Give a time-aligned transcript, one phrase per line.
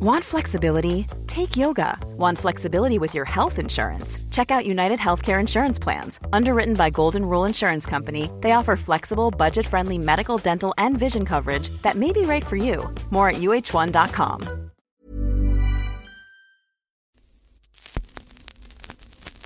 [0.00, 1.06] Want flexibility?
[1.28, 1.96] Take yoga.
[2.16, 4.18] Want flexibility with your health insurance?
[4.32, 6.18] Check out United Healthcare Insurance Plans.
[6.32, 11.24] Underwritten by Golden Rule Insurance Company, they offer flexible, budget friendly medical, dental, and vision
[11.24, 12.92] coverage that may be right for you.
[13.10, 14.42] More at uh1.com.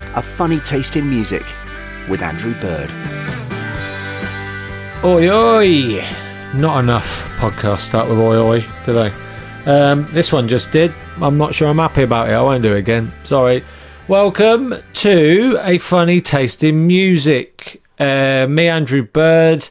[0.01, 1.45] A funny taste in music
[2.09, 2.91] with Andrew Bird.
[5.05, 6.05] Oi, oi!
[6.55, 9.28] Not enough podcasts start with oi, oi, do they?
[9.69, 10.95] Um, this one just did.
[11.21, 12.33] I'm not sure I'm happy about it.
[12.33, 13.13] I won't do it again.
[13.25, 13.63] Sorry.
[14.09, 17.83] Welcome to a funny taste in music.
[17.99, 19.69] Uh, me, Andrew Bird,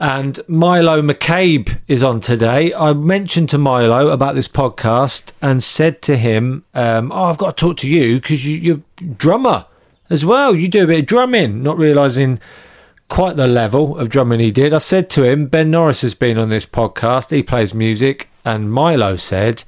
[0.00, 2.72] and Milo McCabe is on today.
[2.72, 7.54] I mentioned to Milo about this podcast and said to him, um, "Oh, I've got
[7.54, 8.80] to talk to you because you, you're
[9.18, 9.66] drummer
[10.08, 10.54] as well.
[10.54, 12.40] You do a bit of drumming." Not realizing
[13.08, 14.72] quite the level of drumming he did.
[14.72, 17.30] I said to him, Ben Norris has been on this podcast.
[17.30, 19.64] He plays music, and Milo said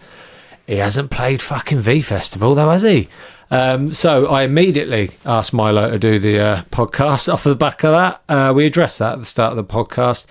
[0.67, 3.09] he hasn't played fucking V Festival though, has he?
[3.51, 7.93] Um, so I immediately asked Milo to do the uh, podcast off the back of
[7.93, 8.23] that.
[8.29, 10.27] Uh, we addressed that at the start of the podcast,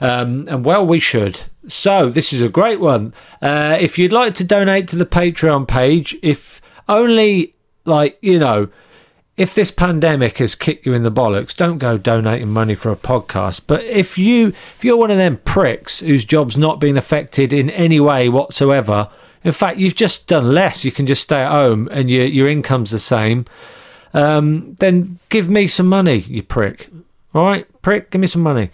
[0.00, 1.40] um, and well, we should.
[1.68, 3.14] So this is a great one.
[3.40, 8.68] Uh, if you'd like to donate to the Patreon page, if only like you know
[9.36, 12.96] if this pandemic has kicked you in the bollocks, don't go donating money for a
[12.96, 13.62] podcast.
[13.66, 17.70] But if you if you're one of them pricks whose job's not been affected in
[17.70, 19.10] any way whatsoever,
[19.42, 22.48] in fact you've just done less, you can just stay at home and your your
[22.48, 23.44] income's the same.
[24.12, 26.88] Um, then give me some money, you prick.
[27.34, 28.70] All right, prick, give me some money.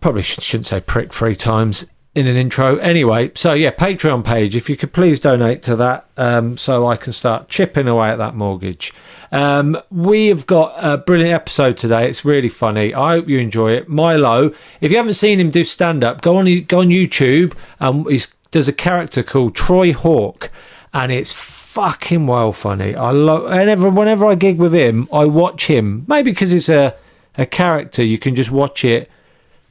[0.00, 2.76] Probably shouldn't say prick three times in an intro.
[2.76, 4.54] Anyway, so yeah, Patreon page.
[4.54, 8.16] If you could please donate to that, um, so I can start chipping away at
[8.18, 8.92] that mortgage.
[9.32, 12.08] Um, we've got a brilliant episode today.
[12.08, 12.94] It's really funny.
[12.94, 13.88] I hope you enjoy it.
[13.88, 17.54] Milo, if you haven't seen him do stand up, go on go on YouTube.
[17.80, 20.50] Um, he's there's a character called Troy Hawke,
[20.92, 22.94] and it's fucking well funny.
[22.94, 26.04] I love whenever whenever I gig with him, I watch him.
[26.06, 26.94] Maybe because it's a
[27.36, 29.10] a character, you can just watch it,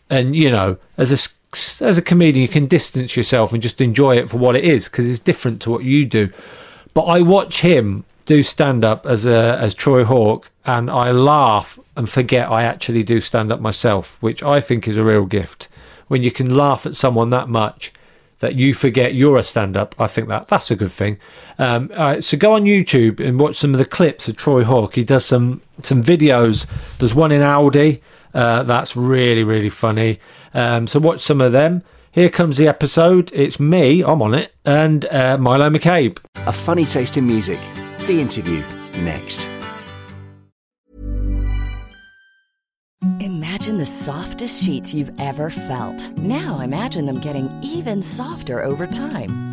[0.10, 1.18] and you know, as a
[1.82, 4.88] as a comedian, you can distance yourself and just enjoy it for what it is
[4.88, 6.30] because it's different to what you do.
[6.94, 11.80] But I watch him do stand up as a as Troy Hawke, and I laugh
[11.96, 15.68] and forget I actually do stand up myself, which I think is a real gift.
[16.08, 17.92] When you can laugh at someone that much
[18.40, 21.18] that you forget you're a stand up, I think that that's a good thing.
[21.58, 21.90] Um,
[22.22, 24.96] so go on YouTube and watch some of the clips of Troy Hawke.
[24.96, 26.68] He does some some videos.
[26.98, 28.02] There's one in Audi
[28.34, 30.20] uh, that's really really funny.
[30.54, 31.84] Um, so watch some of them.
[32.12, 33.32] Here comes the episode.
[33.34, 36.20] It's me, I'm on it, and uh, Milo McCabe.
[36.46, 37.60] A funny taste in music.
[38.06, 38.62] The interview
[39.00, 39.50] next.
[43.20, 46.12] Imagine the softest sheets you've ever felt.
[46.18, 49.53] Now imagine them getting even softer over time.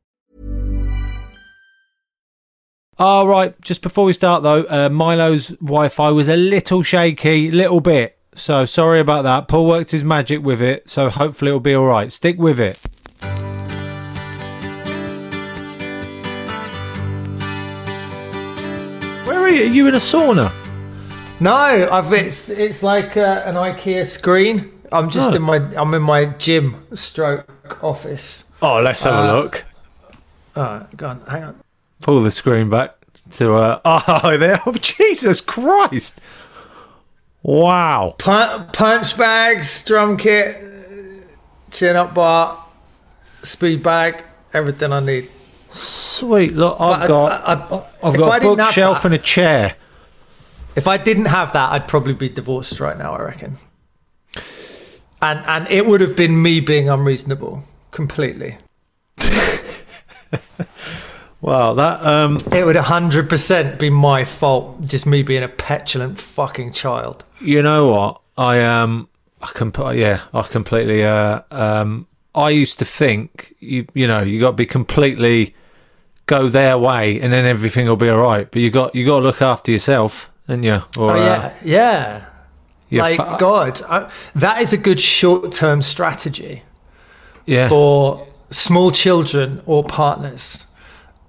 [3.01, 7.81] All right, just before we start though, uh, Milo's Wi-Fi was a little shaky, little
[7.81, 8.15] bit.
[8.35, 9.47] So sorry about that.
[9.47, 12.11] Paul worked his magic with it, so hopefully it'll be all right.
[12.11, 12.77] Stick with it.
[19.25, 19.63] Where are you?
[19.63, 20.51] Are you in a sauna?
[21.39, 21.51] No,
[21.91, 24.71] I've it's it's like uh, an IKEA screen.
[24.91, 25.35] I'm just Oh.
[25.35, 28.45] in my I'm in my gym stroke office.
[28.61, 29.65] Oh, let's have a look.
[30.55, 31.60] Oh, go on, hang on.
[32.01, 32.95] Pull the screen back
[33.31, 33.79] to uh
[34.23, 34.59] oh there.
[34.65, 36.19] Oh, Jesus Christ.
[37.43, 38.15] Wow.
[38.19, 40.61] Pun- punch bags, drum kit,
[41.71, 42.63] chin up bar,
[43.43, 45.29] speed bag, everything I need.
[45.69, 46.53] Sweet.
[46.53, 49.75] Look, I've But got I- I've got a bookshelf and a chair.
[50.75, 53.13] If I didn't have that, I'd probably be divorced right now.
[53.13, 53.57] I reckon.
[55.21, 58.57] And and it would have been me being unreasonable completely.
[61.41, 66.17] Wow, that um It would hundred percent be my fault, just me being a petulant
[66.19, 67.23] fucking child.
[67.39, 68.21] you know what?
[68.37, 69.07] I um
[69.41, 74.39] I can yeah, I completely uh um I used to think you you know, you
[74.39, 75.55] got to be completely
[76.27, 78.49] go their way and then everything will be all right.
[78.49, 82.25] But you got you got to look after yourself, and you or Oh uh, yeah,
[82.89, 83.01] yeah.
[83.01, 86.63] Like fa- God, I, that is a good short-term strategy.
[87.45, 87.67] yeah.
[87.69, 90.67] for small children or partners,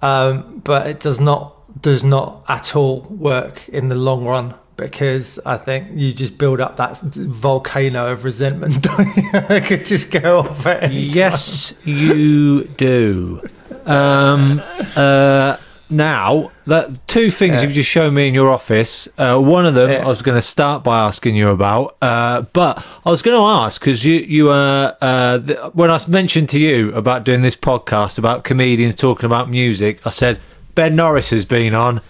[0.03, 5.39] um, but it does not does not at all work in the long run because
[5.45, 8.79] I think you just build up that volcano of resentment.
[8.89, 11.15] it could just go off at any time.
[11.15, 13.41] Yes, you do.
[13.85, 14.61] Um,
[14.95, 15.57] uh,
[15.93, 17.61] now, that two things Yeah.
[17.63, 19.07] you've just shown me in your office.
[19.17, 20.03] Uh, one of them Yeah.
[20.03, 23.45] I was going to start by asking you about, uh, but I was going to
[23.45, 27.55] ask because you you uh, uh, th- when I mentioned to you about doing this
[27.55, 30.39] podcast about comedians talking about music, I said
[30.75, 32.01] Ben Norris has been on.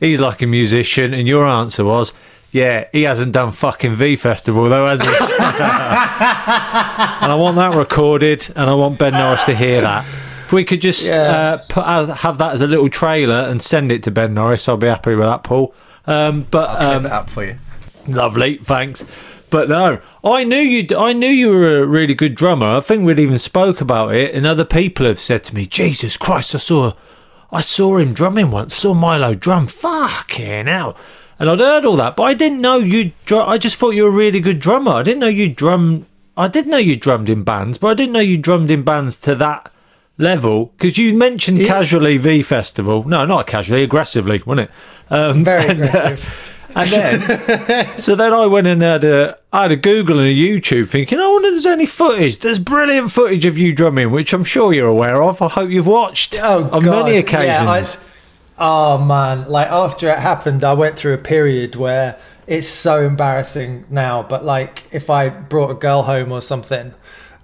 [0.00, 2.12] He's like a musician, and your answer was.
[2.54, 5.06] Yeah, he hasn't done fucking V Festival though, has he?
[5.08, 5.16] and
[7.32, 10.04] I want that recorded, and I want Ben Norris to hear that.
[10.52, 11.22] If we could just Yeah.
[11.22, 14.68] uh, put, uh, have that as a little trailer and send it to Ben Norris,
[14.68, 15.72] I'll be happy with that, Paul.
[16.06, 17.56] Um, but um, up for you.
[18.06, 19.06] lovely, thanks.
[19.48, 20.86] But no, I knew you.
[20.98, 22.66] I knew you were a really good drummer.
[22.66, 26.18] I think we'd even spoke about it, and other people have said to me, "Jesus
[26.18, 26.92] Christ, I saw,
[27.50, 28.74] I saw him drumming once.
[28.74, 29.68] Saw Milo drum.
[29.68, 30.98] Fucking hell!"
[31.40, 33.12] And I'd heard all that, but I didn't know you.
[33.24, 34.92] Dr- I just thought you were a really good drummer.
[34.92, 36.04] I didn't know you drum.
[36.36, 39.18] I did know you drummed in bands, but I didn't know you drummed in bands
[39.20, 39.71] to that
[40.22, 41.66] level because you mentioned Yeah.
[41.68, 43.06] casually V Festival.
[43.06, 44.74] No, not casually, aggressively, wasn't it?
[45.14, 46.48] Um, Very and, uh, aggressive.
[46.74, 50.34] and then, so then I went and had a, I had a Google and a
[50.34, 52.38] YouTube thinking, I wonder if there's any footage.
[52.38, 55.42] There's brilliant footage of you drumming, which I'm sure you're aware of.
[55.42, 57.04] I hope you've watched Oh, on God.
[57.04, 57.98] many Yeah, occasions.
[57.98, 58.00] I-
[58.58, 62.16] oh man, like after it happened, I went through a period where
[62.46, 64.22] it's so embarrassing now.
[64.22, 66.94] But like, if I brought a girl home or something,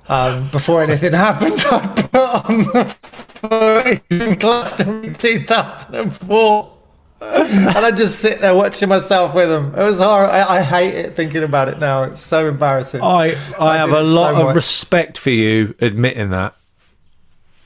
[0.08, 6.72] um, before anything happened, I'd put on the in Glastonbury 2004.
[7.20, 9.74] and I just sit there watching myself with them.
[9.74, 10.32] It was horrible.
[10.32, 12.04] I, I hate it thinking about it now.
[12.04, 13.00] It's so embarrassing.
[13.02, 14.56] I, I have a it so lot of much.
[14.56, 16.54] respect for you admitting that.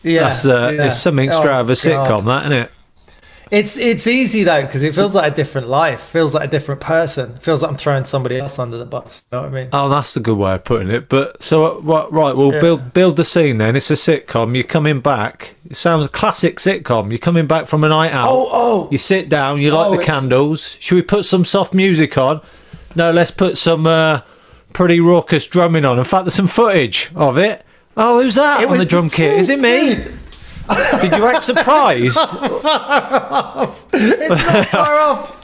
[0.03, 0.87] yeah, That's uh, yeah.
[0.87, 2.25] it's something Oh, straight out of a sitcom, God.
[2.27, 2.71] that isn't it?
[3.52, 6.00] It's it's easy though because it feels like a different life.
[6.00, 7.37] Feels like a different person.
[7.37, 9.25] Feels like I'm throwing somebody else under the bus.
[9.30, 9.68] You know what I mean?
[9.75, 11.11] Oh, that's a good way of putting it.
[11.11, 12.11] But so uh, what?
[12.11, 12.61] Right, we'll Yeah.
[12.61, 13.76] build build the scene then.
[13.76, 14.54] It's a sitcom.
[14.54, 15.54] You're coming back.
[15.68, 17.11] It sounds a classic sitcom.
[17.11, 18.30] You're coming back from a night out.
[18.30, 18.88] Oh, oh.
[18.90, 19.61] You sit down.
[19.61, 20.78] You light Oh, the it's- candles.
[20.80, 22.40] Should we put some soft music on?
[22.97, 24.21] No, let's put some uh,
[24.73, 25.99] pretty raucous drumming on.
[25.99, 27.66] In fact, there's some footage of it.
[27.99, 29.37] Oh, who's that It on the drum kit?
[29.38, 30.02] Is it me?
[31.00, 32.19] Did you act surprised?
[33.95, 35.38] It's not far off.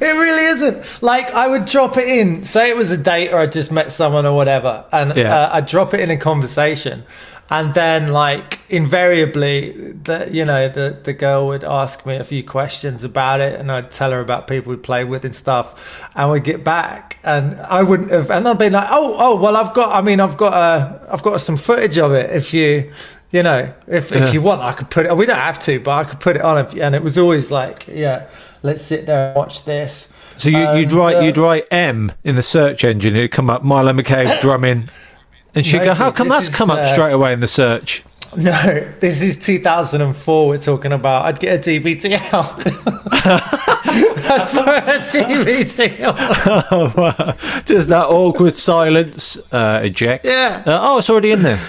[0.14, 1.02] really isn't.
[1.02, 2.44] Like I would drop it in.
[2.44, 5.34] Say it was a date or I just met someone or whatever, and Yeah.
[5.34, 7.04] uh, I'd drop it in a conversation,
[7.50, 12.42] and then like invariably, the you know the the girl would ask me a few
[12.42, 16.30] questions about it, and I'd tell her about people we play with and stuff, and
[16.32, 19.74] we'd get back, and I wouldn't have, and I'd be like, oh oh well, I've
[19.74, 22.90] got, I mean, I've got uh, I've got some footage of it if you.
[23.30, 24.26] You know, if, Yeah.
[24.26, 25.14] if you want, I could put it.
[25.16, 26.58] We don't have to, but I could put it on.
[26.58, 28.26] If, and it was always like, yeah,
[28.62, 30.12] let's sit there and watch this.
[30.38, 33.16] So you, you'd write uh, you'd write M in the search engine.
[33.16, 34.88] It'd come up Milo McCabe drumming,
[35.54, 37.46] and she'd No, go, "How come that's is, come up uh, straight away in the
[37.46, 38.04] search?"
[38.36, 40.48] No, this is 2004.
[40.48, 41.24] We're talking about.
[41.24, 42.62] I'd get a DVD out.
[43.10, 45.64] I'd put a DVD.
[47.66, 49.38] Just that awkward silence.
[49.50, 50.24] Uh, eject.
[50.24, 50.62] Yeah.
[50.66, 51.58] Uh, oh, it's already in there.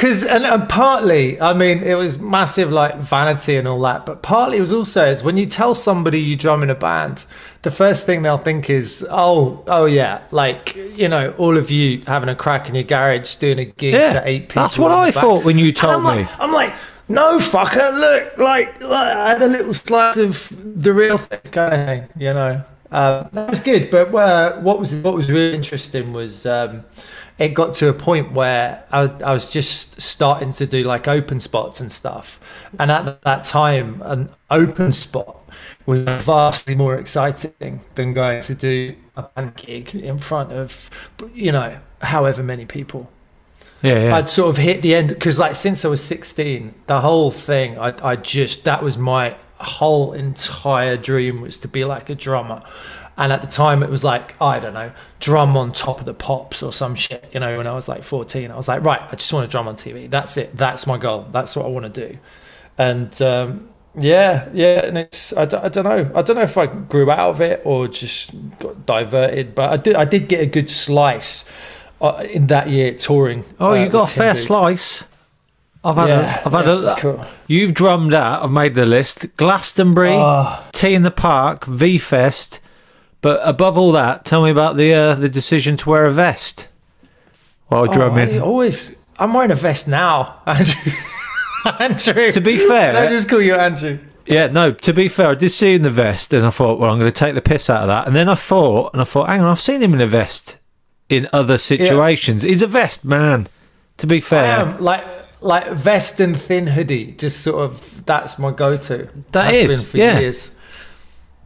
[0.00, 4.22] because and, and partly, I mean, it was massive like vanity and all that, but
[4.22, 7.26] partly it was also is when you tell somebody you drum in a band,
[7.60, 12.00] the first thing they'll think is, oh, oh yeah, like you know, all of you
[12.06, 14.62] having a crack in your garage doing a gig Yeah, to eight people.
[14.62, 15.20] that's what I back.
[15.20, 16.32] thought when you told I'm like- me.
[16.38, 16.72] I'm like,
[17.08, 20.50] no, fucker, look, like, like, I had a little slice of
[20.82, 22.62] the real thing, kind of thing, you know.
[22.92, 26.84] Um, that was good, but uh, what was what was really interesting was um,
[27.38, 31.38] it got to a point where I, I was just starting to do like open
[31.38, 32.40] spots and stuff,
[32.78, 35.40] and at that time, an open spot
[35.86, 40.90] was vastly more exciting than going to do a band gig in front of,
[41.34, 43.10] you know, however many people.
[43.82, 44.16] Yeah, yeah.
[44.16, 47.78] I'd sort of hit the end because, like, since I was 16, the whole thing,
[47.78, 52.62] I, I just, that was my whole entire dream was to be like a drummer.
[53.16, 56.14] And at the time, it was like, I don't know, drum on top of the
[56.14, 57.28] pops or some shit.
[57.34, 59.50] You know, when I was like 14, I was like, right, I just want to
[59.50, 60.08] drum on TV.
[60.08, 60.56] That's it.
[60.56, 61.26] That's my goal.
[61.30, 62.18] That's what I want to do.
[62.78, 64.86] And um, yeah, yeah.
[64.86, 66.10] And it's, I, don't- know.
[66.14, 69.76] I don't know if I grew out of it or just got diverted, but I
[69.76, 71.44] did, I did get a good slice
[72.00, 73.44] uh, in that year touring.
[73.58, 75.04] oh, uh, you got a fair slice.
[75.82, 76.80] I've had Yeah, a, I've had yeah, a.
[76.80, 77.24] that's cool.
[77.46, 78.42] You've drummed out.
[78.42, 79.34] I've made the list.
[79.36, 80.62] Glastonbury, Oh.
[80.72, 82.60] T in the Park, V Fest.
[83.22, 86.68] But above all that, tell me about the uh, the decision to wear a vest
[87.68, 88.34] while Oh, drumming.
[88.34, 90.92] I always, I'm wearing a vest now, Andrew.
[91.78, 92.32] Andrew.
[92.32, 93.98] To be fair- I just call you Andrew.
[94.26, 96.90] Yeah, no, to be fair, I did see in the vest and I thought, well,
[96.90, 98.06] I'm going to take the piss out of that.
[98.06, 100.56] And then I thought, and I thought, hang on, I've seen him in a vest
[101.08, 102.42] in other situations.
[102.42, 103.48] He's a vest man,
[103.96, 104.58] to be I fair.
[104.60, 105.02] am like
[105.40, 107.12] like vest and thin hoodie.
[107.12, 109.08] Just sort of that's my go-to.
[109.32, 110.18] That Has is, been for yeah.
[110.20, 110.50] years.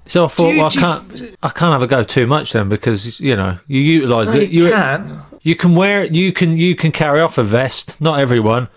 [0.06, 2.68] So I thought, you- well, I can't, I can't have a go too much then
[2.68, 4.50] because, you know, you utilise No, it.
[4.50, 5.20] you You, can.
[5.40, 8.00] you can wear, you can, you can carry off a vest.
[8.02, 8.68] Not everyone.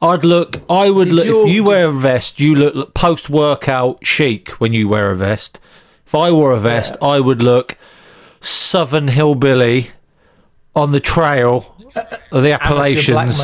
[0.00, 4.04] I'd look, I would Did look, if you wear a vest, you look post workout
[4.04, 5.60] chic when you wear a vest.
[6.04, 7.78] If I wore a vest, I would look
[8.40, 9.90] southern hillbilly
[10.74, 11.76] on the trail
[12.32, 13.40] of the Appalachians.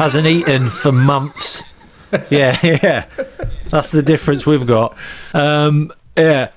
[0.00, 1.62] Hasn't eaten for months.
[2.30, 3.04] yeah, yeah.
[3.68, 4.96] That's the difference we've got.
[5.34, 6.52] Um, yeah.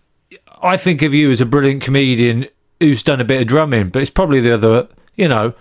[0.62, 2.48] I think of you as a brilliant comedian
[2.80, 5.54] who's done a bit of drumming, but it's probably the other, you know,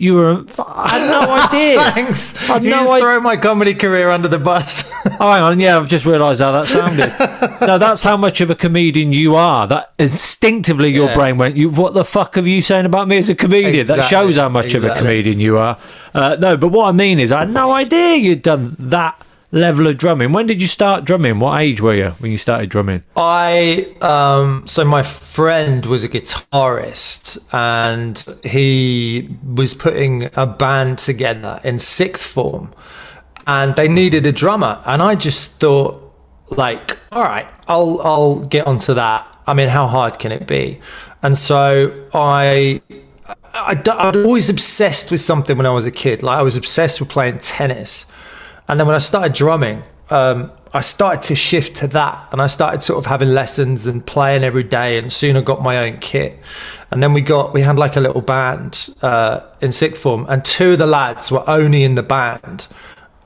[0.00, 0.44] you were.
[0.66, 1.80] I had no idea.
[1.92, 2.48] Thanks.
[2.50, 3.02] I'd you no just idea.
[3.02, 4.90] throw my comedy career under the bus.
[5.20, 5.58] Oh, hang on.
[5.60, 7.12] Yeah, I've just realised how that sounded.
[7.66, 9.66] no, that's how much of a comedian you are.
[9.66, 11.14] That instinctively your Yeah.
[11.14, 14.04] brain went, "You, what the fuck are you saying about me as a comedian?" That
[14.04, 15.78] shows how much of a comedian you are.
[16.14, 19.86] Uh, no, but what I mean is, I had no idea you'd done that level
[19.86, 20.32] of drumming.
[20.32, 21.38] When did you start drumming?
[21.38, 23.02] What age were you when you started drumming?
[23.16, 31.60] I um so my friend was a guitarist and he was putting a band together
[31.64, 32.74] in sixth form
[33.46, 36.04] and they needed a drummer and I just thought
[36.50, 40.80] like all right I'll I'll get onto that I mean how hard can it be
[41.22, 42.82] and so I
[43.54, 47.00] I, I always obsessed with something when I was a kid like I was obsessed
[47.00, 48.06] with playing tennis
[48.68, 52.46] and then when I started drumming, um, I started to shift to that, and I
[52.46, 54.98] started sort of having lessons and playing every day.
[54.98, 56.38] And soon I got my own kit.
[56.90, 60.44] And then we got we had like a little band uh, in sixth form, and
[60.44, 62.68] two of the lads were only in the band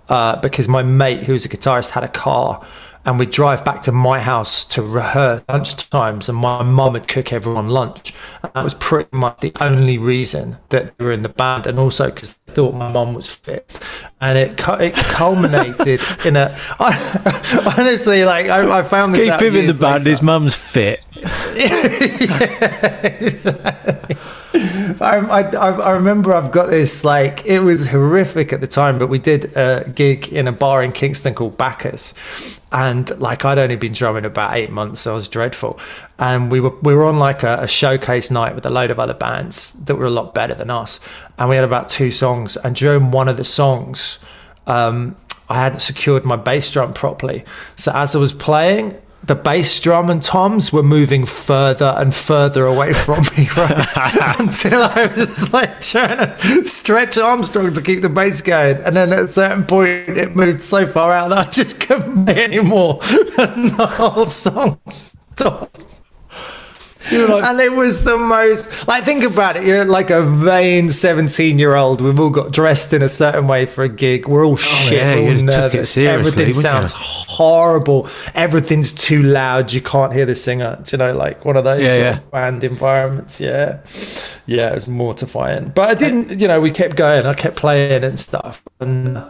[0.08, 2.64] uh, because my mate, who was a guitarist, had a car,
[3.04, 7.08] and we'd drive back to my house to rehearse lunch times, and my mum would
[7.08, 8.14] cook everyone lunch.
[8.42, 11.78] And that was pretty much the only reason that they were in the band, and
[11.78, 13.80] also because they thought my mum was fit.
[14.20, 16.56] And it it culminated in a
[17.78, 20.04] honestly, like I, I found this Keep him in the band.
[20.04, 20.10] later.
[20.10, 21.04] His mum's fit.
[25.00, 29.08] I, I, I remember I've got this like it was horrific at the time, but
[29.08, 32.14] we did a gig in a bar in Kingston called Bacchus,
[32.72, 35.78] and like I'd only been drumming about eight months, so it was dreadful.
[36.18, 38.98] And we were we were on like a, a showcase night with a load of
[38.98, 40.98] other bands that were a lot better than us,
[41.38, 42.56] and we had about two songs.
[42.56, 44.18] And during one of the songs,
[44.66, 45.16] um,
[45.48, 47.44] I hadn't secured my bass drum properly,
[47.76, 52.66] so as I was playing the bass drum and toms were moving further and further
[52.66, 53.86] away from me, right?
[54.38, 58.78] Until I was like trying to stretch Armstrong to keep the bass going.
[58.78, 62.26] And then at a certain point, it moved so far out that I just couldn't
[62.26, 62.98] play anymore.
[63.38, 66.01] And the whole song stopped.
[67.10, 69.64] And it was the most like think about it.
[69.64, 73.66] You're like a vain 17 year old we've all got dressed in a certain way
[73.66, 74.28] for a gig.
[74.28, 74.92] We're all oh, shit.
[74.92, 75.90] Oh, yeah, we're all you took it nervous.
[75.90, 76.98] seriously, everything sounds you?
[77.00, 78.08] horrible.
[78.34, 79.72] Everything's too loud.
[79.72, 80.78] You can't hear the singer.
[80.82, 82.16] Do you know like one of those Yeah, yeah.
[82.18, 83.40] of band environments.
[83.40, 83.80] Yeah.
[84.46, 85.72] Yeah, it was mortifying.
[85.74, 87.26] But I didn't, you know, we kept going.
[87.26, 89.24] I kept playing and stuff, and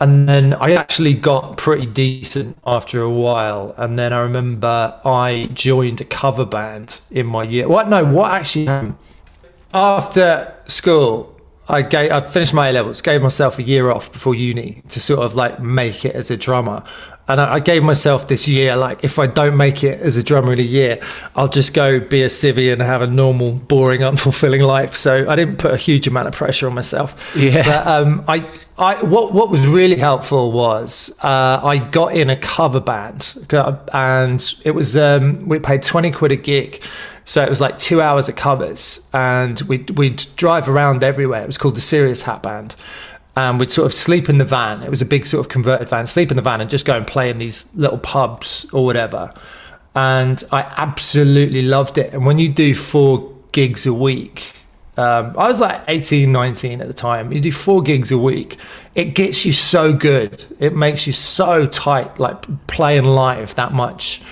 [0.00, 3.74] and then I actually got pretty decent after a while.
[3.76, 7.68] And then I remember I joined a cover band in my year.
[7.68, 7.88] What?
[7.88, 8.96] No, what actually happened?
[9.74, 11.38] After school,
[11.68, 15.00] I gave, I finished my A levels, gave myself a year off before uni to
[15.00, 16.82] sort of like make it as a drummer.
[17.30, 20.22] And I, I gave myself this year, like, if I don't make it as a
[20.22, 20.98] drummer in a year,
[21.36, 24.96] I'll just go be a civvy and have a normal, boring, unfulfilling life.
[24.96, 27.34] So I didn't put a huge amount of pressure on myself.
[27.36, 27.64] Yeah.
[27.64, 32.36] But um, I, I, what, what was really helpful was uh, I got in a
[32.36, 33.34] cover band,
[33.92, 36.82] and it was um, we paid twenty quid a gig.
[37.24, 41.42] So it was like two hours of covers, and we'd, we'd drive around everywhere.
[41.42, 42.74] It was called the Serious Hat Band
[43.48, 44.82] and we'd sort of sleep in the van.
[44.82, 46.94] It was a big sort of converted van, sleep in the van and just go
[46.96, 49.32] and play in these little pubs or whatever.
[49.94, 52.12] And I absolutely loved it.
[52.12, 54.52] And when you do four gigs a week,
[54.96, 57.32] um, I was like 18, 19 at the time.
[57.32, 58.58] You do four gigs a week,
[58.94, 60.44] it gets you so good.
[60.58, 64.22] It makes you so tight, like playing live that much.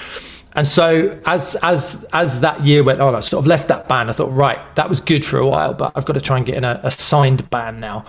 [0.53, 4.11] And so as as as that year went on, I sort of left that band.
[4.11, 6.45] I thought, right, that was good for a while, but I've got to try and
[6.45, 8.05] get in a, a signed band now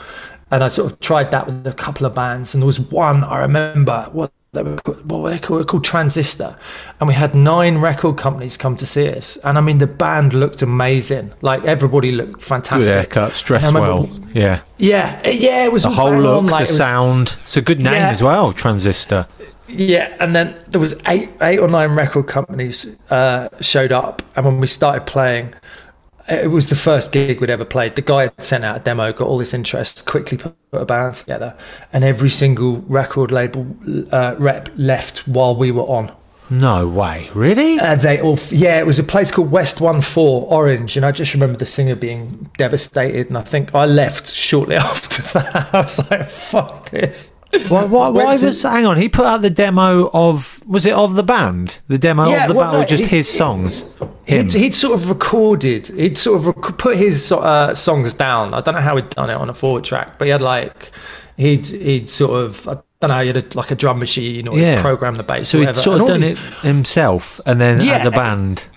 [0.51, 2.53] and I sort of tried that with a couple of bands.
[2.53, 5.67] And there was one I remember what they were called, what were they called?
[5.67, 6.57] called Transistor,
[6.99, 9.37] and we had nine record companies come to see us.
[9.37, 11.33] And I mean, the band looked amazing.
[11.41, 13.09] Like everybody looked fantastic.
[13.09, 14.09] Good haircuts, dressed well.
[14.33, 15.65] Yeah, yeah, yeah.
[15.65, 17.37] It was the whole look, on, like, the was, sound.
[17.41, 19.27] It's a good name yeah, as well, Transistor.
[19.67, 24.43] Yeah, and then there was eight, eight or nine record companies uh, showed up, and
[24.43, 25.53] when we started playing,
[26.29, 27.95] it was the first gig we'd ever played.
[27.95, 31.15] The guy had sent out a demo, got all this interest, quickly put a band
[31.15, 31.57] together,
[31.91, 33.75] and every single record label
[34.11, 36.15] uh, rep left while we were on.
[36.49, 37.79] No way, really?
[37.79, 38.79] Uh, they all, yeah.
[38.79, 41.95] It was a place called West One Four Orange, and I just remember the singer
[41.95, 43.27] being devastated.
[43.27, 45.73] And I think I left shortly after that.
[45.73, 47.33] I was like, "Fuck this."
[47.67, 48.97] Why, why, why was hang on?
[48.97, 51.79] He put out the demo of was it of the band?
[51.87, 53.97] The demo yeah, of the well, band, no, or just he, his songs?
[54.25, 55.87] He'd, he'd, sort of recorded.
[55.87, 58.53] He'd sort of rec- put his uh, songs down.
[58.53, 60.91] I don't know how he'd done it on a four track, but he had like
[61.37, 63.21] he'd he'd sort of I don't know.
[63.21, 64.79] He had a, like a drum machine or yeah.
[64.79, 65.49] program the bass.
[65.49, 68.67] So he'd sort of done these, it himself, and then yeah, as a band.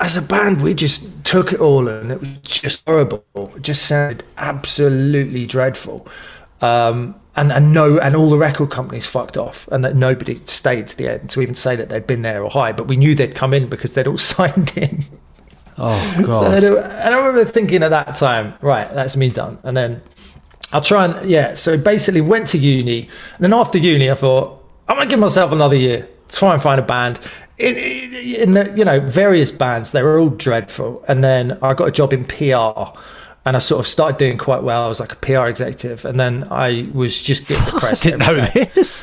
[0.00, 3.24] As a band, we just took it all, and it was just horrible.
[3.34, 6.08] It just sounded absolutely dreadful.
[6.60, 10.88] Um, and, and no and all the record companies fucked off and that nobody stayed
[10.88, 12.72] to the end to even say that they'd been there or hi.
[12.72, 15.04] but we knew they'd come in because they'd all signed in.
[15.78, 16.60] Oh god.
[16.60, 19.58] So and i remember thinking at that time right that's me done.
[19.62, 20.02] And then
[20.72, 23.02] i'll try and yeah so basically went to uni.
[23.36, 26.80] And then after uni i thought i'm gonna give myself another year try and find
[26.80, 27.20] a band.
[27.58, 31.04] In, in the you know various bands they were all dreadful.
[31.06, 32.98] And then i got a job in pr
[33.48, 34.84] and I sort of started doing quite well.
[34.84, 38.06] I was like a PR executive, and then I was just getting depressed.
[38.06, 38.64] I didn't know day.
[38.74, 39.02] this.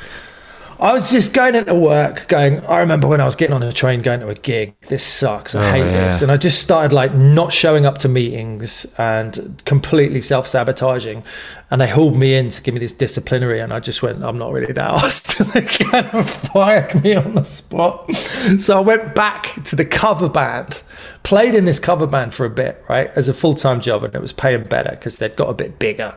[0.80, 2.60] I was just going into work, going.
[2.66, 4.76] I remember when I was getting on a train going to a gig.
[4.82, 5.56] This sucks.
[5.56, 6.06] I oh, hate yeah.
[6.06, 11.24] this, and I just started like not showing up to meetings and completely self sabotaging.
[11.72, 14.38] And they hauled me in to give me this disciplinary, and I just went, "I'm
[14.38, 18.12] not really that asked." they kind of fired me on the spot.
[18.60, 20.84] So I went back to the cover band
[21.26, 24.16] played in this cover band for a bit, right, as a full time job, and
[24.16, 26.16] it was paying better because they'd got a bit bigger.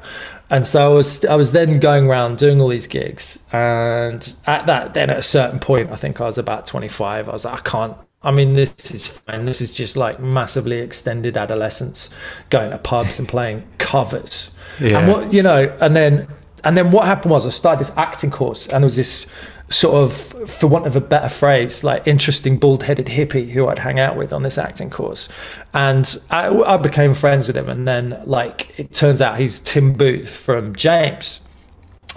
[0.50, 4.66] And so I was I was then going around doing all these gigs, and at
[4.66, 7.28] that then at a certain point, I think I was about 25.
[7.28, 7.96] I was like, I can't.
[8.22, 9.44] I mean, this is fine.
[9.44, 12.10] This is just like massively extended adolescence,
[12.50, 14.50] going to pubs and playing covers.
[14.80, 14.98] Yeah.
[14.98, 16.26] And what you know, and then
[16.64, 19.26] and then what happened was I started this acting course, and it was this
[19.68, 23.78] sort of, for want of a better phrase, like interesting bald headed hippie who I'd
[23.78, 25.28] hang out with on this acting course.
[25.74, 27.68] And I, I, became friends with him.
[27.68, 31.40] And then, like, it turns out he's Tim Booth from James.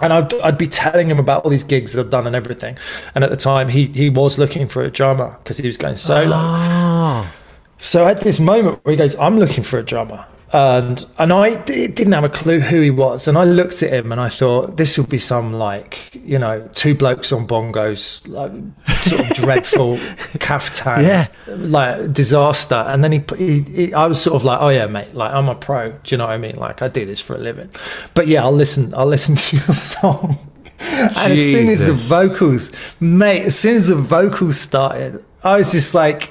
[0.00, 2.78] And I'd, I'd be telling him about all these gigs that I've done and everything.
[3.14, 5.96] And at the time, he, he was looking for a drummer because he was going
[5.96, 6.36] solo.
[6.36, 7.32] Oh.
[7.76, 11.54] So at this moment where he goes, I'm looking for a drummer and and I
[11.54, 13.26] d- didn't have a clue who he was.
[13.26, 16.68] And I looked at him and I thought this will be some like you know
[16.74, 18.52] two blokes on bongos, like
[18.98, 19.98] sort of dreadful
[20.40, 22.84] caftan, yeah, like disaster.
[22.86, 25.48] And then he, he, he, I was sort of like, oh yeah, mate, like I'm
[25.48, 25.90] a pro.
[25.90, 26.56] Do you know what I mean?
[26.56, 27.70] Like I do this for a living.
[28.12, 28.92] But yeah, I'll listen.
[28.94, 30.38] I'll listen to your song.
[30.80, 31.46] and Jesus.
[31.46, 35.92] as soon as the vocals, mate, as soon as the vocals started, I was just
[35.92, 36.28] like,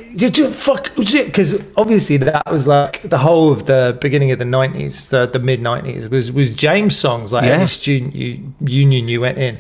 [0.54, 5.26] fuck, because obviously that was like the whole of the beginning of the nineties, the,
[5.26, 7.52] the mid nineties was was James songs like yeah.
[7.52, 9.60] every student you, union you went in,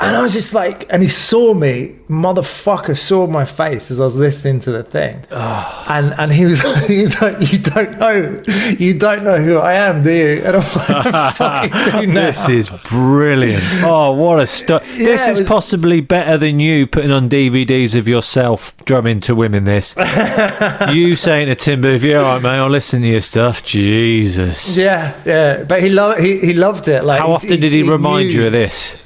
[0.00, 4.04] And I was just like, and he saw me, motherfucker saw my face as I
[4.04, 5.20] was listening to the thing.
[5.32, 8.42] And and he was, he was like, You don't know,
[8.78, 10.42] you don't know who I am, do you?
[10.44, 12.26] And I'm like, I fucking do now.
[12.26, 13.64] This is brilliant.
[13.82, 14.86] Oh, what a stuff.
[14.96, 19.64] this is was- possibly better than you putting on DVDs of yourself drumming to women.
[19.64, 19.96] This.
[20.92, 23.64] you saying to Tim Booth, if you're all right, mate, I'll listen to your stuff.
[23.64, 24.78] Jesus.
[24.78, 25.64] Yeah, yeah.
[25.64, 27.02] But he loved he, he loved it.
[27.02, 28.96] Like How often did he remind knew- you of this?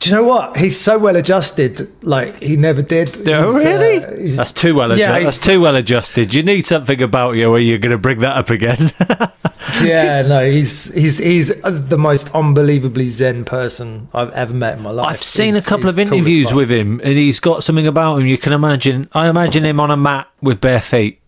[0.00, 0.56] Do you know what?
[0.56, 1.90] He's so well adjusted.
[2.04, 3.08] Like he never did.
[3.28, 4.22] Oh, He's, uh, really?
[4.22, 5.12] he's- That's too well adjusted.
[5.14, 6.34] he's- That's too well adjusted.
[6.34, 8.90] You need something about you where you're going to bring that up again.
[9.82, 14.90] yeah, no, he's he's he's the most unbelievably zen person I've ever met in my
[14.90, 15.06] life.
[15.08, 16.56] I've seen He's- a couple of interviews fuck.
[16.56, 18.26] with him, and he's got something about him.
[18.26, 19.08] You can imagine.
[19.12, 21.20] I imagine him on a mat with bare feet.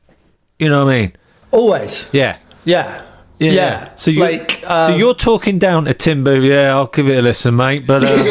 [0.59, 1.12] You know what I mean?
[1.52, 2.37] Always, Yeah.
[2.64, 3.02] yeah,
[3.40, 3.53] Yeah.
[3.53, 3.94] yeah.
[3.94, 6.44] So you like, so um, you're talking down to Tim Booth.
[6.44, 7.87] Yeah, I'll give it a listen, mate.
[7.87, 8.22] But uh,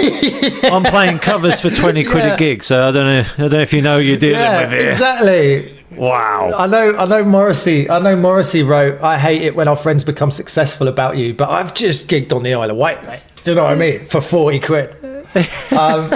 [0.72, 2.36] I'm playing covers for twenty quid Yeah.
[2.36, 3.20] a gig, so I don't know.
[3.22, 4.90] I don't know if you know you're dealing yeah, with here.
[4.90, 5.76] exactly.
[5.92, 6.52] Wow.
[6.56, 7.24] I know, I know.
[7.26, 8.16] Morrissey, I know.
[8.16, 12.08] Morrissey wrote, "I hate it when our friends become successful about you," but I've just
[12.08, 13.22] gigged on the Isle of Wight, mate.
[13.44, 14.06] Do you know what I mean?
[14.06, 14.96] For forty quid.
[15.78, 16.10] Um,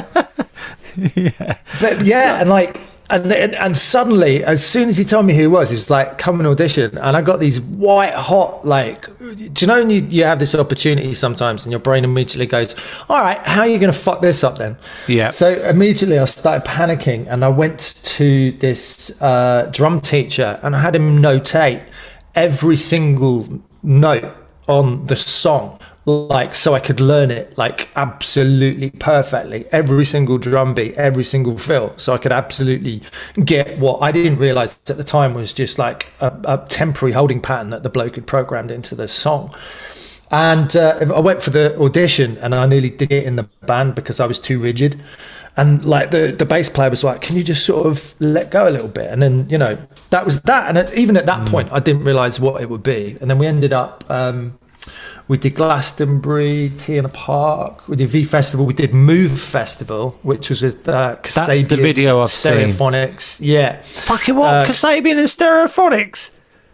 [1.82, 5.42] But yeah, and like, and, and and suddenly, as soon as he told me who
[5.42, 9.06] he was, it was like, "Come and audition." And I got these white hot, like,
[9.18, 12.76] do you know when you, you have this opportunity sometimes, and your brain immediately goes,
[13.10, 15.30] "All right, how are you going to fuck this up then?" Yeah.
[15.30, 20.80] So immediately I started panicking, and I went to this uh, drum teacher, and I
[20.80, 21.86] had him notate
[22.36, 23.48] every single
[23.84, 24.34] note
[24.68, 30.74] on the song like so I could learn it like absolutely perfectly every single drum
[30.74, 33.02] beat every single fill so I could absolutely
[33.46, 37.42] get what I didn't realize at the time was just like a, a temporary holding
[37.42, 39.56] pattern that the bloke had programmed into the song
[40.34, 43.94] and uh, I went for the audition and I nearly did it in the band
[43.94, 45.00] because I was too rigid.
[45.56, 48.68] And like the, the bass player was like, can you just sort of let go
[48.68, 49.12] a little bit?
[49.12, 49.78] And then, you know,
[50.10, 50.76] that was that.
[50.76, 53.16] And even at that point, I didn't realize what it would be.
[53.22, 54.58] And then we ended up, um,
[55.28, 60.20] we did Glastonbury, T in the Park, we did V Festival, we did Move Festival,
[60.24, 62.70] which was with uh, That's the video I've seen.
[62.70, 63.38] Stereophonics.
[63.40, 63.82] Yeah.
[63.82, 64.54] Fucking what?
[64.54, 66.32] Uh, Kasabian and Stereophonics.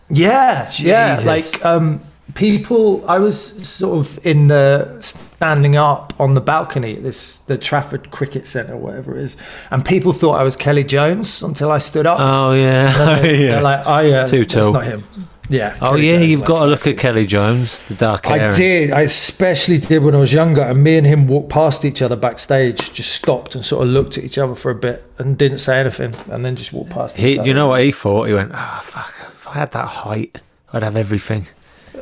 [0.09, 1.21] Yeah, yeah.
[1.23, 2.01] Like um,
[2.33, 7.57] people, I was sort of in the standing up on the balcony at this the
[7.57, 9.37] Trafford Cricket Centre, whatever it is,
[9.69, 12.19] and people thought I was Kelly Jones until I stood up.
[12.19, 12.97] Oh yeah.
[13.21, 13.51] They're, yeah.
[13.51, 15.03] they're like, "Oh yeah, Too that's not him."
[15.49, 15.75] Yeah.
[15.81, 18.49] oh Kelly yeah, Jones, you've like, got to look at Kelly Jones, the dark hair.
[18.49, 18.91] I did.
[18.91, 22.15] I especially did when I was younger, and me and him walked past each other
[22.15, 25.57] backstage, just stopped and sort of looked at each other for a bit and didn't
[25.57, 27.17] say anything, and then just walked past.
[27.17, 28.25] He, you know what he thought?
[28.27, 29.13] He went, "Ah, fuck!
[29.33, 30.39] If I had that height,
[30.71, 31.47] I'd have everything."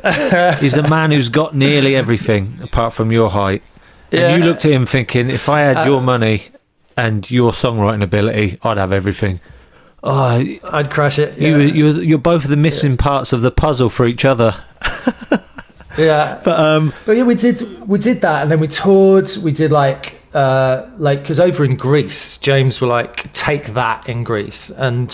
[0.60, 3.62] He's a man who's got nearly everything apart from your height.
[4.12, 4.32] And Yeah.
[4.32, 6.48] Uh, you looked at him thinking, "If I had your money
[6.96, 9.40] and your songwriting ability, I'd have everything."
[10.02, 11.38] Oh, I'd crush it.
[11.38, 11.72] you, yeah.
[11.72, 14.54] you're you're both the missing parts of the puzzle for each other.
[15.98, 16.40] yeah.
[16.44, 19.30] But um, But yeah, we did we did that, and then we toured.
[19.42, 24.22] We did like uh like because over in Greece, James were like take that in
[24.22, 25.10] Greece, and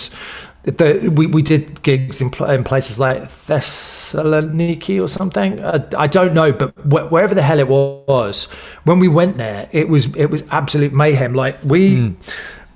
[0.65, 5.59] the, we we did gigs in, in places like Thessaloniki or something.
[5.59, 8.45] Uh, I don't know, but wh- wherever the hell it was,
[8.83, 11.33] when we went there, it was it was absolute mayhem.
[11.33, 12.15] Like we.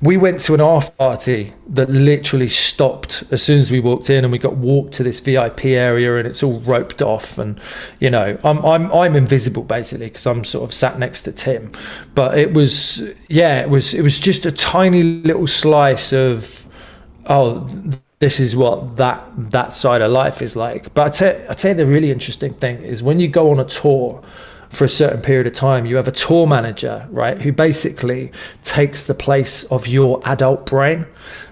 [0.01, 4.23] We went to an after party that literally stopped as soon as we walked in,
[4.23, 7.37] and we got walked to this VIP area, and it's all roped off.
[7.37, 7.59] And
[7.99, 11.71] you know, I'm I'm I'm invisible basically because I'm sort of sat next to Tim.
[12.15, 16.65] But it was yeah, it was it was just a tiny little slice of
[17.25, 17.67] oh,
[18.19, 20.93] this is what that that side of life is like.
[20.93, 23.59] But I tell I tell you the really interesting thing is when you go on
[23.59, 24.23] a tour
[24.69, 28.31] for a certain period of time, you have a tour manager, right, who basically
[28.63, 31.05] takes the place of your adult brain.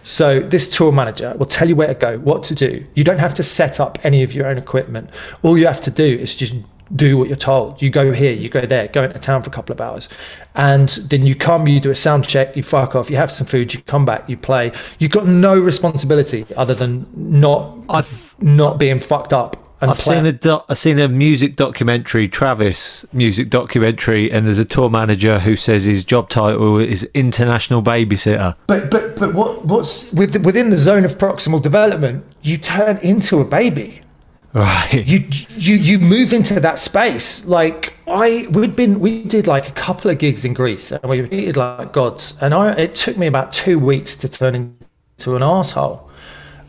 [0.03, 2.85] So this tour manager will tell you where to go, what to do.
[2.93, 5.09] You don't have to set up any of your own equipment.
[5.43, 6.53] All you have to do is just
[6.95, 7.81] do what you're told.
[7.81, 10.07] You go here, you go there, go into town for a couple of hours.
[10.55, 13.45] And then you come, you do a sound check, you fuck off, you have some
[13.45, 14.71] food, you come back, you play.
[14.99, 19.66] You've got no responsibility other than not I've not being fucked up.
[19.79, 24.57] And I've seen a doc, I've seen a music documentary, Travis music documentary, and there's
[24.57, 28.55] a tour manager who says his job title is international babysitter.
[28.65, 33.39] But but but what what's with, within the zone of proximal development, you turn into
[33.39, 34.01] a baby.
[34.53, 35.03] Right.
[35.05, 37.45] You you you move into that space.
[37.45, 41.21] Like I we'd been we did like a couple of gigs in Greece and we
[41.21, 42.35] were treated like gods.
[42.41, 46.06] And I it took me about two weeks to turn into an asshole.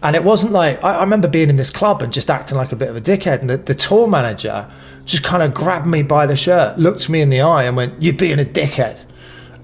[0.03, 2.73] And it wasn't like I, I remember being in this club and just acting like
[2.73, 4.71] a bit of a dickhead, and the, the tour manager
[5.05, 8.01] just kind of grabbed me by the shirt, looked me in the eye, and went,
[8.01, 8.99] "You're being a dickhead."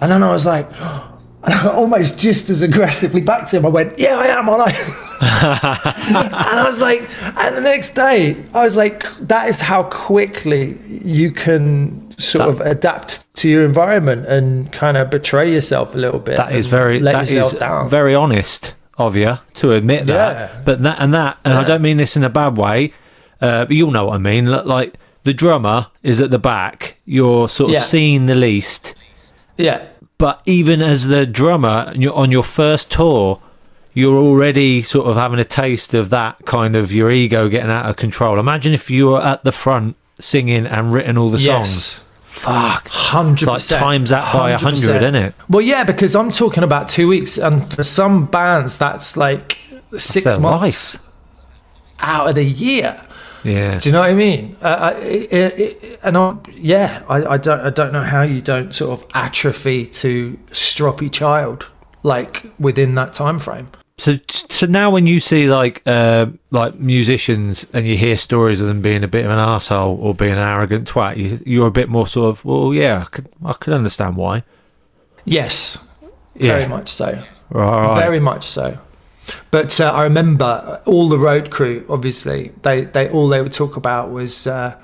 [0.01, 0.69] And then I was like,
[1.65, 3.67] almost just as aggressively back to him.
[3.67, 4.79] I went, "Yeah, I am, aren't I?"
[6.51, 10.79] and I was like, and the next day, I was like, "That is how quickly
[10.89, 16.21] you can sort of adapt to your environment and kind of betray yourself a little
[16.21, 17.89] bit." That is very that yourself is down.
[17.89, 20.51] very honest of you to admit that.
[20.51, 20.63] Yeah.
[20.65, 22.93] But that and that, and I don't mean this in a bad way.
[23.41, 24.47] Uh, but you'll know what I mean.
[24.47, 26.99] Like the drummer is at the back.
[27.05, 27.81] You're sort of Yeah.
[27.81, 28.95] seen the least.
[29.57, 29.87] yeah.
[30.17, 33.41] But even as the drummer and you're on your first tour,
[33.95, 37.87] you're already sort of having a taste of that kind of your ego getting out
[37.91, 38.39] of control.
[38.39, 42.01] Imagine if you were at the front singing and written all the songs.
[42.35, 42.89] Fuck.
[42.89, 45.35] Hundred It's like times that by a hundred, isn't it?
[45.49, 49.61] Well, yeah, because I'm talking about two weeks, and for some bands, that's like
[49.97, 51.03] six their months life.
[52.01, 53.01] out of the year.
[53.45, 53.79] Yeah.
[53.79, 54.57] Do you know what I mean?
[54.61, 58.41] Uh, I, it, it, and I, yeah, I, I don't, I don't know how you
[58.43, 61.69] don't sort of atrophy to stroppy child
[62.03, 63.69] like within that time frame.
[63.97, 68.67] So, so now when you see like uh, like musicians and you hear stories of
[68.67, 71.71] them being a bit of an asshole or being an arrogant twat, you, you're a
[71.73, 74.43] bit more sort of, well, yeah, I could, I could understand why.
[75.25, 75.79] Yes,
[76.35, 76.53] Yeah.
[76.55, 77.23] very much so.
[77.51, 78.01] Right.
[78.01, 78.79] Very much so.
[79.53, 81.87] But uh, I remember all the road crew.
[81.89, 84.77] Obviously, they they all they would talk about was uh,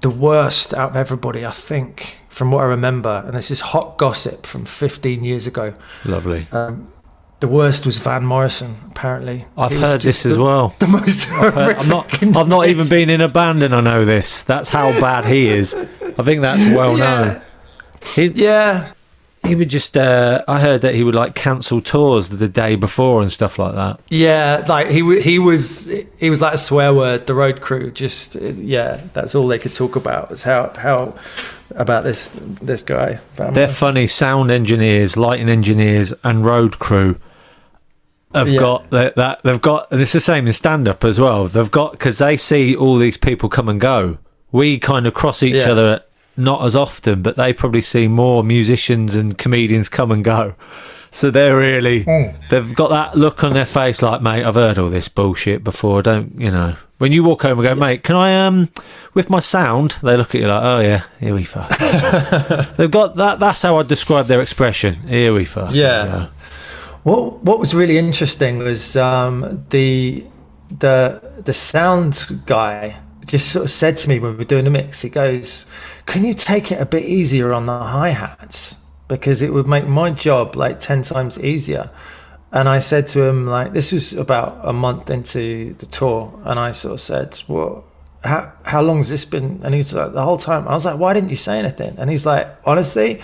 [0.00, 1.44] the worst out of everybody.
[1.46, 5.74] I think, from what I remember, and this is hot gossip from 15 years ago.
[6.04, 6.48] Lovely.
[7.40, 8.76] The worst was Van Morrison.
[8.90, 10.74] Apparently, I've He heard this just as the- well.
[10.78, 12.10] The most Uh, I'm not.
[12.10, 14.42] horrific I've not even been in a band, and I know this.
[14.42, 15.74] That's how bad he is.
[15.74, 17.42] I think that's well known.
[18.14, 18.92] He, Yeah,
[19.46, 19.96] he would just.
[19.96, 23.74] Uh, I heard that he would like cancel tours the day before and stuff like
[23.74, 24.00] that.
[24.08, 24.64] yeah.
[24.68, 27.26] Like he he was he was like a swear word.
[27.26, 29.00] The road crew just yeah.
[29.14, 31.14] That's all they could talk about was how how
[31.70, 32.28] about this
[32.62, 33.18] this guy.
[33.36, 37.18] They're funny sound engineers, lighting engineers, and road crew
[38.34, 38.60] have Yeah.
[38.60, 39.40] got that, that.
[39.44, 39.90] They've got.
[39.90, 41.46] And it's the same in stand up as well.
[41.46, 44.18] They've got because they see all these people come and go.
[44.52, 45.70] We kind of cross each Yeah.
[45.72, 46.02] other
[46.36, 50.54] not as often, but they probably see more musicians and comedians come and go.
[51.12, 52.36] So they're really Hmm.
[52.50, 56.02] they've got that look on their face like, mate, I've heard all this bullshit before.
[56.02, 56.74] Don't you know?
[56.98, 58.68] When you walk home and go, mate, can I um
[59.14, 59.96] with my sound?
[60.02, 61.70] They look at you like, oh yeah, here we fuck.
[62.76, 63.38] They've got that.
[63.38, 64.94] That's how I describe their expression.
[65.08, 65.74] Here we fuck.
[65.74, 66.26] Yeah.
[67.02, 70.24] What What was really interesting was um, the
[70.78, 74.70] the the sound guy just sort of said to me when we were doing the
[74.70, 75.02] mix.
[75.02, 75.66] He goes,
[76.06, 78.76] "Can you take it a bit easier on the hi hats
[79.08, 81.90] because it would make my job like ten times easier."
[82.52, 86.58] And I said to him, like, this was about a month into the tour, and
[86.58, 87.84] I sort of said, "Well,
[88.24, 91.12] how how long's this been?" And he's like, "The whole time." I was like, "Why
[91.12, 93.20] didn't you say anything?" And he's like, "Honestly."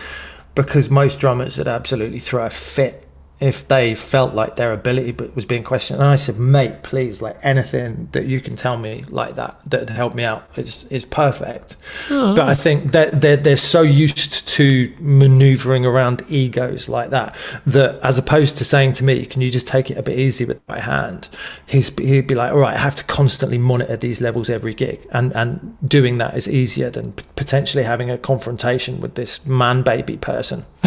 [0.54, 3.01] because most drummers would absolutely throw a fit
[3.42, 5.98] if they felt like their ability was being questioned.
[5.98, 9.90] And I said, mate, please, like anything that you can tell me like that that
[9.90, 11.76] help me out is is perfect.
[12.08, 17.34] but I think that they're they're so used to maneuvering around egos like that
[17.66, 20.44] that as opposed to saying to me, can you just take it a bit easy
[20.44, 21.28] with my hand?
[21.66, 25.04] He's he'd be like, all right, I have to constantly monitor these levels every gig,
[25.10, 29.82] and and doing that is easier than p- potentially having a confrontation with this man
[29.82, 30.60] baby person.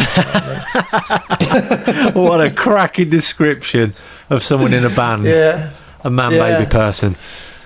[2.14, 3.94] what a cracking description
[4.30, 5.24] of someone in a band.
[5.26, 5.70] Yeah.
[6.04, 6.58] A man Yeah.
[6.58, 7.16] baby person.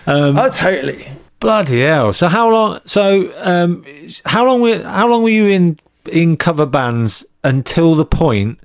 [0.07, 1.07] oh, totally.
[1.41, 2.13] Bloody hell!
[2.13, 2.81] So how long?
[2.85, 3.85] So um,
[4.27, 5.79] how long were how long were you in
[6.11, 8.59] in cover bands until the point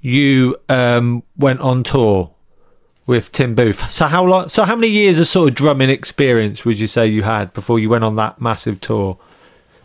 [0.00, 2.30] you um went on tour
[3.06, 3.88] with Tim Booth?
[3.88, 4.48] So how long?
[4.48, 7.78] So how many years of sort of drumming experience would you say you had before
[7.80, 9.18] you went on that massive tour?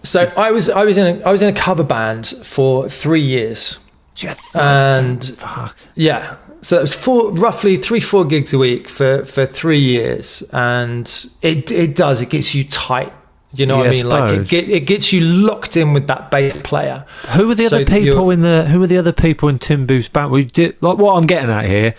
[0.03, 3.21] So I was I was in a, I was in a cover band for three
[3.21, 3.79] years.
[4.17, 4.55] Yes.
[4.55, 5.75] And- fuck.
[5.95, 6.35] Yeah.
[6.61, 11.07] So it was four, roughly three, four gigs a week for, for three years, and
[11.41, 13.13] it it does it gets you tight.
[13.53, 14.09] You know what I Yeah, I mean?
[14.09, 17.05] Like it, get, it gets you locked in with that bass player.
[17.35, 18.65] Who were the So other people in the?
[18.65, 20.31] Who were the other people in Tim Booth's band?
[20.31, 21.93] We did like what I'm getting at here.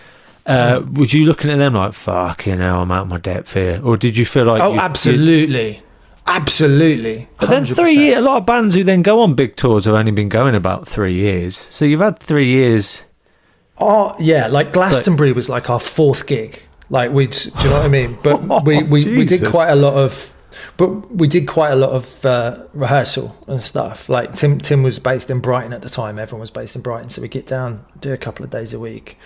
[0.44, 0.98] Uh, Mm.
[0.98, 2.82] was you looking at them like fucking hell?
[2.82, 4.60] I'm out of my depth here, or did you feel like?
[4.62, 4.80] Oh, you-
[5.46, 5.54] you-
[6.28, 7.28] absolutely, absolutely.
[7.38, 9.94] But then three years, a lot of bands who then go on big tours have
[9.94, 11.56] only been going about three years.
[11.56, 13.04] So you've had three years.
[13.78, 16.62] Oh yeah, like Glastonbury was like our fourth gig.
[16.90, 18.18] Like we'd, do you know what I mean?
[18.22, 20.34] But we we, we did quite a lot of,
[20.76, 24.08] but we did quite a lot of uh, rehearsal and stuff.
[24.08, 26.18] Like Tim Tim was based in Brighton at the time.
[26.18, 28.78] Everyone was based in Brighton, so we get down, do a couple of days a
[28.78, 29.18] week.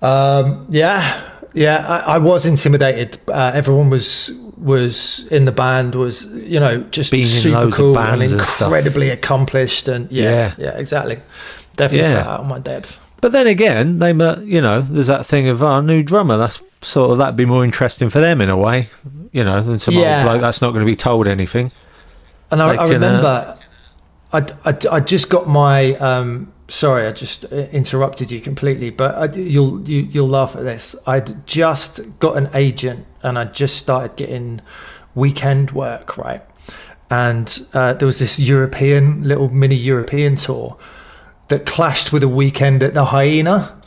[0.00, 3.18] Um, yeah, Yeah, I, I was intimidated.
[3.28, 7.94] Uh, everyone was was in the band was you know just Been in super cool
[7.94, 10.54] bands and and incredibly accomplished and yeah, Yeah.
[10.58, 11.18] yeah, exactly.
[11.76, 12.28] Definitely Yeah.
[12.28, 12.98] out of my depth.
[13.20, 14.10] But then again, they,
[14.44, 16.36] you know, there's that thing of our new drummer.
[16.36, 18.90] That's sort of that'd be more interesting for them in a way,
[19.32, 20.18] you know, than some Yeah.
[20.22, 21.72] old bloke that's not going to be told anything.
[22.50, 23.58] And I, I remember,
[24.32, 25.94] I, I, I just got my.
[25.96, 30.62] Um, sorry, I just uh, interrupted you completely, but I, you'll you, you'll laugh at
[30.62, 30.94] this.
[31.06, 34.60] I'd just got an agent, and I just started getting
[35.14, 36.42] weekend work, right?
[37.10, 40.76] And uh, there was this European little mini European tour
[41.48, 43.80] that clashed with a weekend at the Hyena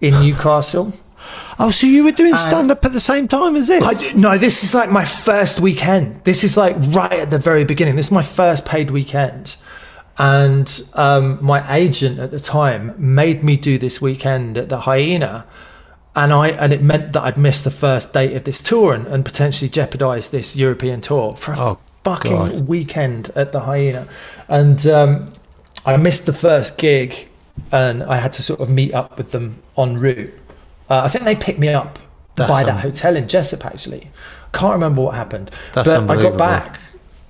[0.00, 0.92] in Newcastle.
[1.58, 3.82] Oh, so you were doing stand up at the same time as this?
[3.82, 6.22] I no, this is like my first weekend.
[6.24, 7.96] This is like right at the very beginning.
[7.96, 9.56] This is my first paid weekend.
[10.18, 15.44] And um, my agent at the time made me do this weekend at the Hyena.
[16.16, 19.06] And I and it meant that I'd missed the first date of this tour and,
[19.08, 22.68] and potentially jeopardise this European tour for a Oh, fucking God.
[22.68, 24.06] weekend at the Hyena.
[24.46, 25.32] And um,
[25.84, 27.28] I missed the first gig
[27.72, 30.32] and I had to sort of meet up with them en route.
[30.88, 31.98] Uh, I think they picked me up
[32.36, 34.10] That's by that hotel in Jessup actually.
[34.52, 35.50] Can't remember what happened.
[35.72, 36.78] That's but I got back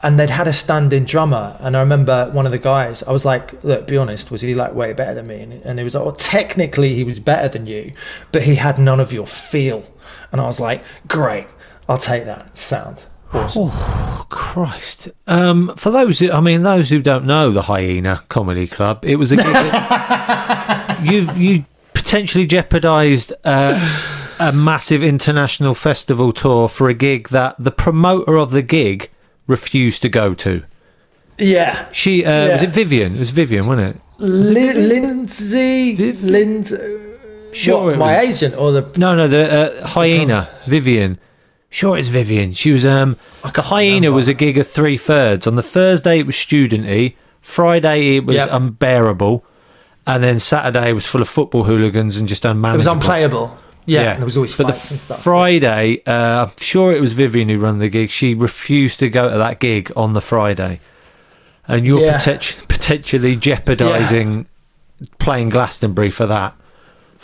[0.05, 3.25] and they'd had a stand-in drummer and I remember one of the guys, I was
[3.25, 5.41] like, look, be honest, was he like way better than me?
[5.41, 7.91] And, and he was like, well, technically he was better than you,
[8.31, 9.83] but he had none of your feel.
[10.31, 11.47] And I was like, great,
[11.89, 12.57] I'll take that.
[12.57, 13.05] Sound.
[13.33, 13.71] Awesome.
[14.29, 15.09] Christ.
[15.27, 19.33] Um, for those, I mean, those who don't know the Hyena Comedy Club, it was
[19.33, 19.37] a
[21.03, 21.65] you've you
[21.95, 28.51] potentially jeopardised uh, a massive international festival tour for a gig that the promoter of
[28.51, 29.11] the gig
[29.47, 30.63] refused to go to.
[31.39, 31.91] Yeah.
[31.93, 33.17] She uh, was it Vivian?
[33.17, 34.01] It was Vivian, wasn't it?
[34.19, 37.01] Lin- Lindsay, Viv- Lindsay,
[37.53, 41.19] Sure, what, my was- agent or the No, no, the uh, hyena, Vivian.
[41.71, 42.53] Sure, it's Vivian.
[42.53, 43.17] She was um.
[43.55, 45.47] The hyena was a gig of three thirds.
[45.49, 47.17] On the Thursday, it was studenty.
[47.41, 48.49] Friday, it was Yep.
[48.53, 49.45] unbearable,
[50.07, 52.75] and then Saturday was full of football hooligans and just unmanageable.
[52.75, 53.59] it was unplayable.
[53.87, 55.23] Yeah, and there was always but the and stuff.
[55.23, 58.11] Friday, uh, I'm sure it was Vivian who ran the gig.
[58.11, 60.81] She refused to go to that gig on the Friday,
[61.69, 62.19] and you're Yeah.
[62.19, 64.47] potent- potentially jeopardising
[65.19, 66.55] playing Glastonbury for that.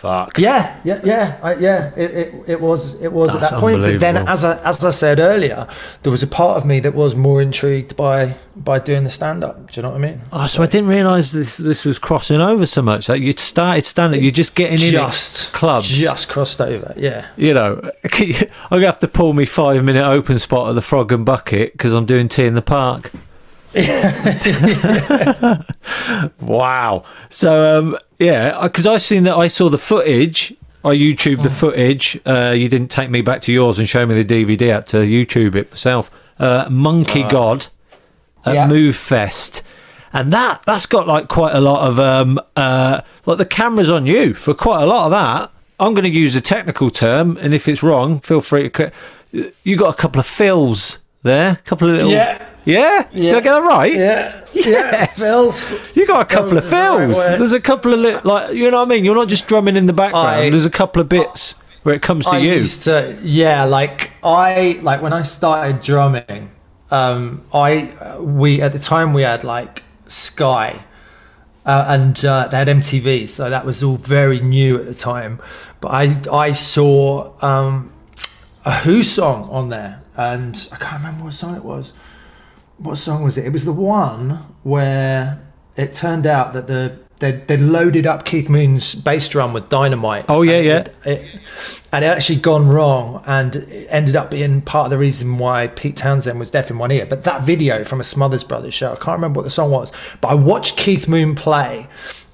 [0.01, 0.39] Fuck.
[0.39, 1.93] Yeah, yeah, yeah, I, yeah.
[1.95, 3.83] It, it, it was it was at that point.
[3.83, 5.69] But then, as I as I said earlier,
[6.03, 9.45] there was a part of me that was more intrigued by by doing the stand
[9.45, 9.71] up.
[9.71, 10.21] Do you know what I mean?
[10.33, 13.09] Oh, so I didn't realise this this was crossing over so much.
[13.09, 15.89] That you'd started stand up, you're just getting in Just clubs.
[15.89, 16.95] just crossed over.
[16.97, 18.33] Yeah, you know, I'm
[18.71, 21.93] gonna have to pull me five minute open spot at the Frog and Bucket because
[21.93, 23.13] I'm doing T in the Park.
[26.41, 27.05] wow.
[27.29, 29.37] So um, yeah, because I've seen that.
[29.37, 30.55] I saw the footage.
[30.85, 32.19] I YouTube the footage.
[32.25, 34.71] Uh, you didn't take me back to yours and show me the DVD.
[34.71, 36.11] I had to YouTube it myself.
[36.39, 37.67] Uh, Monkey God
[38.45, 38.67] at Yeah.
[38.67, 39.63] Move Fest.
[40.13, 44.07] And that that's got like quite a lot of um uh like the cameras on
[44.07, 45.53] you for quite a lot of that.
[45.79, 48.93] I'm going to use a technical term, and if it's wrong, feel free to.
[49.65, 52.11] You got a couple of fills there, a couple of little.
[52.11, 52.50] Yeah.
[52.65, 53.07] Yeah.
[53.13, 53.41] Did I Yeah.
[53.41, 53.93] get that right?
[53.95, 54.63] yeah, yeah.
[55.01, 55.23] Yes.
[55.23, 55.97] Phil's.
[55.97, 58.71] You got a couple of Fills the right There's a couple of li- like you
[58.71, 59.05] know what I mean.
[59.05, 60.27] You're not just drumming in the background.
[60.29, 62.53] I- There's a couple of bits where it comes to I you.
[62.53, 66.51] used to, yeah, like I like when I started drumming.
[66.91, 67.89] Um, I
[68.21, 70.81] we at the time we had like Sky,
[71.65, 75.39] uh, and uh, they had MTV, so that was all very new at the time.
[75.81, 77.93] But I I saw um,
[78.65, 81.93] a Who song on there, and I can't remember what song it was.
[82.81, 83.45] What song was it?
[83.45, 85.41] It was the one where
[85.77, 90.25] it turned out that the they they loaded up Keith Moon's bass drum with dynamite.
[90.29, 90.79] Oh, yeah, and yeah.
[90.79, 91.41] it- it,
[91.93, 95.67] and it actually gone wrong and it ended up being part of the reason why
[95.67, 97.05] Pete Townshend was deaf in one ear.
[97.05, 99.93] But that video from a Smothers Brothers show, I can't remember what the song was,
[100.21, 101.89] but I watched Keith Moon play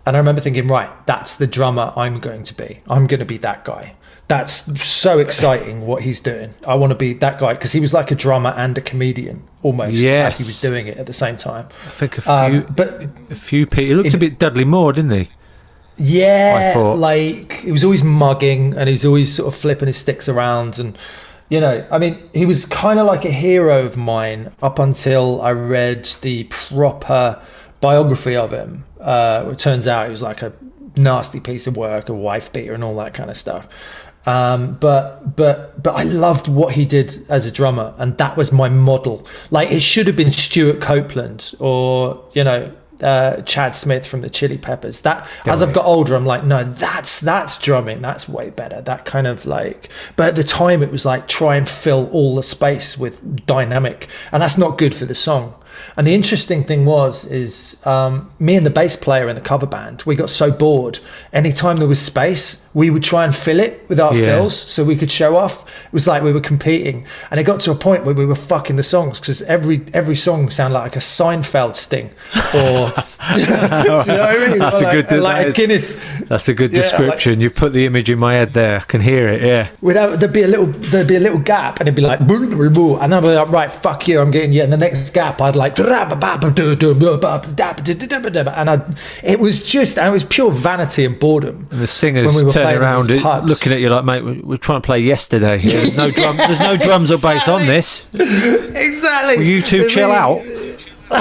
[0.04, 2.80] and I remember thinking, right, that's the drummer I'm going to be.
[2.87, 3.96] I'm going to be that guy.
[4.28, 6.50] That's so exciting what he's doing.
[6.66, 9.44] I want to be that guy because he was like a drummer and a comedian
[9.62, 10.32] almost Yes.
[10.32, 11.68] as he was doing it at the same time.
[11.86, 13.84] I think a few, Um, but a few people.
[13.88, 15.28] He looked a bit Dudley Moore, didn't he?
[15.96, 16.98] Yeah, I thought.
[16.98, 20.78] like he was always mugging and he was always sort of flipping his sticks around
[20.78, 20.98] and
[21.48, 25.40] you know, I mean, he was kind of like a hero of mine up until
[25.40, 27.40] I read the proper
[27.80, 28.84] biography of him.
[29.01, 30.53] Uh, it turns out he was like a
[30.96, 33.68] nasty piece of work, a wife beater, and all that kind of stuff.
[34.27, 38.53] Um, but but but I loved what he did as a drummer, and that was
[38.53, 39.27] my model.
[39.51, 44.31] Like it should have been Stewart Copeland or you know uh, Chad Smith from the
[44.31, 45.03] Chili Peppers.
[45.03, 48.03] That as I've got older, I'm like, no, that's that's drumming.
[48.03, 48.81] That's way better.
[48.81, 49.91] That kind of like.
[50.16, 54.09] But at the time, it was like try and fill all the space with dynamic,
[54.33, 55.55] and that's not good for the song.
[55.97, 59.66] And the interesting thing was, is um, me and the bass player in the cover
[59.66, 60.99] band, we got so bored.
[61.35, 64.27] Anytime there was space, we would try and fill it with our Yeah.
[64.27, 65.64] fills so we could show off.
[65.87, 68.35] It was like we were competing, and it got to a point where we were
[68.53, 72.11] fucking the songs because every every song sounded like a Seinfeld sting,
[72.55, 72.93] or
[73.37, 74.59] you know I mean?
[74.59, 76.01] That's Or a like, good- like that a is- Guinness.
[76.29, 77.41] That's a good Yeah, like- description.
[77.41, 78.77] You've put the image in my head there.
[78.81, 79.41] I can hear it.
[79.43, 79.68] Yeah.
[80.16, 82.70] There'd be a little there'd be a little gap and it'd be like "Boo, boo,
[82.70, 85.41] boo," and I'd be like right fuck you I'm getting you and the next gap
[85.41, 85.79] I'd like
[88.59, 88.81] and I
[89.22, 93.10] it was just it was pure vanity and boredom And the singers we turning around,
[93.10, 95.72] it- looking at you like, mate, we're, we're trying to play yesterday here.
[95.80, 96.36] There's no drum.
[96.36, 98.06] There's no drums or bass on this.
[98.14, 100.42] exactly Will you two chill out?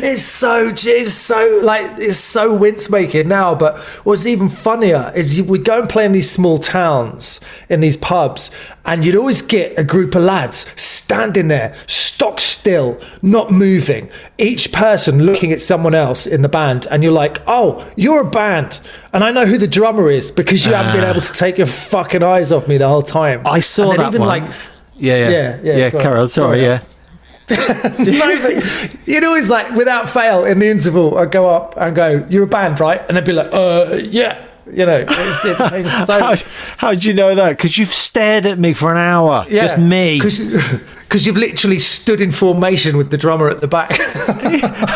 [0.00, 5.36] it's so it's so like it's so wince making now but what's even funnier is
[5.36, 8.52] you would go and play in these small towns in these pubs
[8.84, 14.70] and you'd always get a group of lads standing there stock still not moving each
[14.70, 18.78] person looking at someone else in the band and you're like oh you're a band
[19.12, 21.10] and i know who the drummer is because you haven't been ah.
[21.10, 24.20] able to take your fucking eyes off me the whole time I saw that even
[24.20, 24.68] once.
[24.68, 25.90] like yeah, yeah, Yeah, yeah, yeah.
[25.90, 26.62] Carol, sorry, Sorry.
[26.62, 26.82] yeah.
[27.98, 28.60] no,
[29.06, 32.48] you'd always like, without fail, in the interval, I'd go up and go, "You're a
[32.48, 35.56] band, right?" And they'd be like, "Uh, yeah." You know, it's, it
[36.06, 36.18] so.
[36.18, 36.34] How,
[36.76, 37.56] how'd you know that?
[37.56, 39.46] Because you've stared at me for an hour.
[39.48, 40.18] Just me.
[40.18, 40.38] Because
[41.26, 43.96] you've literally stood in formation with the drummer at the back.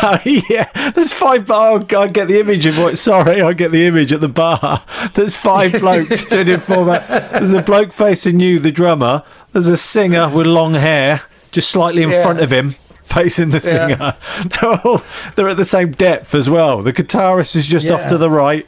[0.05, 1.49] Oh, yeah, there's five.
[1.49, 2.97] Oh, I get the image of what.
[2.97, 4.83] Sorry, I get the image at the bar.
[5.13, 7.07] There's five blokes stood in format.
[7.31, 9.23] There's a bloke facing you, the drummer.
[9.53, 11.21] There's a singer with long hair,
[11.53, 12.21] just slightly in Yeah.
[12.23, 12.71] front of him,
[13.03, 13.87] facing the Yeah.
[13.87, 14.15] singer.
[14.61, 15.01] They're all
[15.35, 16.81] they're at the same depth as well.
[16.83, 18.67] The guitarist is just off to the right.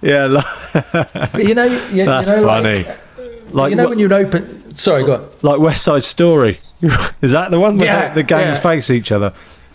[0.00, 0.40] Yeah, lo-
[0.72, 2.84] but you know, you, that's you know, funny.
[2.84, 2.98] Like,
[3.52, 4.74] Like you know what- when you open.
[4.74, 5.28] Sorry, go on.
[5.42, 6.58] like West Side Story.
[7.20, 8.62] is that the one where Yeah, the, the gangs yeah.
[8.62, 9.34] face each other?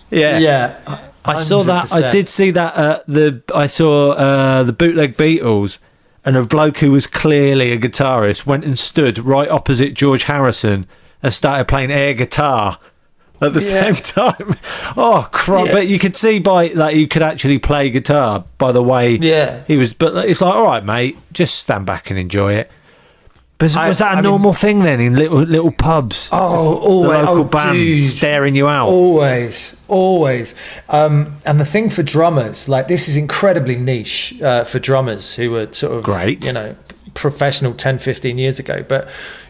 [0.10, 0.40] Yeah.
[0.40, 1.94] Yeah, I saw that.
[1.94, 2.76] I did see that.
[2.76, 5.78] Uh, the I saw uh, the bootleg Beatles,
[6.26, 10.88] and a bloke who was clearly a guitarist went and stood right opposite George Harrison
[11.24, 12.80] and started playing air guitar
[13.42, 13.92] at the Yeah.
[13.92, 13.96] same
[14.38, 14.56] time.
[14.96, 15.68] Oh, crap!
[15.68, 15.72] Yeah.
[15.74, 19.62] But you could see by that he could actually play guitar by the way Yeah.
[19.68, 19.94] he was.
[19.94, 22.72] But it's like, all right, mate, just stand back and enjoy it.
[23.60, 26.30] But was, I- was that a I mean- normal thing then in little little pubs?
[26.32, 27.10] Oh, always.
[27.12, 28.02] the local Oh, band dude.
[28.04, 28.88] staring you out.
[28.88, 30.54] Always, always.
[30.90, 35.50] Um, and the thing for drummers, like this is incredibly niche uh, for drummers who
[35.52, 36.46] were sort of Great.
[36.46, 36.76] you know,
[37.16, 38.86] professional 10, 15 years ago.
[38.88, 39.08] But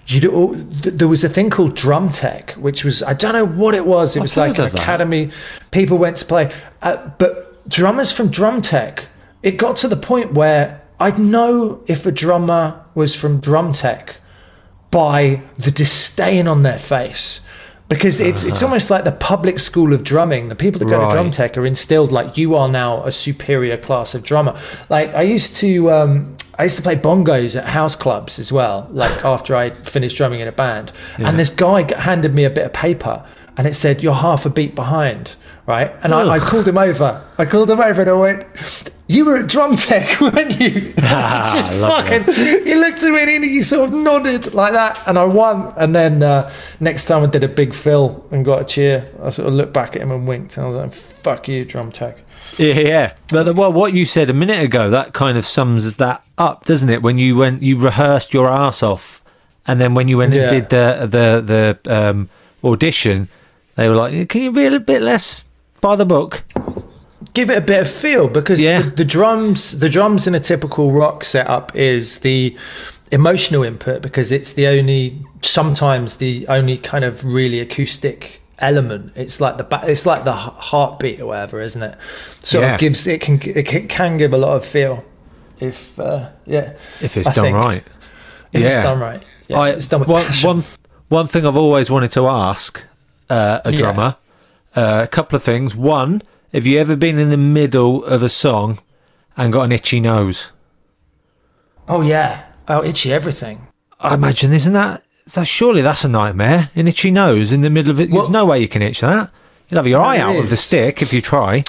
[0.08, 3.76] you do, there was a thing called drum tech, which was I don't know what
[3.76, 4.16] it was.
[4.16, 4.74] It I've was like an that.
[4.74, 5.32] academy.
[5.72, 9.06] People went to play, uh, but drummers from drum tech.
[9.44, 14.18] It got to the point where I'd know if a drummer was from drum tech
[14.92, 17.42] by the disdain on their face
[17.90, 21.12] because it's it's almost like the public school of drumming the people that go to
[21.12, 24.58] drum tech are instilled like you are now a superior class of drummer
[24.90, 28.88] like i used to um i used to play bongos at house clubs as well
[28.92, 30.92] like after i finished drumming in a band.
[31.18, 33.26] And this guy handed me a bit of paper
[33.58, 35.36] and it said you're half a beat behind
[35.68, 35.94] right?
[36.02, 37.22] And I, I called him over.
[37.38, 40.94] I called him over and i went you were at drum tech, weren't you?
[40.98, 42.20] Just lovely.
[42.24, 42.34] fucking
[42.66, 45.74] he looked at me and he sort of nodded like that, and I won.
[45.78, 49.30] And then uh, next time I did a big fill and got a cheer, I
[49.30, 51.92] sort of looked back at him and winked, and I was like, "Fuck you, drum
[51.92, 52.18] tech."
[52.58, 53.14] Yeah, yeah.
[53.30, 56.90] But well, what you said a minute ago that kind of sums that up, doesn't
[56.90, 57.02] it?
[57.02, 59.22] When you went, you rehearsed your ass off,
[59.66, 60.44] and then when you went Yeah.
[60.44, 62.30] and did the the the um,
[62.64, 63.30] audition,
[63.76, 65.48] they were like, "Can you be a little bit less
[65.82, 66.44] by the book?"
[67.38, 68.82] Give it a bit of feel because Yeah.
[68.82, 72.58] the, the drums, the drums in a typical rock setup is the
[73.12, 79.12] emotional input because it's the only, sometimes the only kind of really acoustic element.
[79.16, 81.96] It's like the ba- it's like the heartbeat or whatever, isn't it?
[82.40, 82.74] Sort Yeah.
[82.74, 85.06] of gives it can it can- give a lot of feel
[85.60, 86.72] if uh, yeah
[87.02, 87.56] If it's I done think.
[87.56, 87.84] right.
[88.52, 88.68] if Yeah.
[88.70, 89.22] it's done right.
[89.48, 90.48] Yeah, I, it's done with one, passion.
[90.48, 90.64] one,
[91.10, 92.84] one thing I've always wanted to ask
[93.30, 93.78] uh, a Yeah.
[93.78, 94.16] drummer
[94.76, 95.76] uh, a couple of things.
[95.76, 96.24] One,
[96.58, 98.80] have you ever been in the middle of a song
[99.38, 100.52] and got an itchy nose?
[101.88, 103.68] Oh yeah, oh itchy everything.
[104.00, 105.04] I imagine, isn't that?
[105.28, 106.72] So surely that's a nightmare.
[106.76, 108.10] An itchy nose in the middle of it.
[108.10, 109.30] There's no way you can itch that.
[109.70, 111.64] You'll have your eye out of the stick if you try.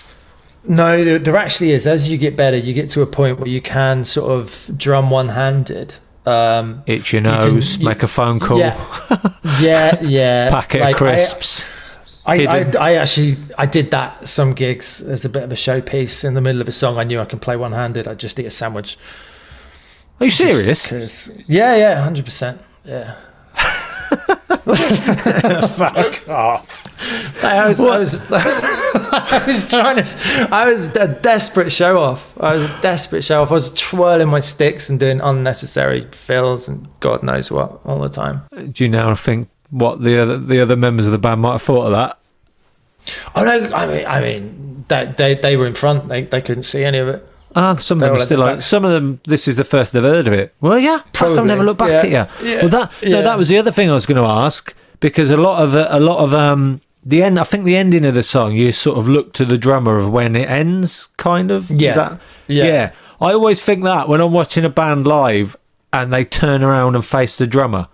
[0.64, 1.86] No, there, there actually is.
[1.86, 5.10] As you get better, you get to a point where you can sort of drum
[5.10, 5.94] one-handed.
[6.24, 8.76] Um, Itch your nose, you- make a phone call, Yeah,
[9.60, 10.50] yeah, yeah.
[10.50, 11.66] packet Like, of I- crisps.
[12.28, 12.72] I, I.
[12.78, 16.40] I actually I did that some gigs as a bit of a showpiece in the
[16.40, 16.98] middle of a song.
[16.98, 18.06] I knew I can play one handed.
[18.06, 18.98] I'd just eat a sandwich.
[20.20, 20.90] Are you serious?
[21.46, 22.60] yeah, yeah, hundred percent.
[22.84, 23.14] Yeah.
[25.68, 26.84] Fuck off.
[27.44, 32.34] I was, I was, I was trying to, I was a desperate show off.
[32.40, 33.50] I was a desperate show off.
[33.50, 38.08] I was twirling my sticks and doing unnecessary fills and God knows what all the
[38.08, 38.42] time.
[38.72, 41.62] Do you now think what the other the other members of the band might have
[41.62, 42.18] thought of that?
[43.34, 46.08] Oh no, I mean, I mean, they, they, they were in front.
[46.08, 47.26] They, they couldn't see any of it.
[47.56, 48.62] Ah, some of them are still like back.
[48.62, 49.20] some of them.
[49.24, 50.54] This is the first they've heard of it.
[50.60, 52.48] Well, yeah, I'll Probably, never look back yeah, at you.
[52.50, 55.30] yeah, well, that no, that was the other thing I was going to ask because
[55.30, 57.40] a lot of uh, a lot of um the end.
[57.40, 60.12] I think the ending of the song you sort of look to the drummer of
[60.12, 61.70] when it ends, kind of.
[61.70, 61.94] Is Yeah.
[61.94, 62.64] that- Yeah.
[62.64, 62.90] yeah.
[63.20, 65.56] I always think that when I'm watching a band live
[65.92, 67.88] and they turn around and face the drummer.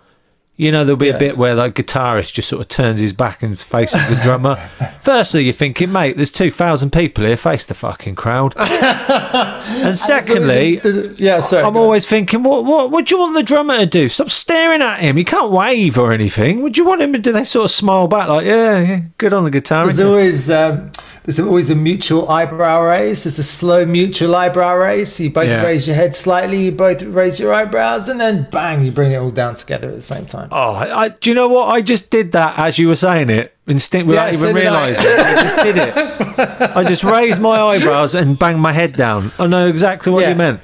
[0.57, 3.43] You know, there'll be a bit where like guitarist just sort of turns his back
[3.43, 4.55] and faces the drummer.
[5.01, 8.53] Firstly, you're thinking, mate, there's two thousand people here, face the fucking crowd.
[8.57, 10.79] and secondly,
[11.17, 11.63] yeah, sorry.
[11.63, 14.07] I'm always thinking, what, what, what do you want the drummer to do?
[14.07, 15.17] Stop staring at him.
[15.17, 16.61] He can't wave or anything.
[16.61, 17.33] Would you want him to do?
[17.33, 19.85] They sort of smile back, like, yeah, yeah good on the guitar.
[19.85, 20.89] There's always um,
[21.25, 23.23] there's always a mutual eyebrow raise.
[23.23, 25.19] There's a slow mutual eyebrow raise.
[25.19, 25.63] You both Yeah.
[25.63, 26.65] raise your head slightly.
[26.65, 29.95] You both raise your eyebrows, and then bang, you bring it all down together at
[29.95, 30.49] the same time.
[30.51, 31.69] Oh, I, I- do you know what?
[31.69, 35.05] I just did that as you were saying it, instinct without Yeah, even did realising.
[35.07, 35.09] I.
[35.09, 36.75] I just did it.
[36.77, 39.31] I just raised my eyebrows and banged my head down.
[39.39, 40.29] I know exactly what Yeah.
[40.29, 40.59] you meant.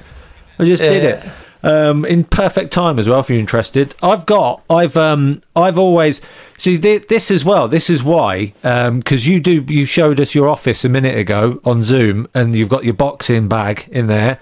[0.58, 1.24] I just did it.
[1.64, 3.20] Um, in perfect time as well.
[3.20, 6.20] If you're interested, I've got, I've, um, I've always
[6.58, 7.68] see th- this as well.
[7.68, 11.84] This is why, because you do, you showed us your office a minute ago on
[11.84, 14.40] Zoom, and you've got your boxing bag in there,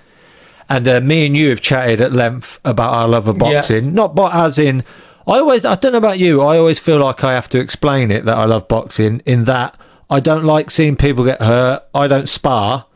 [0.71, 3.53] and uh, me and you have chatted at length about our love of Yeah.
[3.53, 3.93] boxing.
[3.93, 4.83] Not, but as in,
[5.27, 8.11] I always, I don't know about you, I always feel like I have to explain
[8.11, 9.21] it that I love boxing.
[9.27, 9.77] In that,
[10.09, 11.83] I don't like seeing people get hurt.
[11.95, 12.87] I don't spar.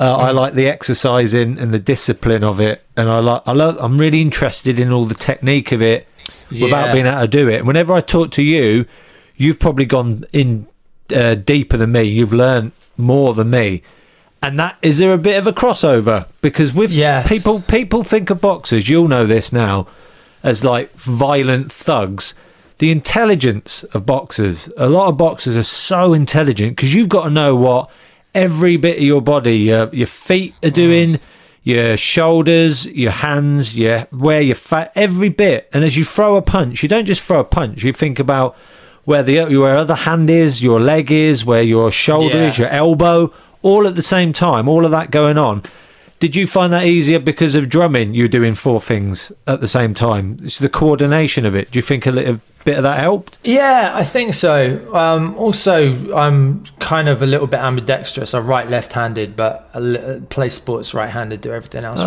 [0.00, 0.16] Uh.
[0.16, 3.42] I like the exercising and the discipline of it, and I like.
[3.46, 3.76] I love.
[3.78, 6.08] I'm really interested in all the technique of it,
[6.50, 7.56] without being able to do it.
[7.58, 8.86] And whenever I talk to you,
[9.36, 10.66] you've probably gone in
[11.14, 12.04] uh, deeper than me.
[12.04, 13.82] You've learned more than me,
[14.42, 17.28] and that is there a bit of a crossover because with Yes.
[17.28, 18.88] people, people think of boxers.
[18.88, 19.86] You'll know this now
[20.42, 22.32] as like violent thugs.
[22.78, 24.70] The intelligence of boxers.
[24.78, 27.90] A lot of boxers are so intelligent because you've got to know what
[28.34, 31.20] every bit of your body, your, your feet are doing,
[31.62, 35.68] your shoulders, your hands, your where your fat, every bit.
[35.72, 37.82] And as you throw a punch, you don't just throw a punch.
[37.82, 38.56] You think about
[39.04, 42.48] where the your other hand is, your leg is, where your shoulder Yeah.
[42.48, 44.68] is, your elbow, all at the same time.
[44.68, 45.62] All of that going on.
[46.18, 48.12] Did you find that easier because of drumming?
[48.12, 50.38] You're doing four things at the same time.
[50.42, 51.70] It's the coordination of it.
[51.70, 53.38] Do you think a little bit of that helped?
[53.44, 54.94] Yeah, I think so.
[54.94, 58.34] Um, also, I'm kind of a little bit ambidextrous.
[58.34, 61.98] I'm right left-handed, but I li- play sports right-handed, do everything else.
[61.98, 62.04] So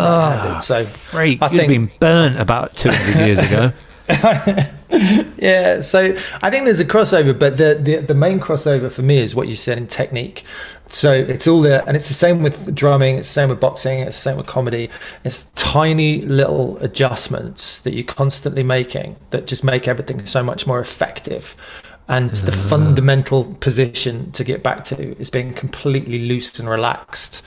[0.80, 3.72] Ah, Freak, I you'd think been burnt about 200 years ago.
[5.38, 9.18] yeah, so I think there's a crossover, but the, the the main crossover for me
[9.18, 10.44] is what you said in technique.
[10.88, 13.16] So it's all there, and it's the same with drumming.
[13.16, 14.00] It's the same with boxing.
[14.00, 14.90] It's the same with comedy.
[15.24, 20.80] It's tiny little adjustments that you're constantly making that just make everything so much more
[20.80, 21.56] effective.
[22.06, 22.68] And the mm.
[22.68, 27.42] fundamental position to get back to is being completely loose and relaxed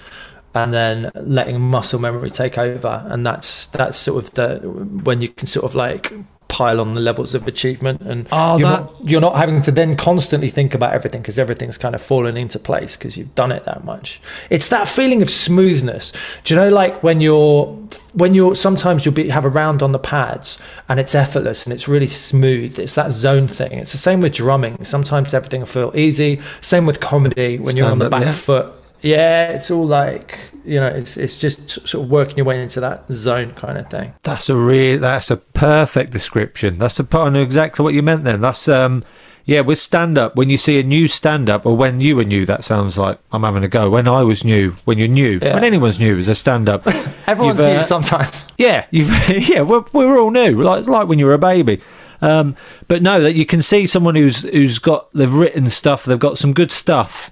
[0.55, 4.57] and then letting muscle memory take over and that's that's sort of the
[5.03, 6.11] when you can sort of like
[6.47, 8.01] pile on the levels of achievement.
[8.01, 11.39] And Oh, you're, that- not, you're not having to then constantly think about everything because
[11.39, 14.21] everything's kind of fallen into place because you've done it that much.
[14.49, 16.13] It's that feeling of smoothness.
[16.43, 17.65] Do you know like when you're
[18.13, 21.73] when you're sometimes you'll be have a round on the pads and it's effortless and
[21.73, 22.79] it's really smooth.
[22.79, 23.73] It's that zone thing.
[23.73, 24.83] It's the same with drumming.
[24.83, 26.41] Sometimes everything will feel easy.
[26.61, 28.31] Same with comedy when you're on the back yeah.
[28.31, 32.61] foot yeah it's all like you know it's it's just sort of working your way
[32.61, 34.99] into that zone kind of thing That's a real.
[34.99, 36.77] That's a perfect description.
[36.77, 37.27] That's a part.
[37.27, 38.23] I know exactly what you meant.
[38.25, 39.03] Then that's um,
[39.45, 39.61] yeah.
[39.61, 42.45] With stand up, when you see a new stand up, or when you were new,
[42.45, 43.89] that sounds like I'm having a go.
[43.89, 45.53] When I was new, when you're new, Yeah.
[45.53, 46.85] when anyone's new as a stand up,
[47.27, 49.09] everyone's You've, new uh, sometimes Yeah, you've
[49.49, 50.61] yeah, we're, we're all new.
[50.61, 51.81] Like it's like when you were a baby.
[52.19, 52.55] Um,
[52.89, 56.37] but no, that you can see someone who's who's got they've written stuff, they've got
[56.37, 57.31] some good stuff,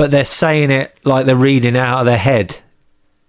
[0.00, 2.58] but they're saying it like they're reading it out of their head.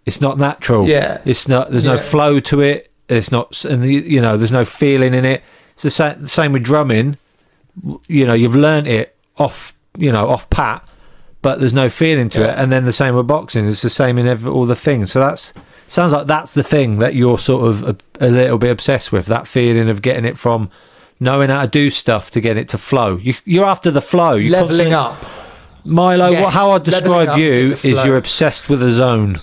[0.05, 0.87] It's not natural.
[0.87, 1.19] Yeah.
[1.25, 1.69] it's not.
[1.69, 2.89] There's no flow to it.
[3.09, 5.43] It's not, and the, you know, there's no feeling in it.
[5.73, 7.17] It's the same, same with drumming.
[8.07, 10.89] You know, you've learnt it off, you know, off pat,
[11.41, 12.57] but there's no feeling to it.
[12.57, 13.67] And then the same with boxing.
[13.67, 15.11] It's the same in every, all the things.
[15.11, 15.53] So that's
[15.89, 19.25] sounds like that's the thing that you're sort of a, a little bit obsessed with.
[19.25, 20.69] That feeling of getting it from
[21.19, 23.17] knowing how to do stuff to get it to flow.
[23.17, 24.35] You, you're after the flow.
[24.35, 25.21] You Leveling up.
[25.83, 29.39] Milo, Yes, what, how I describe up you is you're obsessed with a zone.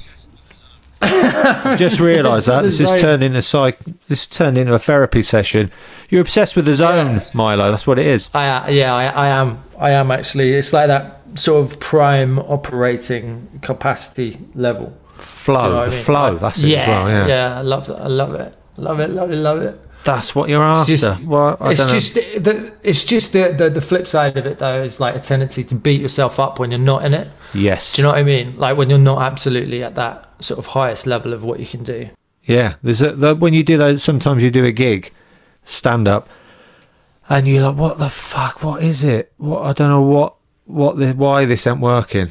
[1.76, 2.98] Just realise that this zone.
[2.98, 3.78] turned into psych.
[4.08, 5.70] This turned into a therapy session.
[6.10, 7.24] You're obsessed with the zone, Yeah.
[7.34, 7.70] Milo.
[7.70, 8.28] That's what it is.
[8.34, 9.62] I uh, yeah, I, I am.
[9.78, 10.54] I am actually.
[10.54, 14.92] It's like that sort of prime operating capacity level.
[15.14, 16.04] Flow, you know the I mean?
[16.04, 16.30] flow.
[16.32, 17.28] Like, that's it yeah, as well.
[17.28, 17.58] Yeah.
[17.58, 18.00] I love that.
[18.00, 18.54] I love it.
[18.76, 19.10] Love it.
[19.10, 19.36] Love it.
[19.36, 19.80] Love it.
[20.08, 20.92] That's what you're after.
[20.92, 24.58] It's just, well, it's just the, it's just the, the the flip side of it
[24.58, 27.28] though is like a tendency to beat yourself up when you're not in it.
[27.54, 27.94] yes.
[27.94, 28.56] Do you know what I mean?
[28.56, 31.84] Like when you're not absolutely at that sort of highest level of what you can
[31.84, 32.08] do.
[32.44, 34.02] Yeah, there's a, the, when you do those.
[34.02, 35.12] Sometimes you do a gig,
[35.64, 36.28] stand up,
[37.28, 38.62] and you're like, "What the fuck?
[38.62, 39.32] What is it?
[39.36, 42.28] What I don't know what what the why this ain't working.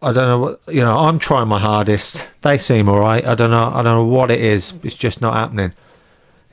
[0.00, 0.96] I don't know what you know.
[0.96, 2.28] I'm trying my hardest.
[2.42, 3.26] They seem all right.
[3.26, 3.72] I don't know.
[3.74, 4.72] I don't know what it is.
[4.84, 5.74] It's just not happening.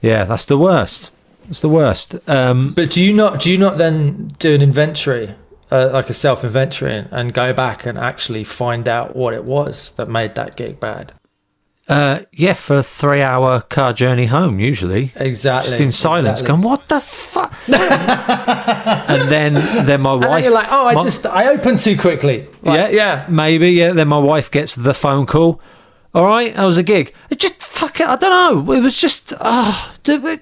[0.01, 1.11] Yeah, that's the worst.
[1.49, 2.15] It's the worst.
[2.27, 5.35] Um, But do you not do you not then do an inventory,
[5.71, 9.91] uh, like a self inventory, and go back and actually find out what it was
[9.97, 11.13] that made that gig bad?
[11.89, 15.11] uh, yeah, for a three-hour car journey home, usually.
[15.15, 15.71] Exactly.
[15.71, 16.61] Just in silence, exactly.
[16.61, 19.53] going, "What the fuck?" and then,
[19.85, 20.43] then my And then wife.
[20.43, 22.47] you're like, oh, I my- just I opened too quickly.
[22.63, 23.71] Like, yeah, maybe.
[23.71, 23.91] Yeah.
[23.93, 25.59] Then my wife gets the phone call.
[26.13, 27.13] All right, that was a gig?
[27.29, 28.07] It just fuck it.
[28.07, 28.73] I don't know.
[28.73, 30.37] It was just ah, there there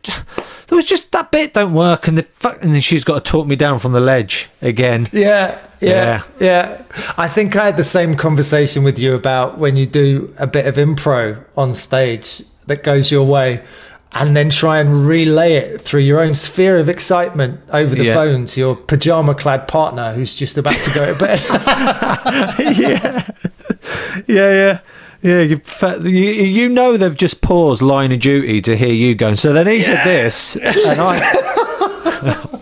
[0.75, 3.45] was just that bit don't work, and the fuck, and then she's got to talk
[3.47, 5.07] me down from the ledge again.
[5.11, 6.81] Yeah, yeah, yeah.
[7.17, 10.65] I think I had the same conversation with you about when you do a bit
[10.65, 13.63] of impro on stage that goes your way
[14.11, 18.15] and then try and relay it through your own sphere of excitement over the Yeah.
[18.15, 21.39] phone to your pajama clad partner who's just about to go to bed.
[22.77, 23.27] yeah,
[24.27, 24.79] yeah, yeah.
[25.21, 25.59] Yeah, you,
[26.09, 29.35] you know they've just paused line of duty to hear you going.
[29.35, 31.19] So then he said this, and I.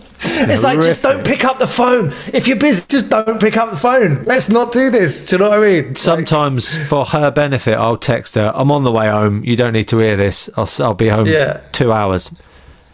[0.50, 2.12] it's like, just don't pick up the phone.
[2.32, 4.24] If you're busy, just don't pick up the phone.
[4.24, 5.26] Let's not do this.
[5.26, 5.94] Do you know what I mean?
[5.94, 8.52] Sometimes, for her benefit, I'll text her.
[8.54, 9.44] I'm on the way home.
[9.44, 10.50] You don't need to hear this.
[10.56, 11.60] I'll I'll be home Yeah.
[11.72, 12.30] two hours.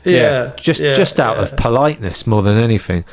[0.04, 1.42] yeah, just yeah, just out yeah.
[1.44, 3.04] of politeness more than anything.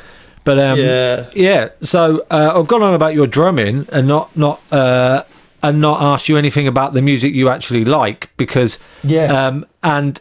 [0.44, 1.30] But um, Yeah.
[1.34, 1.68] yeah.
[1.80, 5.22] So uh, I've gone on about your drumming and not not uh,
[5.62, 9.26] and not ask you anything about the music you actually like because Yeah.
[9.46, 10.20] um, and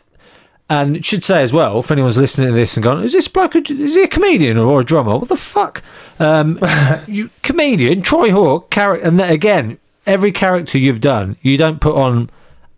[0.69, 3.55] and should say as well if anyone's listening to this and gone is this bloke
[3.55, 5.17] a, is he a comedian or a drummer?
[5.17, 5.83] What the fuck?
[6.19, 6.59] Um,
[7.07, 11.95] you comedian Troy Hawke character and then again every character you've done you don't put
[11.95, 12.29] on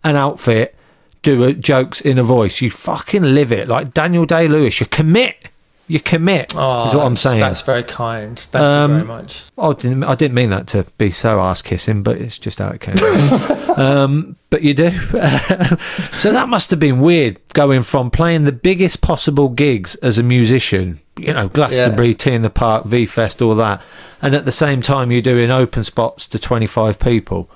[0.02, 0.74] an outfit
[1.22, 2.60] do uh, jokes in a voice.
[2.60, 3.66] You fucking live it.
[3.68, 5.48] Like Daniel Day Lewis you commit
[5.86, 8.38] you commit Oh, is what I'm that's- saying That's very kind.
[8.38, 9.44] Thank Um, you very much.
[9.58, 12.68] I didn't, I didn't mean that to be so ass kissing, but it's just how
[12.68, 12.96] it came.
[13.76, 14.90] um, but you do.
[16.16, 20.22] so that must have been weird going from playing the biggest possible gigs as a
[20.22, 23.82] musician, you know, Glastonbury, T in the Park, V Fest, all that,
[24.22, 27.50] and at the same time you're doing open spots to 25 people.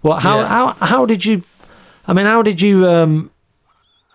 [0.00, 0.22] What?
[0.22, 0.40] How?
[0.40, 0.46] Yeah.
[0.46, 0.66] How?
[0.86, 1.42] How did you?
[2.06, 2.88] I mean, how did you?
[2.88, 3.30] Um,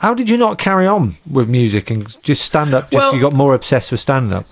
[0.01, 2.89] how did you not carry on with music and just stand up?
[2.89, 4.45] Just Well- you got more obsessed with stand up.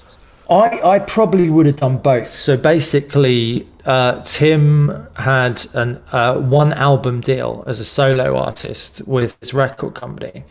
[0.50, 2.34] I, I probably would have done both.
[2.34, 9.38] So basically, uh, Tim had an uh, one album deal as a solo artist with
[9.41, 10.43] his record company,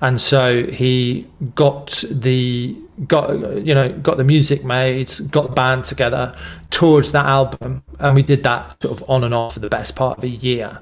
[0.00, 1.26] and so he
[1.56, 2.76] got the
[3.08, 3.30] got
[3.66, 6.36] you know got the music made, got the band together,
[6.70, 9.96] toured that album, and we did that sort of on and off for the best
[9.96, 10.78] part of a year,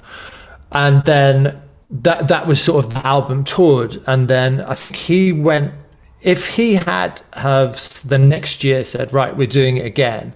[0.73, 1.59] and then
[1.91, 5.72] that that was sort of the album toured, and then I think he went
[6.20, 7.76] if he had have
[8.07, 10.34] the next year said right we're doing it again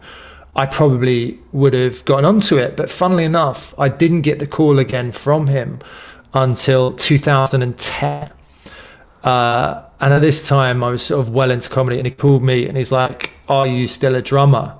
[0.55, 2.77] i probably would have gotten onto it.
[2.77, 5.81] But funnily enough i didn't get the call again from him
[6.35, 8.31] until 2010
[9.25, 12.45] uh, and at this time i was sort of well into comedy and he called
[12.45, 14.77] me and he's like are you still a drummer?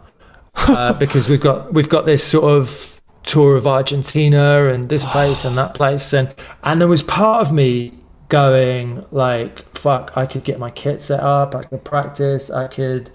[0.55, 2.92] Uh, because we've got we've got this sort of
[3.23, 6.13] tour of Argentina and this place and that place.
[6.13, 7.95] And and there was part of me
[8.29, 13.11] going like fuck I could get my kit set up I could practice I could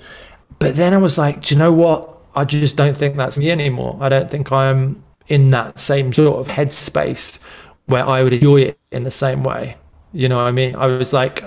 [0.60, 2.16] but then I was like do you know what?
[2.36, 3.98] I just don't think that's me anymore.
[4.00, 7.40] I don't think I'm in that same sort of headspace
[7.88, 9.76] where I would enjoy it in the same way.
[10.14, 10.76] You know what I mean?
[10.76, 11.44] I was like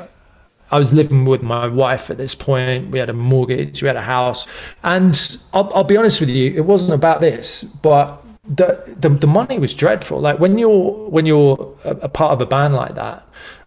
[0.70, 2.90] I was living with my wife at this point.
[2.90, 4.46] We had a mortgage, we had a house,
[4.82, 8.19] and I'll, I'll be honest with you, it wasn't about this, but
[8.50, 10.20] the, the the money was dreadful.
[10.20, 13.26] Like when you're when you're a, a part of a band like that,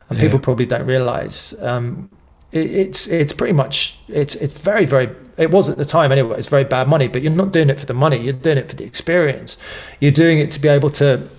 [0.09, 2.09] and people probably don't realize, um,
[2.51, 6.37] it, it's it's pretty much it's it's very very it was at the time anyway.
[6.37, 8.17] It's very bad money, but you're not doing it for the money.
[8.17, 9.57] You're doing it for the experience.
[10.01, 11.29] You're doing it to be able to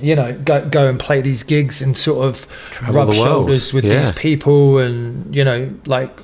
[0.00, 3.84] you know, go go and play these gigs and sort of Travel rub shoulders with
[3.84, 3.98] yeah.
[3.98, 6.16] these people, and you know, like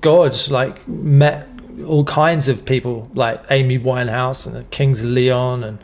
[0.00, 1.48] gods, like met
[1.84, 5.78] all kinds of people, like Amy Winehouse and the Kings of Leon, and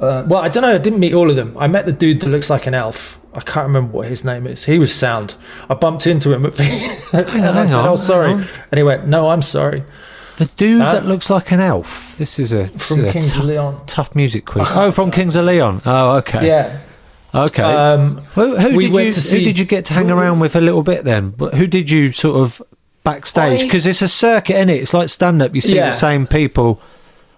[0.00, 1.56] uh, well, I don't know, I didn't meet all of them.
[1.58, 3.18] I met the dude that looks like an elf.
[3.34, 4.64] I can't remember what his name is.
[4.66, 5.34] He was sound.
[5.70, 6.64] I bumped into him at the.
[7.14, 8.46] and I hang said, on, "Oh, sorry," on.
[8.70, 9.84] and he went, "No, I'm sorry."
[10.36, 12.16] The dude Uh, that looks like an elf.
[12.18, 13.82] This is a, this From is a Kings of Leon.
[13.86, 14.68] tough music quiz.
[14.72, 15.82] Oh, from Kings of Leon.
[15.86, 16.46] Oh, okay.
[16.46, 16.80] Yeah.
[17.34, 17.62] Okay.
[17.62, 20.54] Um, who who we did you to who did you get to hang around with
[20.56, 21.30] a little bit then?
[21.30, 22.60] But who did you sort of
[23.04, 23.60] backstage?
[23.62, 24.82] Because it's a circuit, is it?
[24.82, 25.54] It's like stand up.
[25.54, 25.86] You see Yeah.
[25.86, 26.80] the same people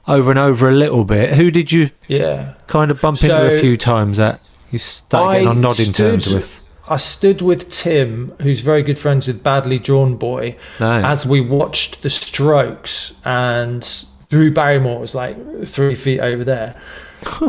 [0.07, 1.35] over and over a little bit.
[1.35, 2.55] Who did you yeah.
[2.67, 4.41] kind of bump into a few times that
[4.71, 6.61] you started getting on nodding terms with?
[6.87, 11.05] I stood with Tim, who's very good friends with Badly Drawn Boy, Nice.
[11.05, 16.79] as we watched the Strokes, and Drew Barrymore was like three feet over there,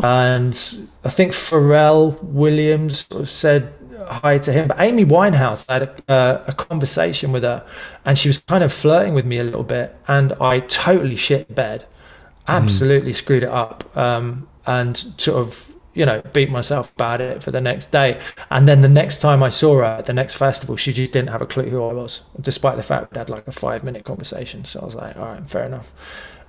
[0.02, 0.58] and
[1.04, 3.74] I think Pharrell Williams sort of said
[4.06, 7.66] hi to him, but Amy Winehouse I had a, uh, a conversation with her,
[8.04, 11.48] and she was kind of flirting with me a little bit, and I totally shit
[11.48, 11.86] the bed,
[12.48, 17.50] absolutely screwed it up, um, and sort of you know, beat myself about it for
[17.50, 18.20] the next day.
[18.50, 21.30] And then the next time I saw her at the next festival, she just didn't
[21.30, 24.04] have a clue who I was, despite the fact we had like a five minute
[24.04, 24.66] conversation.
[24.66, 25.90] So I was like, all right, fair enough.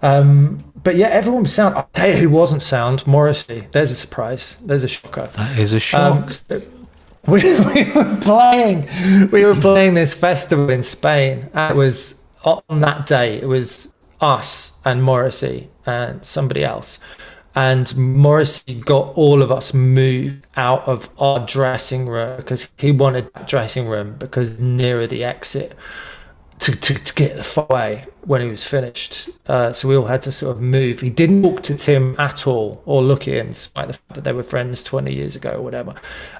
[0.02, 1.76] Um, but yeah, everyone was sound.
[1.76, 3.68] I'll tell you who wasn't sound Morrissey.
[3.72, 4.58] There's a surprise.
[4.62, 5.28] There's a shocker.
[5.28, 6.34] That is a shock.
[6.50, 6.62] Um,
[7.28, 8.88] we, we were playing
[9.32, 11.50] we were playing this festival in Spain.
[11.54, 17.00] And it was on that day it was us and Morrissey and somebody else.
[17.56, 23.34] And Morrissey got all of us moved out of our dressing room because he wanted
[23.34, 25.74] that dressing room because nearer the exit
[26.60, 29.30] to, to, to get the away when he was finished.
[29.48, 31.00] Uh, so we all had to sort of move.
[31.00, 34.24] He didn't talk to Tim at all or look at him, despite the fact that
[34.26, 35.94] they were friends 20 years ago or whatever.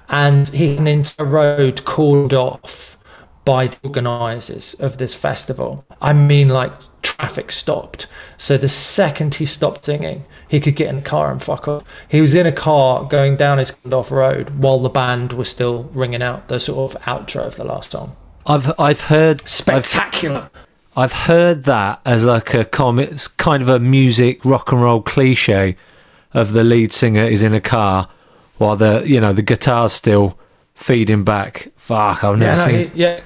[0.10, 2.98] And he had an entire road called off
[3.46, 5.86] by the organisers of this festival.
[6.02, 8.06] I mean, like traffic stopped.
[8.38, 11.86] So the second he stopped singing, he could get in a car and fuck off.
[12.10, 15.86] He was in a car going down his off road while the band was still
[15.94, 18.18] ringing out the sort of outro of the last song.
[18.46, 20.50] I've I've heard Spectacular.
[20.54, 20.67] I've
[21.14, 25.76] heard that as like a com it's kind of a music rock and roll cliche
[26.34, 28.10] of the lead singer is in a car
[28.58, 30.38] while the you know the guitar's still
[30.74, 31.72] feeding back.
[31.76, 32.96] Fuck, I've never Yeah, no, seen.
[32.96, 33.20] he- yeah.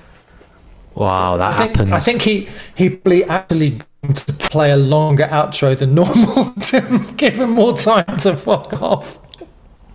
[0.95, 1.93] wow, that I think, happens.
[1.93, 3.82] I think he he actually
[4.13, 9.19] to play a longer outro than normal to give him more time to fuck off.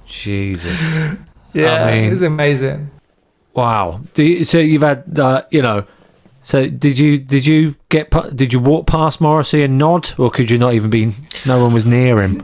[0.07, 1.15] Jesus.
[1.53, 2.91] Yeah, I mean- it was amazing.
[3.55, 4.01] Wow.
[4.15, 5.85] Do you, so you've had uh, you know.
[6.47, 10.49] So did you did you get did you walk past Morrissey and nod or could
[10.49, 11.13] you not even be
[11.45, 12.41] no one was near him?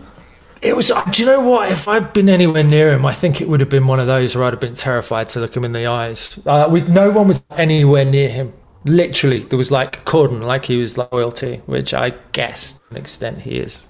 [0.61, 0.91] It was.
[1.13, 1.71] Do you know what?
[1.71, 4.35] If I'd been anywhere near him, I think it would have been one of those
[4.35, 6.37] where I'd have been terrified to look him in the eyes.
[6.45, 8.53] Uh, we, no one was anywhere near him.
[8.85, 12.97] Literally, there was like a cordon, like he was loyalty, which I guess to an
[12.97, 13.87] extent he is.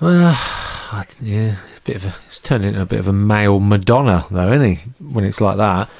[0.00, 3.12] Well, I- yeah, it's a bit of a, it's turned into a bit of a
[3.12, 4.82] male Madonna, though, isn't he?
[4.98, 5.90] When it's like that,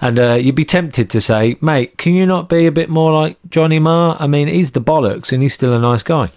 [0.00, 3.12] and uh, you'd be tempted to say, "Mate, can you not be a bit more
[3.12, 6.30] like Johnny Marr?" I mean, he's the bollocks, and he's still a nice guy.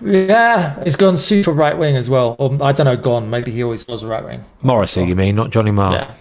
[0.00, 2.36] Yeah, he's gone super right wing as well.
[2.38, 3.30] Or I don't know, gone.
[3.30, 4.42] Maybe he always was right wing.
[4.62, 5.92] Morrissey, you mean, not Johnny Marr?
[5.92, 6.14] Yeah.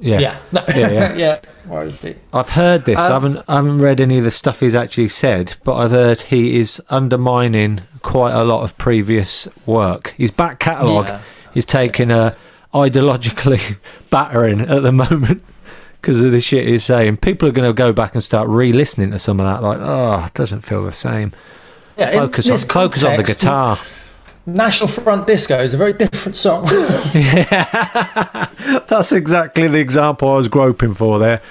[0.00, 0.18] yeah.
[0.20, 0.36] Yeah.
[0.52, 0.64] No.
[0.68, 1.14] Yeah, yeah.
[1.16, 1.40] yeah.
[1.66, 2.16] Where is he?
[2.32, 2.98] I've heard this.
[2.98, 5.92] I Um, haven't I haven't read any of the stuff he's actually said, but I've
[5.92, 10.14] heard he is undermining quite a lot of previous work.
[10.16, 11.20] His back catalogue Yeah.
[11.54, 12.34] is taking a
[12.74, 13.76] ideologically
[14.10, 15.42] battering at the moment
[16.00, 17.18] because of the shit he's saying.
[17.18, 19.62] People are going to go back and start re-listening to some of that.
[19.62, 21.32] Like, oh, it doesn't feel the same.
[21.96, 23.78] Yeah, Focus on focus on the guitar.
[24.46, 26.66] National Front Disco is a very different song.
[27.12, 28.48] yeah,
[28.88, 31.42] That's exactly the example I was groping for there.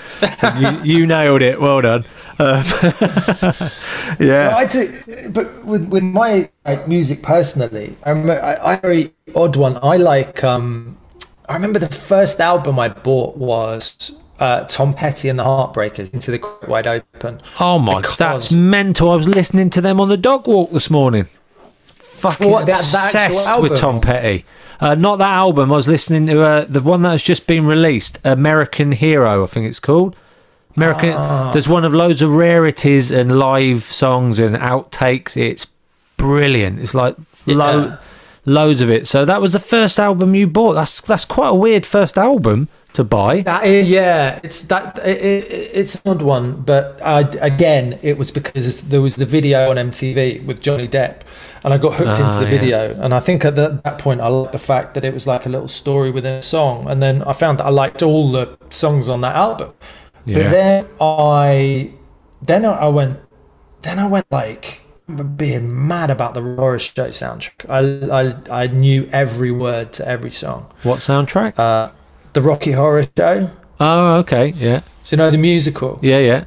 [0.58, 1.60] you, you nailed it.
[1.60, 2.06] Well done.
[2.40, 2.64] Um,
[4.20, 4.54] yeah.
[4.56, 9.56] I do, but with with my like, music personally, I remember I, I very odd
[9.56, 9.78] one.
[9.84, 10.44] I like.
[10.44, 10.98] um
[11.48, 16.32] I remember the first album I bought was uh, Tom Petty and the Heartbreakers into
[16.32, 17.42] the Wide Open.
[17.60, 19.12] Oh my, Because- that's mental.
[19.12, 21.28] I was listening to them on the dog walk this morning.
[21.86, 23.78] Fucking What, that- that obsessed with?
[23.78, 24.46] Tom Petty.
[24.82, 25.72] Uh, not that album.
[25.74, 29.44] I was listening to uh, the one that has just been released, American Hero.
[29.44, 30.16] I think it's called.
[30.78, 31.14] American.
[31.18, 31.52] Ah.
[31.52, 35.36] There's one of loads of rarities and live songs and outtakes.
[35.36, 35.68] It's
[36.16, 36.80] brilliant.
[36.80, 37.98] It's like lo- Yeah.
[38.46, 39.06] loads of it.
[39.08, 40.74] So that was the first album you bought.
[40.74, 43.42] That's that's quite a weird first album to buy.
[43.42, 48.18] That is, yeah, it's that it, it, it's an odd one, but I, again, it
[48.18, 51.22] was because there was the video on MTV with Johnny Depp,
[51.64, 52.60] and I got hooked Ah, into the yeah.
[52.60, 53.02] video.
[53.02, 55.46] And I think at that, that point, I liked the fact that it was like
[55.46, 56.90] a little story within a song.
[56.90, 59.74] And then I found that I liked all the songs on that album.
[60.26, 60.36] Yeah.
[60.44, 61.92] But then I,
[62.42, 63.20] then I went,
[63.82, 64.82] then I went like
[65.36, 67.66] being mad about the Horror Show soundtrack.
[67.70, 67.82] I,
[68.60, 70.72] I I knew every word to every song.
[70.84, 71.58] What soundtrack?
[71.58, 71.92] Uh,
[72.34, 73.50] the Rocky Horror Show.
[73.80, 74.50] oh, okay.
[74.50, 74.82] Yeah.
[75.04, 76.00] So you know the musical.
[76.02, 76.46] Yeah, yeah.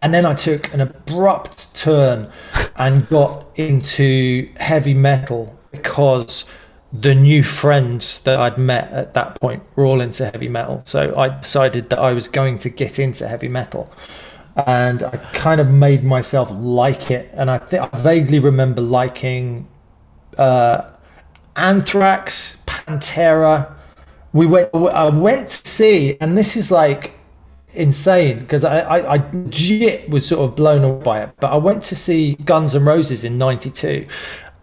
[0.00, 2.30] And then I took an abrupt turn
[2.76, 6.44] and got into heavy metal because
[6.92, 10.82] the new friends that I'd met at that point were all into heavy metal.
[10.86, 13.92] So I decided that I was going to get into heavy metal.
[14.66, 17.30] And I kind of made myself like it.
[17.34, 19.68] And I think I vaguely remember liking
[20.38, 20.88] uh,
[21.56, 23.74] Anthrax, Pantera.
[24.38, 24.70] We went.
[24.72, 27.14] I went to see, and this is like
[27.74, 31.30] insane because I, I, I legit was sort of blown away by it.
[31.40, 34.06] But I went to see Guns N' Roses in '92,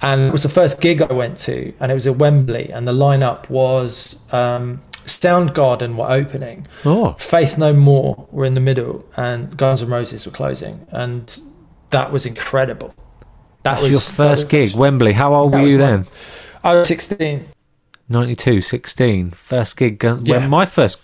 [0.01, 2.88] and it was the first gig I went to, and it was at Wembley, and
[2.88, 9.05] the lineup was um, Soundgarden were opening, Oh, Faith No More were in the middle,
[9.17, 11.38] and Guns N' Roses were closing, and
[11.89, 12.93] that was incredible.
[13.63, 15.11] That that's your first was- gig, Wembley.
[15.11, 16.07] How old were was you then?
[16.63, 17.45] I was 16.
[18.10, 19.32] 92, 16.
[19.32, 19.99] First gig.
[19.99, 20.38] gun- Yeah.
[20.39, 20.99] When my first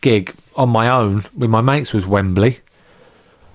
[0.00, 2.58] gig on my own with my mates was Wembley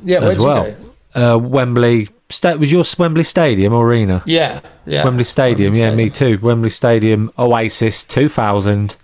[0.03, 0.75] Yeah, as well.
[1.13, 2.07] Uh, Wembley.
[2.29, 4.21] Sta- was your Wembley Stadium or arena?
[4.25, 5.03] Yeah, yeah.
[5.03, 6.37] Wembley Stadium, Wembley yeah, me too.
[6.41, 8.95] Wembley Stadium, Oasis, 2000.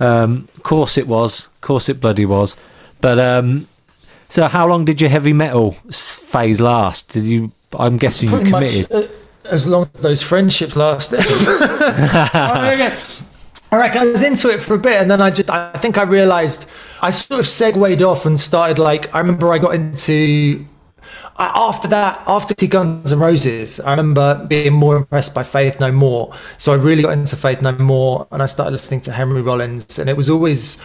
[0.00, 1.48] Um, course it was.
[1.60, 2.56] course it bloody was.
[3.00, 3.68] But um,
[4.28, 7.12] so, how long did your heavy metal phase last?
[7.12, 7.52] Did you?
[7.78, 8.90] I'm guessing you committed.
[8.90, 9.08] much uh,
[9.44, 11.20] as long as those friendships lasted.
[11.24, 12.96] I
[13.72, 15.96] I reckon I was into it for a bit, and then I just I think
[15.96, 16.66] I realised
[17.00, 20.66] I sort of segued off and started like I remember I got into.
[21.38, 26.34] After that, after Guns N' Roses, I remember being more impressed by Faith No More.
[26.58, 29.98] So I really got into Faith No More, and I started listening to Henry Rollins,
[29.98, 30.78] and it was always,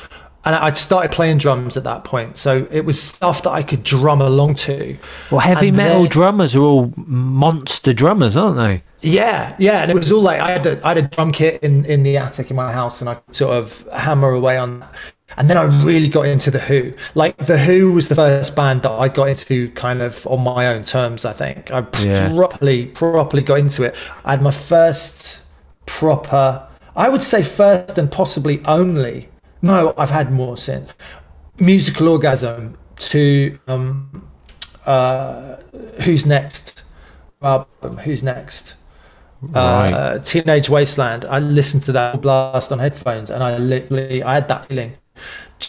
[0.47, 2.37] and I'd started playing drums at that point.
[2.37, 4.97] So it was stuff that I could drum along to.
[5.29, 8.81] Well, heavy And metal then- drummers are all monster drummers, aren't they?
[9.01, 11.61] Yeah, yeah, and it was all like I had a, I had a drum kit
[11.61, 14.79] in in the attic in my house, and I sort of hammer away on.
[14.79, 14.91] that.
[15.35, 16.93] And then I really got into the Who.
[17.13, 20.67] Like the Who was the first band that I got into, kind of on my
[20.67, 21.25] own terms.
[21.25, 22.33] I think I Yeah.
[22.33, 23.93] properly properly got into it.
[24.25, 25.41] I had my first
[25.85, 29.29] proper, I would say first and possibly only.
[29.61, 30.93] No, I've had more since.
[31.59, 34.27] Musical orgasm to um,
[34.85, 35.55] uh,
[36.03, 36.83] Who's Next
[37.41, 37.97] album.
[37.97, 38.75] Who's Next?
[39.41, 39.91] Right.
[39.91, 41.25] uh, Teenage Wasteland.
[41.25, 44.93] I listened to that blast on headphones, and I literally I had that feeling.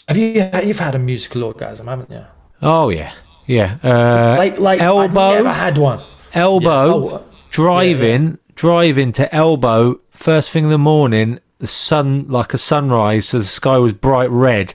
[0.08, 2.24] Have you you've had a musical orgasm, haven't you?
[2.62, 3.12] Oh yeah,
[3.46, 3.76] yeah.
[3.82, 6.02] Uh, Like like elbow, I never had one.
[6.34, 10.00] elbow, Yeah, oh, driving, driving to elbow.
[10.10, 14.30] First thing in the morning, the sun like a sunrise, so the sky was bright
[14.30, 14.74] red,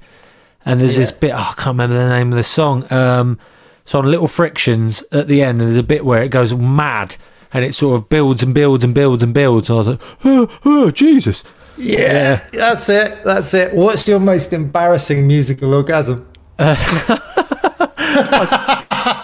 [0.66, 1.32] and there's this bit.
[1.32, 2.92] Oh, I can't remember the name of the song.
[2.92, 3.40] Um,
[3.86, 7.16] so on Little Fictions at the end, and there's a bit where it goes mad.
[7.56, 9.70] And it sort of builds and builds and builds and builds.
[9.70, 11.44] And I was like, oh, oh Jesus.
[11.78, 13.24] Yeah, that's it.
[13.24, 13.76] That's it.
[13.76, 16.28] What's your most embarrassing musical orgasm?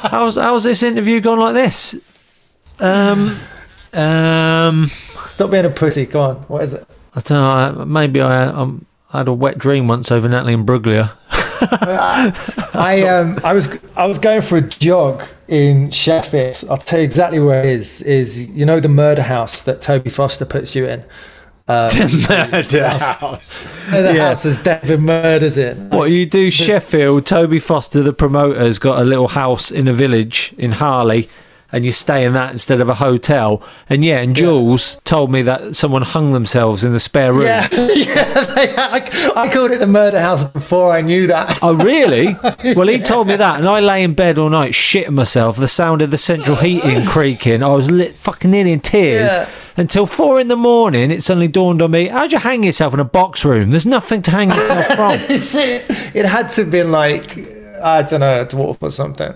[0.10, 1.95] how's how's this interview gone like this?
[2.80, 3.39] Um,
[3.93, 4.91] um,
[5.26, 6.05] Stop being a pussy.
[6.05, 6.36] Come on.
[6.43, 6.88] What is it?
[7.20, 7.82] I don't know.
[7.82, 11.11] I- Maybe I um, I had a wet dream once over Natalie Imbruglia.
[11.61, 16.63] I um I was I was going for a jog in Sheffield.
[16.70, 18.01] I'll tell you exactly where it is.
[18.03, 21.03] Is you know the murder house that Toby Foster puts you in.
[21.67, 21.91] Um,
[22.30, 23.63] Murder house.
[23.91, 24.30] the Yeah.
[24.30, 25.89] house there's David murders in.
[25.91, 27.28] What you do, Sheffield?
[27.28, 31.30] Toby Foster, the promoter, has got a little house in a village in Harley,
[31.72, 33.61] and you stay in that instead of a hotel.
[33.89, 37.43] And yeah, and Jules told me that someone hung themselves in the spare room.
[37.43, 38.43] Yeah, yeah.
[38.45, 41.59] They, I, I called it the murder house before I knew that.
[41.61, 42.36] Oh really?
[42.80, 45.57] Well, he told me that, and I lay in bed all night shitting myself.
[45.57, 47.63] The sound of the central heating creaking.
[47.63, 49.32] I was lit, fucking nearly in tears.
[49.32, 49.49] Yeah.
[49.76, 52.99] Until four in the morning, it suddenly dawned on me: How'd you hang yourself in
[52.99, 53.72] a box room?
[53.72, 55.13] There's nothing to hang yourself from.
[55.30, 57.38] It, it had to have been like
[57.82, 59.34] I don't know, a dwarf or something.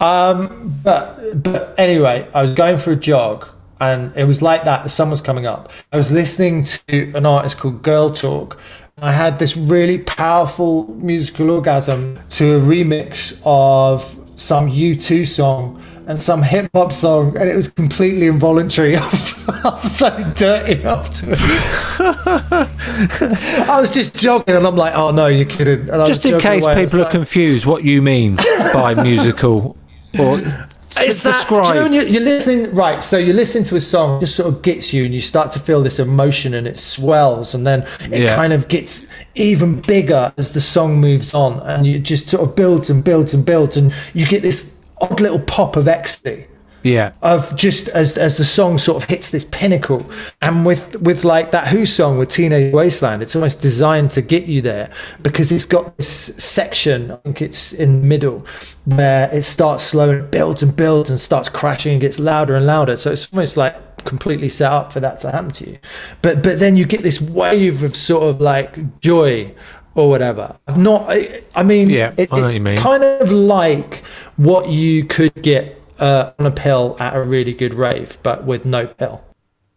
[0.00, 3.48] Um, but but anyway, I was going for a jog,
[3.80, 4.82] and it was like that.
[4.84, 5.70] The sun was coming up.
[5.92, 8.58] I was listening to an artist called Girl Talk.
[8.98, 16.20] I had this really powerful musical orgasm to a remix of some U2 song and
[16.20, 18.96] some hip hop song, and it was completely involuntary.
[18.98, 19.00] I
[19.64, 21.40] was so dirty afterwards.
[21.98, 26.84] I was just joking, and I'm like, "Oh no, you're kidding!" Just in case away.
[26.84, 28.36] People are like- confused, what you mean
[28.72, 29.76] by musical
[30.20, 30.40] or
[30.98, 33.04] It's that, you know, you're, you're listening, right?
[33.04, 35.50] So you're listening to a song, it just sort of gets you, and you start
[35.52, 38.34] to feel this emotion, and it swells, and then it Yeah.
[38.34, 42.56] kind of gets even bigger as the song moves on, and you just sort of
[42.56, 46.46] builds and builds and builds, and you get this odd little pop of ecstasy
[46.86, 50.04] yeah, of just as as the song sort of hits this pinnacle.
[50.40, 54.44] And with with like that who song with teenage wasteland it's almost designed to get
[54.46, 54.90] you there
[55.22, 58.46] because it's got this section i think it's in the middle
[58.84, 62.66] where it starts slow and builds and builds and starts crashing and gets louder and
[62.66, 62.96] louder.
[62.96, 65.78] So it's almost like completely set up for that to happen to you.
[66.22, 69.52] But but then you get this wave of sort of like joy
[69.94, 70.56] or whatever.
[70.68, 72.78] I've not i, I mean Yeah, it, I it's mean.
[72.78, 74.04] kind of like
[74.36, 78.64] what you could get uh, on a pill at a really good rave, but with
[78.64, 79.24] no pill.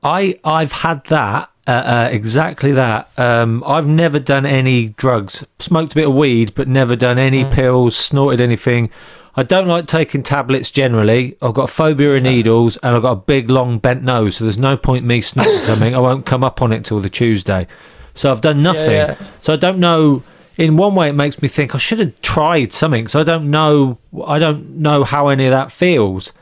[0.03, 3.09] I I've had that uh, uh, exactly that.
[3.17, 5.45] Um, I've never done any drugs.
[5.59, 7.51] Smoked a bit of weed, but never done any Mm.
[7.51, 7.95] pills.
[7.95, 8.89] Snorted anything.
[9.35, 11.37] I don't like taking tablets generally.
[11.41, 14.37] I've got a phobia of needles, and I've got a big long bent nose.
[14.37, 15.95] So there's no point me snorting something.
[15.95, 17.67] I won't come up on it till the Tuesday.
[18.15, 18.91] So I've done nothing.
[18.95, 19.15] yeah.
[19.41, 20.23] So I don't know.
[20.59, 23.07] In one way, it makes me think I should have tried something.
[23.07, 23.97] So I don't know.
[24.25, 26.33] I don't know how any of that feels.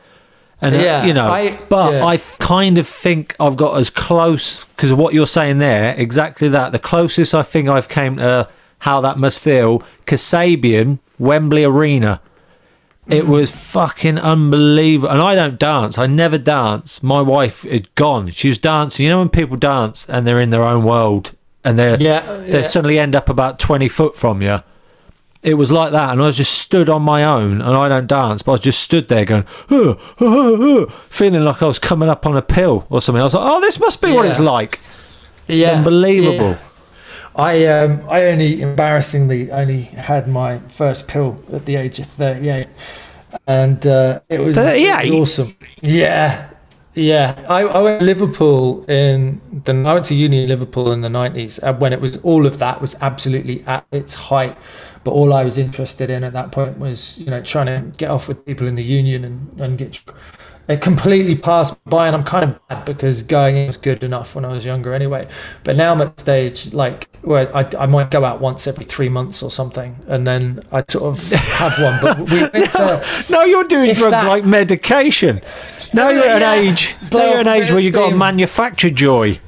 [0.60, 2.04] And uh, you know, I- but yeah.
[2.04, 5.94] I kind of think I've got as close because of what you're saying there.
[5.94, 6.72] Exactly that.
[6.72, 8.48] The closest I think I've came to
[8.80, 9.84] how that must feel.
[10.04, 12.20] Kasabian, Wembley Arena.
[13.06, 13.28] It Mm.
[13.28, 15.10] was fucking unbelievable.
[15.12, 15.96] And I don't dance.
[15.96, 17.02] I never dance.
[17.04, 18.30] My wife had gone.
[18.30, 19.04] She was dancing.
[19.04, 21.32] You know when people dance and they're in their own world
[21.68, 22.62] and they're Yeah, they yeah.
[22.62, 24.58] suddenly end up about twenty foot from you.
[25.42, 28.08] It was like that, and I was just stood on my own, and I don't
[28.08, 31.66] dance, but I was just stood there going, "Huh, huh, huh, huh," feeling like I
[31.66, 33.20] was coming up on a pill or something.
[33.20, 34.80] I was like, "Oh, this must be what it's like."
[35.46, 36.50] Yeah, Unbelievable.
[36.50, 36.58] yeah.
[37.36, 42.66] I um I only embarrassingly only had my first pill at the age of 38,
[43.46, 45.10] and uh, it was, it 38?
[45.12, 45.56] was awesome.
[45.80, 46.48] Yeah,
[46.98, 47.44] yeah.
[47.48, 51.08] I, I went to Liverpool in the I went to uni in Liverpool in the
[51.08, 54.56] 90s uh, when it was all of that was absolutely at its height.
[55.04, 58.10] But all I was interested in at that point was you know trying to get
[58.10, 60.00] off with people in the union and and get.
[60.68, 64.44] It completely passed by, and I'm kind of bad because going was good enough when
[64.44, 65.26] I was younger anyway.
[65.64, 68.84] But now I'm at the stage like where I, I might go out once every
[68.84, 71.98] three months or something, and then I sort of have one.
[72.02, 75.40] But we to No, you're doing drugs that- like medication.
[75.92, 76.94] Now you're at an age.
[77.12, 79.38] Now you're at an age where you've got to manufacture joy.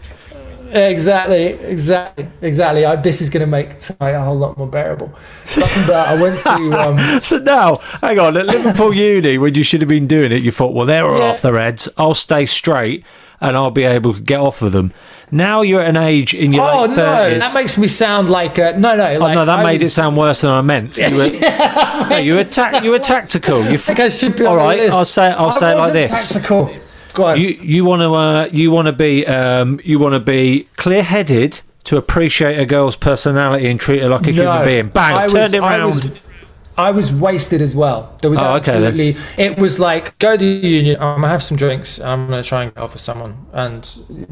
[0.72, 2.84] exactly, exactly, exactly.
[2.84, 5.09] I, this is going to make tonight a whole lot more bearable.
[5.57, 6.51] But, but I went to
[7.16, 10.43] um, So now, hang on, at Liverpool Uni, when you should have been doing it,
[10.43, 11.30] you thought, well, they're all Yeah.
[11.30, 11.88] off their heads.
[11.97, 13.05] I'll stay straight
[13.41, 14.93] and I'll be able to get off of them.
[15.33, 17.39] Now you're at an age in your oh late no, 30s.
[17.39, 19.14] that makes me sound like uh, no, no.
[19.16, 20.97] Oh no, that I made it sound worse than I meant.
[20.99, 21.28] You were,
[22.11, 23.62] no, you were, ta- you were tactical.
[23.64, 24.91] You, I think I should be all right.
[24.91, 26.33] I'll say, I'll I say it like this.
[26.33, 26.74] Tactical.
[27.14, 27.41] Go on.
[27.41, 31.03] You you want to uh, you want to be um, you want to be clear
[31.03, 34.89] headed to appreciate a girl's personality and treat her like a human being.
[34.89, 35.16] Bang!
[35.16, 35.95] I turned it I round.
[35.95, 36.18] was,
[36.89, 37.99] I was wasted as well.
[38.22, 39.11] There was Oh, okay absolutely.
[39.37, 40.97] it was like go to the union.
[41.01, 41.99] I'm gonna have some drinks.
[41.99, 43.83] And I'm gonna try and get off with someone, and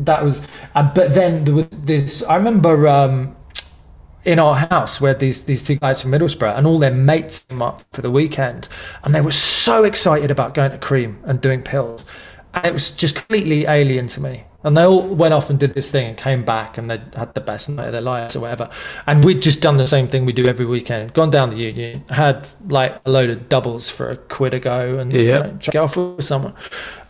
[0.08, 0.36] that was.
[0.74, 2.22] Uh, but then there was this.
[2.22, 2.88] I remember.
[2.88, 3.34] Um,
[4.24, 7.62] in our house where these these two guys from Middlesbrough and all their mates came
[7.62, 8.68] up for the weekend
[9.04, 9.30] and they were
[9.62, 12.04] so excited about going to cream and doing pills
[12.52, 15.74] and it was just completely alien to me and they all went off and did
[15.74, 18.40] this thing and came back and they had the best night of their lives or
[18.40, 18.68] whatever
[19.06, 22.04] and we'd just done the same thing we do every weekend gone down the union
[22.08, 25.76] had like a load of doubles for a quid a go and you know, get
[25.76, 26.52] off with someone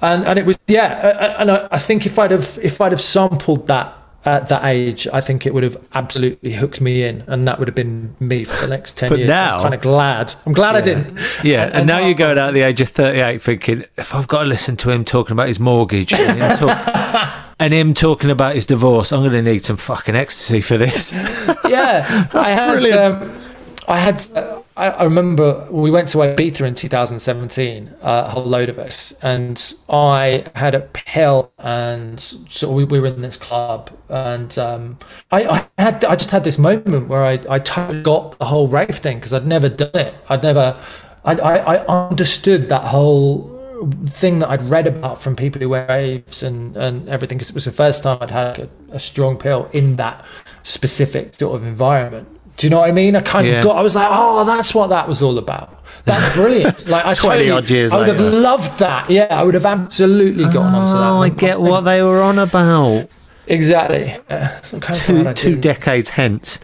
[0.02, 3.00] and and it was yeah and I, I think if I'd have if I'd have
[3.00, 3.94] sampled that
[4.24, 7.68] at that age, I think it would have absolutely hooked me in, and that would
[7.68, 9.28] have been me for the next ten But years.
[9.28, 10.34] now- I'm kind of glad.
[10.44, 11.18] I'm glad I didn't.
[11.44, 14.40] Yeah, and, now you're going out at the age of 38 thinking, if I've got
[14.40, 18.64] to listen to him talking about his mortgage and talk- and him talking about his
[18.66, 21.12] divorce, I'm going to need some fucking ecstasy for this.
[21.68, 22.72] Yeah, I had.
[22.72, 23.22] brilliant.
[23.22, 23.42] Um,
[23.88, 24.24] I had.
[24.34, 28.78] Uh, I, I remember we went to Ibiza in 2017, uh, a whole load of
[28.78, 34.56] us, and I had a pill, and so we, we were in this club, and
[34.58, 34.98] um,
[35.30, 36.04] I, I had.
[36.04, 39.34] I just had this moment where I I totally got the whole rave thing because
[39.34, 40.14] I'd never done it.
[40.28, 40.78] I'd never.
[41.24, 43.57] I, I, I understood that whole
[44.06, 47.54] thing that I'd read about from people who wear raves and, and everything because it
[47.54, 50.24] was the first time I'd had a, a strong pill in that
[50.62, 52.28] specific sort of environment.
[52.56, 53.14] Do you know what I mean?
[53.14, 53.54] I kind Yeah.
[53.58, 55.82] of got, I was like, oh, that's what that was all about.
[56.04, 56.88] That's brilliant.
[56.88, 57.14] Like I 20
[57.44, 59.08] totally, odd years I would have loved that.
[59.10, 61.10] Yeah, I would have absolutely gotten onto that.
[61.10, 63.08] Oh, I get what they were on about.
[63.46, 64.16] exactly.
[64.28, 66.60] Yeah, I'm kind of Two two decades hence.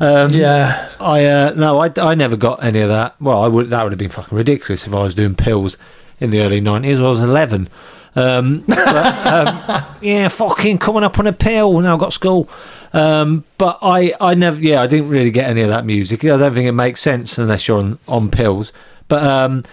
[0.00, 3.14] Um, Yeah, I uh, no, I, I never got any of that.
[3.20, 5.76] Well, I would that would have been fucking ridiculous if I was doing pills
[6.24, 7.00] in the early nineties.
[7.00, 7.68] I was eleven.
[8.16, 11.80] Um, but, um, yeah, fucking coming up on a pill.
[11.80, 12.48] Now I've got school.
[12.92, 16.24] Um, but I, I never, yeah, I didn't really get any of that music.
[16.24, 18.72] I don't think it makes sense unless you're on, on pills.
[19.08, 19.64] But, um,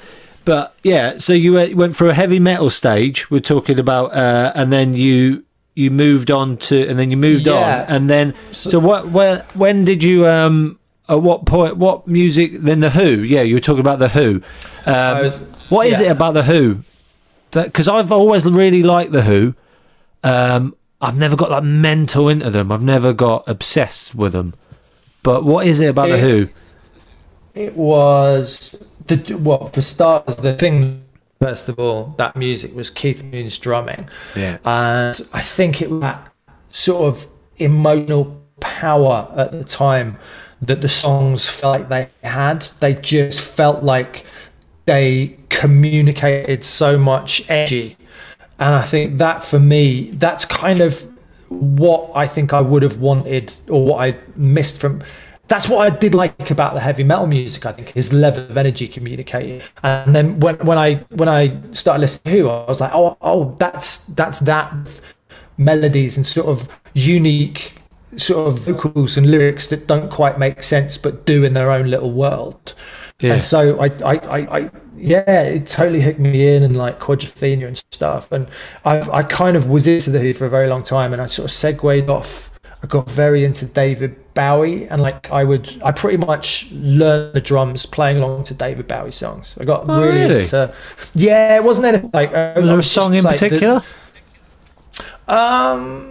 [0.44, 3.30] but yeah, so you went- through a heavy metal stage.
[3.30, 5.44] We're talking about, uh, and then you
[5.76, 7.86] you moved on to, and then you moved Yeah.
[7.88, 9.10] on, and then so what?
[9.10, 9.46] Where?
[9.54, 10.28] When did you?
[10.28, 10.80] Um,
[11.12, 11.78] at what point?
[11.78, 12.54] What music?
[12.62, 13.22] Then the Who?
[13.22, 14.42] Yeah, you were talking about the Who.
[14.86, 15.40] Um, was-
[15.70, 16.08] what is yeah.
[16.08, 16.84] it about the Who?
[17.52, 19.54] Because I've always really liked the Who.
[20.24, 22.72] Um, I've never got like mental into them.
[22.72, 24.54] I've never got obsessed with them.
[25.24, 26.50] But what is it about the Who?
[27.54, 31.04] it was the well for starters the thing.
[31.42, 34.08] First of all, that music was Keith Moon's drumming.
[34.36, 34.60] Yeah.
[34.64, 36.32] and I think it was that
[36.70, 40.18] sort of emotional power at the time
[40.62, 42.68] that the songs felt like they had.
[42.80, 44.26] They just felt like
[44.86, 47.98] they communicated so much energy.
[48.60, 51.02] And I think that for me, that's kind of
[51.50, 55.04] what I think I would have wanted or what I missed from.
[55.48, 57.66] That's what I did like about the heavy metal music.
[57.66, 59.64] I think his level of energy communicated.
[59.84, 63.18] And then when, when I when I started listening to Who, I was like, oh
[63.22, 64.74] oh, that's that's that
[65.58, 67.81] melodies and sort of unique
[68.18, 71.90] sort of vocals and lyrics that don't quite make sense but do in their own
[71.90, 72.74] little world.
[73.20, 73.34] Yeah.
[73.34, 77.68] And so I, I, I, I, yeah, it totally hooked me in and like quadrophenia
[77.68, 78.32] and stuff.
[78.32, 78.48] And
[78.84, 81.28] I, I kind of was into the Who for a very long time, and I
[81.28, 82.50] sort of segued off.
[82.84, 87.42] I got very into David Bowie, and like I would, I pretty much learned the
[87.42, 89.56] drums playing along to David Bowie songs.
[89.60, 90.42] I got Oh, really, really?
[90.42, 90.74] into,
[91.14, 92.32] yeah, it wasn't anything like.
[92.32, 93.82] Was there a song in like the- particular?
[95.28, 96.11] um,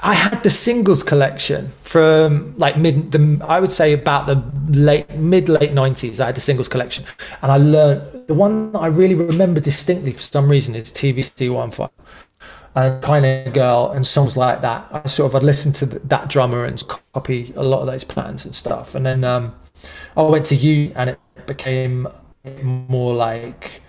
[0.00, 4.36] I had the singles collection from like mid the I would say about the
[4.72, 6.20] late mid late nineties.
[6.20, 7.04] I had the singles collection,
[7.42, 11.70] and I learned the one I really remember distinctly for some reason is TVC One
[11.70, 11.90] Five
[12.74, 14.86] and China Girl and songs like that.
[14.92, 16.82] I sort of I'd listen to that drummer and
[17.12, 19.54] copy a lot of those plans and stuff, and then um,
[20.16, 22.06] I went to you, and it became
[22.62, 23.82] more like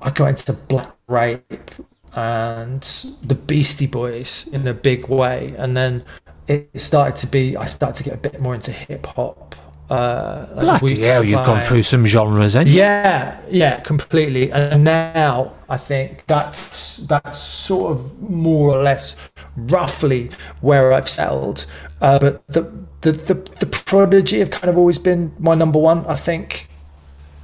[0.00, 1.70] I got into Black Rape
[2.16, 2.82] and
[3.22, 6.04] the Beastie Boys in a big way, and then
[6.48, 7.56] it started to be.
[7.56, 9.54] I started to get a bit more into hip hop.
[9.88, 12.64] Uh, Bloody hell, you've gone through some genres, eh?
[12.66, 14.50] Yeah, yeah, completely.
[14.50, 19.14] And now I think that's that's sort of more or less
[19.56, 21.66] roughly where I've settled.
[22.00, 22.62] Uh, but the,
[23.02, 26.04] the the the prodigy have kind of always been my number one.
[26.06, 26.68] I think,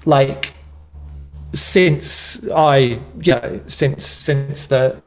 [0.04, 0.54] like
[1.52, 2.76] since I
[3.20, 5.02] you know since since the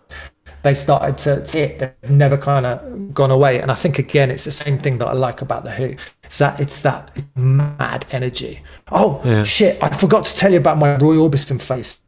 [0.63, 3.59] they started to, to hit, they've never kind of gone away.
[3.61, 5.93] And I think again, it's the same thing that I like about the Who.
[6.23, 8.61] It's that it's that mad energy.
[8.91, 9.43] Oh Yeah.
[9.43, 9.81] shit!
[9.83, 12.01] I forgot to tell you about my Roy Orbison face.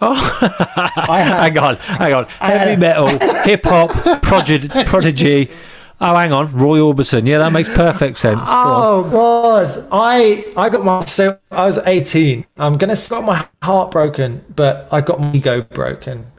[0.00, 0.14] Oh,
[0.96, 2.24] I had, hang on, hang on.
[2.26, 3.08] Heavy metal,
[3.42, 3.90] hip hop,
[4.22, 5.50] prodigy, prodigy.
[6.00, 7.26] Oh, hang on, Roy Orbison.
[7.26, 8.38] Yeah, that makes perfect sense.
[8.38, 8.82] Go on.
[8.84, 12.46] Oh god, I I got my so I was 18.
[12.56, 16.30] I'm gonna got my heart broken, but I got my ego broken.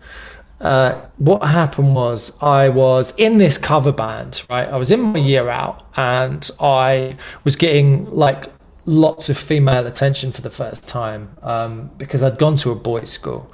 [0.61, 4.67] Uh, what happened was I was in this cover band, right?
[4.67, 8.49] I was in my year out, and I was getting like
[8.85, 13.11] lots of female attention for the first time um, because I'd gone to a boys'
[13.11, 13.51] school.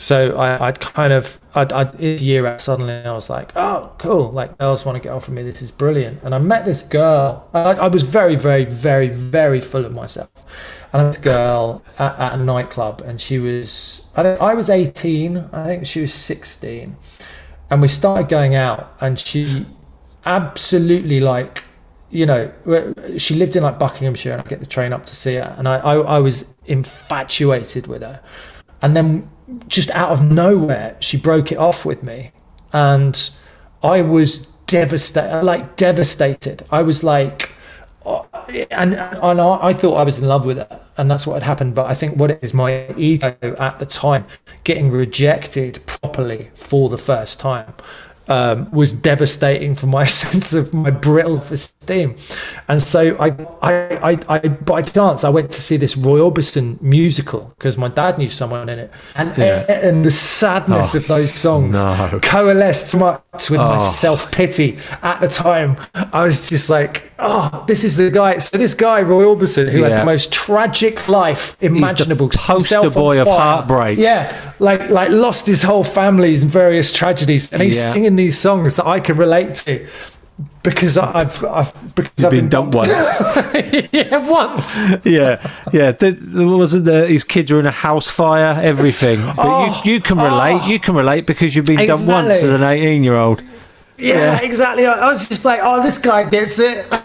[0.00, 4.32] So I, I'd kind of, I'd, I'd year out, suddenly I was like, oh, cool.
[4.32, 5.42] Like, girls want to get off of me.
[5.42, 6.22] This is brilliant.
[6.22, 7.46] And I met this girl.
[7.52, 10.30] I, I was very, very, very, very full of myself.
[10.90, 14.54] And I met this girl at, at a nightclub, and she was, I, think I
[14.54, 15.36] was 18.
[15.52, 16.96] I think she was 16.
[17.68, 19.66] And we started going out, and she
[20.24, 21.64] absolutely like
[22.10, 22.50] you know,
[23.18, 25.68] she lived in like Buckinghamshire, and I get the train up to see her, and
[25.68, 28.20] I, I, I was infatuated with her.
[28.82, 29.30] And then,
[29.68, 32.32] just out of nowhere, she broke it off with me,
[32.72, 33.30] and
[33.82, 36.64] I was devastated, like devastated.
[36.70, 37.50] I was like,
[38.04, 38.26] oh,
[38.70, 41.42] and and I, I thought I was in love with her, and that's what had
[41.42, 41.74] happened.
[41.74, 44.26] But I think what it is, my ego at the time,
[44.64, 47.74] getting rejected properly for the first time,
[48.28, 52.16] um, was devastating for my sense of my brittle esteem.
[52.68, 53.28] And so I,
[53.62, 57.88] I, I, I, by chance, I went to see this Roy Orbison musical because my
[57.88, 59.64] dad knew someone in it, and Yeah.
[59.68, 62.20] and the sadness Oh, of those songs no.
[62.22, 63.88] coalesced much with my Oh.
[63.88, 65.76] self pity at the time.
[65.94, 68.38] I was just like, oh, this is the guy.
[68.38, 72.92] So this guy, Roy Orbison, who had the most tragic life imaginable, poster himself on
[72.92, 73.98] boy of heartbreak.
[73.98, 77.90] Yeah, like like lost his whole families in various tragedies, and he's Yeah.
[77.92, 79.86] singing these songs that I can relate to
[80.62, 82.92] because I've, I've because I've been dumped once.
[83.92, 84.76] yeah, once.
[85.04, 85.40] yeah,
[85.72, 85.92] yeah.
[85.92, 89.20] The, there wasn't the his kids were in a house fire, everything.
[89.20, 90.60] But Oh, you, you can relate.
[90.62, 90.66] Oh.
[90.68, 93.42] You can relate because you've been dumped once as an eighteen-year-old.
[94.00, 94.40] Yeah, Yeah.
[94.42, 94.86] exactly.
[94.86, 96.86] I I was just like, oh, this guy gets it.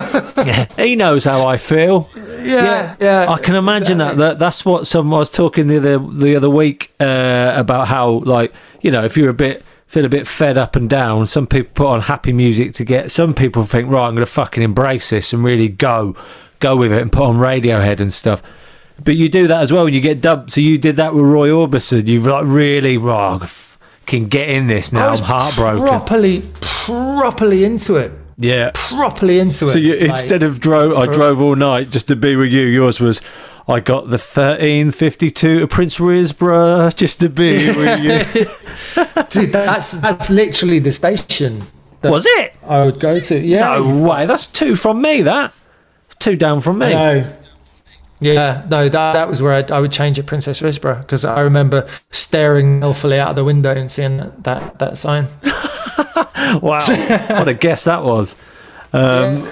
[0.45, 2.09] Yeah, he knows how I feel.
[2.15, 3.25] yeah, yeah.
[3.29, 4.39] I can imagine that, that.
[4.39, 8.53] That's what some I was talking the other the other week uh, about how like
[8.81, 11.71] you know if you're a bit feel a bit fed up and down, some people
[11.73, 13.11] put on happy music to get.
[13.11, 16.15] Some people think right, I'm going to fucking embrace this and really go
[16.59, 18.41] go with it and put on Radiohead and stuff.
[19.03, 20.51] But you do that as well when you get dumped.
[20.51, 22.07] So you did that with Roy Orbison.
[22.07, 23.41] You've like really wrong.
[24.05, 25.09] Can get in this I now.
[25.09, 25.87] I'm heartbroken.
[25.87, 28.11] Properly, properly into it.
[28.37, 28.71] yeah.
[28.73, 29.69] Properly into it.
[29.69, 32.61] So you, Like, instead of drove, I drove all night just to be with you.
[32.67, 33.21] Yours was,
[33.67, 39.23] I got the thirteen fifty two to Princes Risborough just to be with you.
[39.29, 41.63] dude, that's that's literally the station.
[42.01, 42.55] that was it?
[42.67, 43.39] I would go to.
[43.39, 43.75] Yeah.
[43.77, 44.25] No way.
[44.27, 45.23] That's two from me.
[45.23, 45.51] That.
[46.05, 46.89] It's two down from me.
[46.89, 47.33] No.
[48.21, 51.41] Yeah, no, that that was where I'd, I would change at Princes Risborough because I
[51.41, 55.27] remember staring helpfully out of the window and seeing that that, sign.
[56.61, 56.79] Wow.
[56.79, 58.35] what a guess that was.
[58.93, 59.47] Um,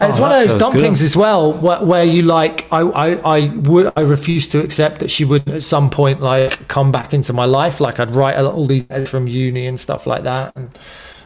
[0.00, 1.06] And it's Oh, one of those dumplings good.
[1.06, 5.10] as well, where, where you like, I, I, I would, I refused to accept that
[5.10, 7.80] she would at some point like come back into my life.
[7.80, 10.54] Like I'd write all these letters from uni and stuff like that.
[10.56, 10.76] And,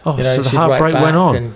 [0.05, 1.37] Oh, you know, so the heartbreak went on.
[1.37, 1.55] and-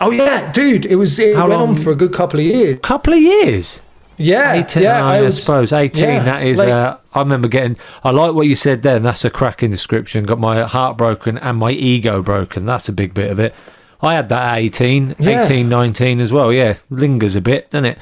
[0.00, 2.46] oh yeah, dude, it was it How went long- on for a good couple of
[2.46, 2.78] years.
[2.82, 3.80] couple of years.
[4.18, 7.76] Yeah, 18, yeah, I, was- suppose 18 yeah, that is like- uh, i remember getting
[8.04, 11.58] i like what you said then that's a cracking description got my heart broken and
[11.58, 13.54] my ego broken that's a big bit of it
[14.02, 15.44] i had that at 18 Yeah.
[15.44, 17.98] 18 19 as well yeah lingers a bit doesn't it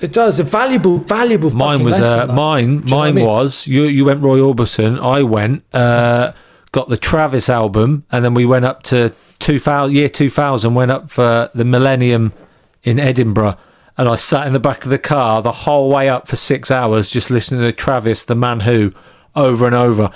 [0.00, 1.50] It does a valuable, valuable.
[1.50, 2.34] mine was uh, that.
[2.34, 3.24] mine you know what I mine mean?
[3.26, 6.32] was you you went roy orbison i went uh
[6.72, 11.10] got the travis album and then we went up to 2000 year 2000 went up
[11.10, 12.32] for the millennium
[12.82, 13.56] in edinburgh
[14.00, 16.70] and i sat in the back of the car the whole way up for six
[16.70, 18.92] hours just listening to travis the man who
[19.36, 20.10] over and over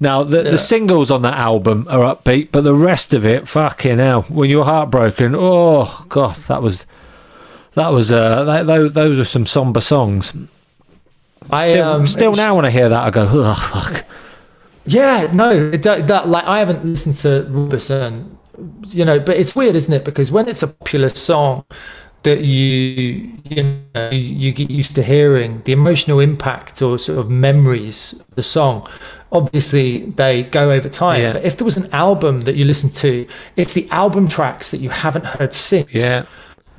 [0.00, 0.50] now the, Yeah.
[0.50, 4.50] the singles on that album are upbeat but the rest of it fucking hell when
[4.50, 6.84] you're heartbroken oh god that was
[7.74, 10.34] that was uh that, those, those are some somber songs
[11.50, 14.04] I Still, um, still now when I hear that, I go, oh, fuck.
[14.84, 18.36] Yeah, no, it, that like I haven't listened to Robertson,
[18.88, 20.04] you know, but it's weird, isn't it?
[20.04, 21.64] Because when it's a popular song
[22.28, 23.62] that you you
[23.94, 28.42] know you, get used to hearing, the emotional impact or sort of memories of the
[28.42, 28.86] song,
[29.32, 31.20] obviously they go over time.
[31.22, 31.32] Yeah.
[31.34, 33.26] But if there was an album that you listen to,
[33.56, 36.24] it's the album tracks that you haven't heard since Yeah.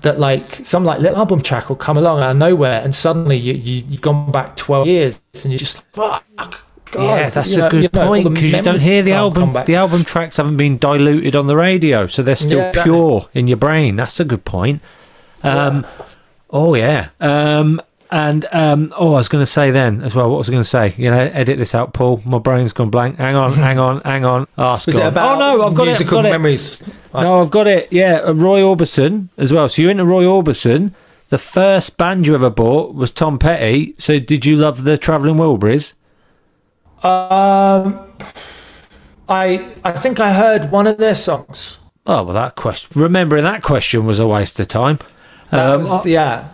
[0.01, 3.37] that like some like little album track will come along out of nowhere and suddenly
[3.37, 7.53] you, you you've gone back 12 years and you're just like fuck God, yeah, that's
[7.53, 9.53] a know- good you know, point because you don't hear the album.
[9.67, 12.91] The album tracks haven't been diluted on the radio, so they're still Yeah, exactly.
[12.91, 13.95] pure in your brain.
[13.95, 14.81] That's a good point.
[15.43, 15.85] Um,
[16.51, 17.79] Oh yeah, um,
[18.09, 20.29] and um, oh, I was going to say then as well.
[20.31, 20.95] What was I going to say?
[20.97, 22.23] You know, edit this out, Paul.
[22.25, 23.17] My brain's gone blank.
[23.17, 24.47] Hang on, hang on, hang on.
[24.57, 25.91] Oh, it about oh no, I've got it.
[25.91, 26.31] I've musical got it.
[26.31, 26.81] memories
[27.13, 27.93] No, I've got it.
[27.93, 29.69] Yeah, uh, Roy Orbison as well.
[29.69, 30.93] So you're into Roy Orbison.
[31.29, 33.93] The first band you ever bought was Tom Petty.
[33.99, 35.93] So did you love the Travelling Wilburys?
[37.01, 37.97] um
[39.29, 42.99] i i think i heard one of their songs Oh well, that question.
[42.99, 44.97] Remembering that question was a waste of time.
[45.51, 46.49] Um, was, yeah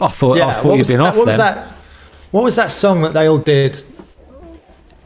[0.00, 1.54] I, thought yeah I thought what you'd was been that, off what was then.
[1.54, 1.68] that
[2.30, 3.76] what was that song that they all did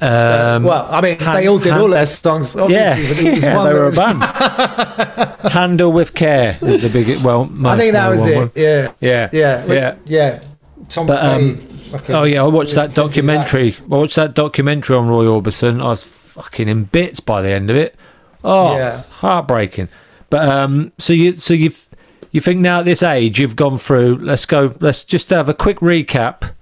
[0.00, 3.44] Um, well i mean Han- they all did Han- all their songs yeah, obviously was
[3.44, 4.22] yeah, one they were a band.
[5.52, 7.22] Handle with care is the biggest.
[7.22, 9.94] Well, i think that was it yeah Yeah, yeah yeah.
[10.06, 10.42] yeah
[10.88, 11.56] Tom But, um,
[11.92, 13.74] fucking- Oh yeah, I watched that documentary.
[13.80, 15.80] I watched that documentary on Roy Orbison.
[15.80, 17.94] I was fucking in bits by the end of it.
[18.44, 19.02] Oh, Yeah.
[19.20, 19.88] heartbreaking.
[20.30, 21.70] But um, so you so you
[22.32, 24.16] you think now at this age you've gone through.
[24.20, 24.74] Let's go.
[24.80, 26.52] Let's just have a quick recap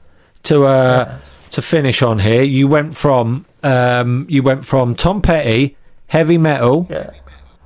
[0.42, 1.18] to uh
[1.52, 2.42] to finish on here.
[2.42, 5.76] You went from um you went from Tom Petty
[6.08, 6.86] heavy metal.
[6.90, 7.10] yeah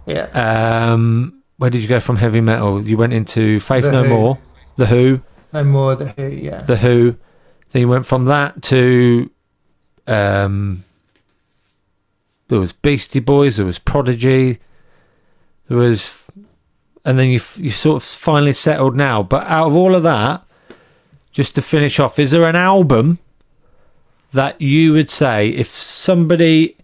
[0.06, 2.82] yeah Um, where did you go from heavy metal?
[2.86, 4.08] You went into Faith The No Who.
[4.10, 4.38] More,
[4.76, 5.20] The Who.
[5.52, 7.16] no more the who yeah The Who.
[7.70, 9.30] Then you went from that to
[10.06, 10.84] um,
[12.48, 14.58] there was Beastie Boys, there was Prodigy,
[15.68, 16.23] there was,
[17.04, 19.22] and then you you sort of finally settled now.
[19.22, 20.42] But out of all of that,
[21.32, 23.18] just to finish off, is there an album
[24.32, 26.76] that you would say if somebody,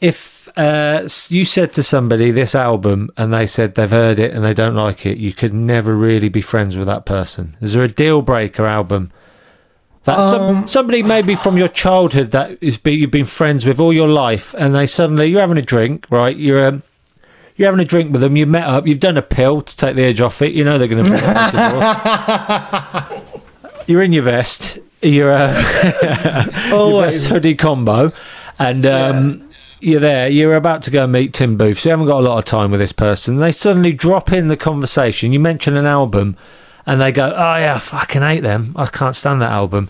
[0.00, 4.44] if uh, you said to somebody this album and they said they've heard it and
[4.44, 7.56] they don't like it, you could never really be friends with that person?
[7.60, 9.12] Is there a deal breaker album?
[10.04, 13.92] That some, somebody maybe from your childhood that is be, you've been friends with all
[13.92, 16.36] your life, and they suddenly you're having a drink, right?
[16.36, 16.82] You're um,
[17.56, 18.36] you're having a drink with them.
[18.36, 18.86] You met up.
[18.86, 20.52] You've done a pill to take the edge off it.
[20.52, 21.10] You know they're going to.
[21.10, 23.22] the
[23.86, 24.78] You're in your vest.
[25.02, 27.26] You're uh, your Always.
[27.26, 28.12] vest hoodie combo,
[28.58, 29.50] and um,
[29.80, 30.28] you're there.
[30.28, 31.80] You're about to go meet Tim Booth.
[31.80, 33.36] So you haven't got a lot of time with this person.
[33.36, 35.32] They suddenly drop in the conversation.
[35.32, 36.36] You mention an album,
[36.84, 38.72] and they go, "Oh yeah, I fucking hate them.
[38.76, 39.88] I can't stand that album."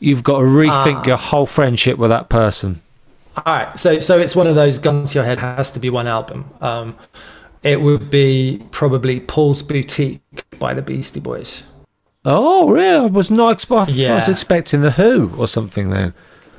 [0.00, 2.82] You've got to rethink your whole friendship with that person.
[3.36, 5.88] All right, so so it's one of those guns to your head has to be
[5.90, 6.50] one album.
[6.60, 6.94] Um,
[7.62, 10.20] it would be probably Paul's Boutique
[10.58, 11.62] by the Beastie Boys.
[12.24, 12.96] Oh, really?
[12.96, 13.64] I was not.
[13.70, 14.30] I was Yeah.
[14.30, 15.90] expecting the Who or something.
[15.90, 16.12] Then.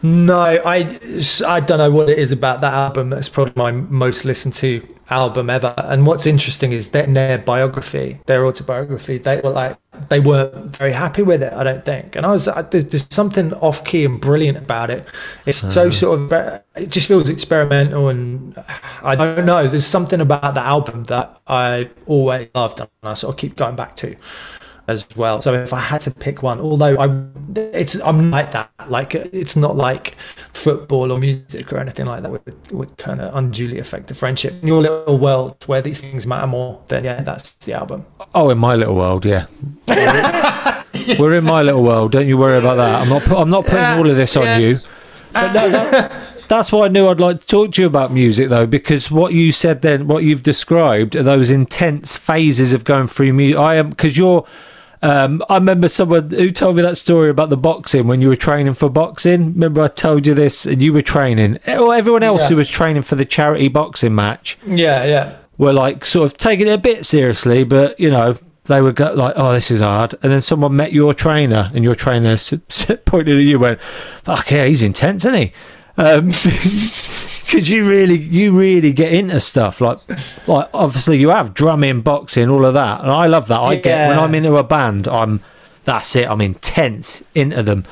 [0.04, 1.00] No, I,
[1.48, 3.10] I don't know what it is about that album.
[3.10, 5.74] That's probably my most listened to album ever.
[5.78, 9.78] And what's interesting is that in their biography, their autobiography, they were like
[10.10, 11.54] they weren't very happy with it.
[11.54, 12.18] I don't think.
[12.18, 15.08] And I was I, there's, there's something off key and brilliant about it.
[15.46, 15.92] It's so uh-huh.
[15.92, 18.62] sort of uh, it just feels experimental and
[19.04, 19.68] I don't know.
[19.68, 23.76] There's something about the album that I always loved and I sort of keep going
[23.76, 24.16] back to
[24.88, 25.42] as well.
[25.42, 28.72] So if I had to pick one, although I, it's I'm not like that.
[28.90, 30.16] Like it's not like
[30.54, 34.54] football or music or anything like that would would kind of unduly affect the friendship.
[34.62, 38.06] In your little world where these things matter more, then yeah, that's the album.
[38.36, 39.48] Oh, in my little world, yeah.
[41.20, 42.12] We're in my little world.
[42.12, 43.02] Don't you worry about that.
[43.02, 43.22] I'm not.
[43.24, 44.78] pu- I'm not putting all of this on you.
[45.34, 48.50] But no, that, that's why I knew I'd like to talk to you about music,
[48.50, 53.08] though, because what you said then, what you've described, are those intense phases of going
[53.08, 53.58] through music.
[53.58, 54.46] I am because you're.
[55.04, 58.36] Um, I remember someone who told me that story about the boxing when you were
[58.38, 59.54] training for boxing.
[59.54, 61.60] Remember, I told you this, and you were training.
[61.68, 62.48] Or everyone else Yeah.
[62.50, 65.32] who was training for the charity boxing match Yeah, yeah.
[65.58, 69.12] were like sort of taking it a bit seriously, but you know they were go-
[69.14, 72.38] like, "Oh, this is hard." And then someone met your trainer, and your trainer
[73.06, 73.82] pointed at you, and went,
[74.24, 75.52] "Fuck yeah, he's intense, isn't he?"
[75.98, 76.32] Um,
[77.53, 79.99] Could you really, you really get into stuff like,
[80.48, 83.60] like obviously you have drumming, boxing, all of that, and I love that.
[83.60, 85.40] I get when I'm into a band, I'm
[85.84, 86.28] that's it.
[86.28, 87.84] I'm intense into them.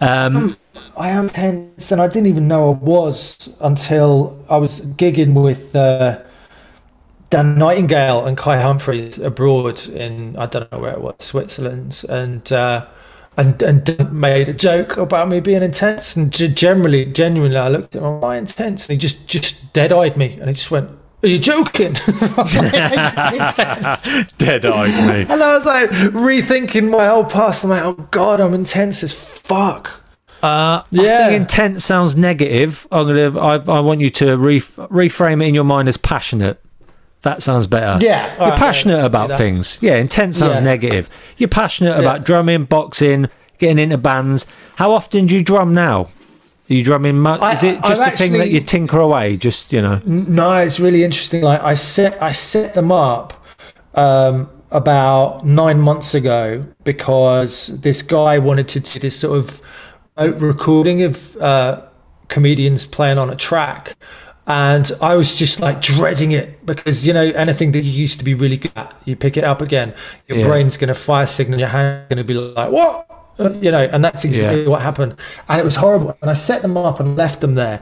[0.00, 0.56] Um,
[0.96, 5.74] I am tense, and I didn't even know I was until I was gigging with
[5.74, 6.22] uh,
[7.30, 12.52] Dan Nightingale and Kai Humphries abroad in I don't know where it was, Switzerland, and
[12.52, 12.86] uh,
[13.38, 18.02] and and made a joke about me being intense, and generally, genuinely, I looked at
[18.02, 18.86] him, am I intense?
[18.88, 20.90] And he just just dead eyed me, and he just went.
[21.20, 21.96] Are you joking?
[22.06, 25.32] I was like, "Are you intense?" Dead-eyed me.
[25.32, 27.64] And I was like rethinking my whole past.
[27.64, 30.00] I'm like, oh god, I'm intense as fuck.
[30.44, 31.28] Uh, I Yeah.
[31.30, 32.86] think intense sounds negative.
[32.92, 33.36] I'm gonna.
[33.40, 36.60] I, I want you to re- reframe it in your mind as passionate.
[37.22, 38.04] That sounds better.
[38.04, 39.78] Yeah, you're alright, passionate let's about things.
[39.82, 40.60] Yeah, intense sounds Yeah.
[40.60, 41.10] negative.
[41.36, 42.00] You're passionate Yeah.
[42.00, 43.28] about drumming, boxing,
[43.58, 44.46] getting into bands.
[44.76, 46.08] How often do you drum now?
[46.70, 47.40] Are you drumming much?
[47.40, 49.36] I- Is it just I've a thing that you tinker away?
[49.36, 50.00] Just you know.
[50.04, 51.42] No, it's really interesting.
[51.42, 53.44] Like I set I set them up
[53.94, 59.60] um, about nine months ago because this guy wanted to do this sort of
[60.40, 61.80] recording of uh,
[62.28, 63.96] comedians playing on a track.
[64.48, 68.24] And I was just like dreading it because you know anything that you used to
[68.24, 69.94] be really good at, you pick it up again,
[70.26, 70.46] your Yeah.
[70.46, 73.06] brain's going to fire signal, your hand's going to be like what,
[73.62, 74.68] you know, and that's exactly Yeah.
[74.70, 75.16] what happened.
[75.50, 76.16] And it was horrible.
[76.22, 77.80] And I set them up and left them there,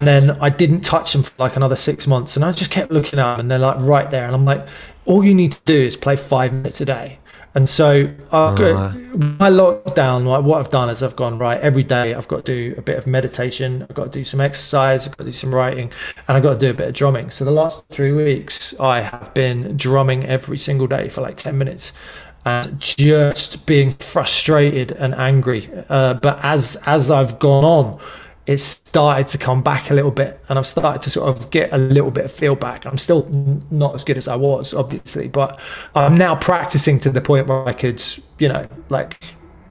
[0.00, 2.36] and then I didn't touch them for like another six months.
[2.36, 4.26] And I just kept looking at them, and they're like right there.
[4.26, 4.64] And I'm like,
[5.06, 7.18] all you need to do is play five minutes a day.
[7.56, 12.12] And so uh, my lockdown, like what I've done is I've gone right every day.
[12.12, 13.82] I've got to do a bit of meditation.
[13.88, 15.06] I've got to do some exercise.
[15.06, 15.90] I've got to do some writing,
[16.28, 17.30] and I've got to do a bit of drumming.
[17.30, 21.56] So the last three weeks, I have been drumming every single day for like ten
[21.56, 21.94] minutes,
[22.44, 25.70] and just being frustrated and angry.
[25.88, 27.98] Uh, but as as I've gone on,
[28.46, 31.72] it's started to come back a little bit and I've started to sort of get
[31.72, 32.84] a little bit of feel back.
[32.86, 33.26] I'm still
[33.70, 35.58] not as good as I was, obviously, but
[35.94, 38.02] I'm now practicing to the point where I could,
[38.38, 39.22] you know, like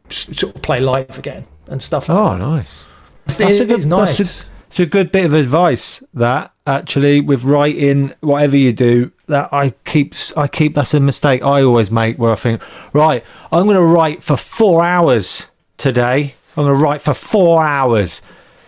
[0.09, 2.09] sort of play live again and stuff.
[2.09, 2.87] like Oh, nice.
[3.25, 3.37] that.
[3.37, 3.79] That's a good.
[3.79, 6.03] is That's a, it's a good bit of advice.
[6.13, 10.13] That actually, with writing, whatever you do, that I keep.
[10.35, 10.73] I keep.
[10.73, 12.61] That's a mistake I always make, where I think,
[12.93, 16.35] right, I'm going to write for four hours today.
[16.57, 18.21] I'm going to write for four hours.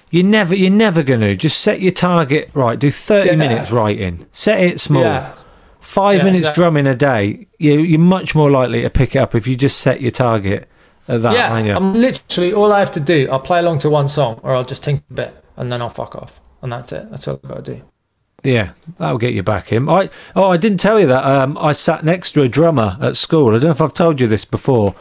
[0.09, 1.35] You never, you're never going to.
[1.35, 2.79] Just set your target right.
[2.79, 3.35] Do 30 Yeah.
[3.35, 4.25] minutes writing.
[4.31, 5.03] Set it small.
[5.03, 5.33] Yeah.
[5.79, 6.61] Five Yeah, minutes exactly.
[6.61, 7.47] drumming a day.
[7.59, 10.69] You, you're much more likely to pick it up if you just set your target
[11.07, 11.33] at that.
[11.33, 11.75] yeah?
[11.77, 13.27] I'm literally all I have to do.
[13.31, 15.89] I'll play along to one song, or I'll just think a bit, and then I'll
[15.89, 17.09] fuck off, and that's it.
[17.09, 17.81] That's all I've got to do.
[18.43, 19.89] Yeah, that'll get you back in.
[19.89, 21.25] I oh, I didn't tell you that.
[21.25, 23.49] Um, I sat next to a drummer at school.
[23.49, 24.93] I don't know if I've told you this before.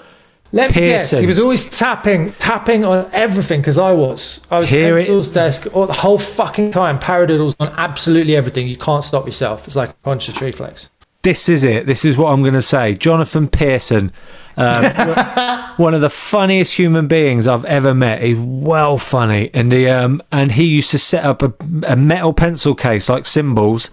[0.56, 1.10] Let me guess.
[1.10, 4.40] He was always tapping, tapping on everything because I was.
[4.50, 5.00] I was Hear it.
[5.00, 6.98] pencils desk all, the whole fucking time.
[6.98, 8.66] Paradiddles on absolutely everything.
[8.66, 9.66] You can't stop yourself.
[9.66, 10.88] It's like a conscious reflex.
[11.22, 11.84] This is it.
[11.84, 12.94] This is what I'm going to say.
[12.94, 14.12] Jonathan Pearson,
[14.56, 14.84] um,
[15.76, 18.22] one of the funniest human beings I've ever met.
[18.22, 21.52] He's well funny, and he um, and he used to set up a,
[21.86, 23.90] a metal pencil case like cymbals,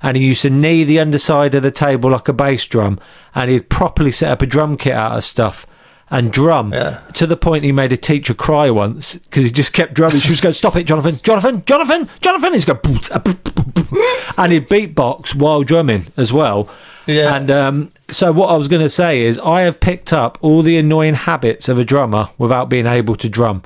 [0.00, 2.98] and he used to knee the underside of the table like a bass drum,
[3.34, 5.66] and he'd properly set up a drum kit out of stuff.
[6.08, 7.00] And drum Yeah.
[7.14, 10.20] to the point he made a teacher cry once because he just kept drumming.
[10.20, 11.18] She was going, "Stop it, Jonathan!
[11.24, 11.64] Jonathan!
[11.66, 12.08] Jonathan!
[12.20, 12.78] Jonathan!" He's going,
[14.36, 16.68] and he'd beatbox while drumming as well.
[17.06, 17.34] Yeah.
[17.36, 20.62] And um, so what I was going to say is I have picked up all
[20.62, 23.62] the annoying habits of a drummer without being able to drum.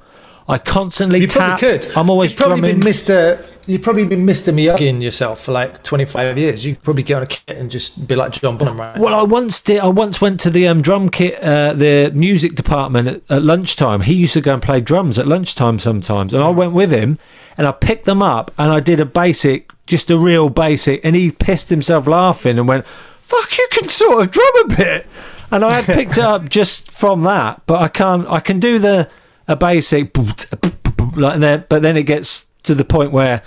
[0.48, 1.60] I constantly You tap.
[1.60, 1.90] could.
[1.96, 2.80] I'm always You've probably drumming.
[2.80, 3.44] been Mr.
[3.70, 4.52] You've probably been Mr.
[4.52, 6.64] Miyagi in yourself for like 25 years.
[6.64, 8.98] You could probably get on a kit and just be like John Bonham, right?
[8.98, 9.78] Well, I once did.
[9.78, 14.00] I once went to the um, drum kit, uh, the music department at, at lunchtime.
[14.00, 17.20] He used to go and play drums at lunchtime sometimes, and I went with him,
[17.56, 21.14] and I picked them up, and I did a basic, just a real basic, and
[21.14, 25.06] he pissed himself laughing and went, "Fuck, you can sort of drum a bit,"
[25.52, 28.26] and I had picked it up just from that, but I can't.
[28.28, 29.08] I can do the
[29.46, 30.10] a basic
[31.16, 33.42] like that, but then it gets to the point where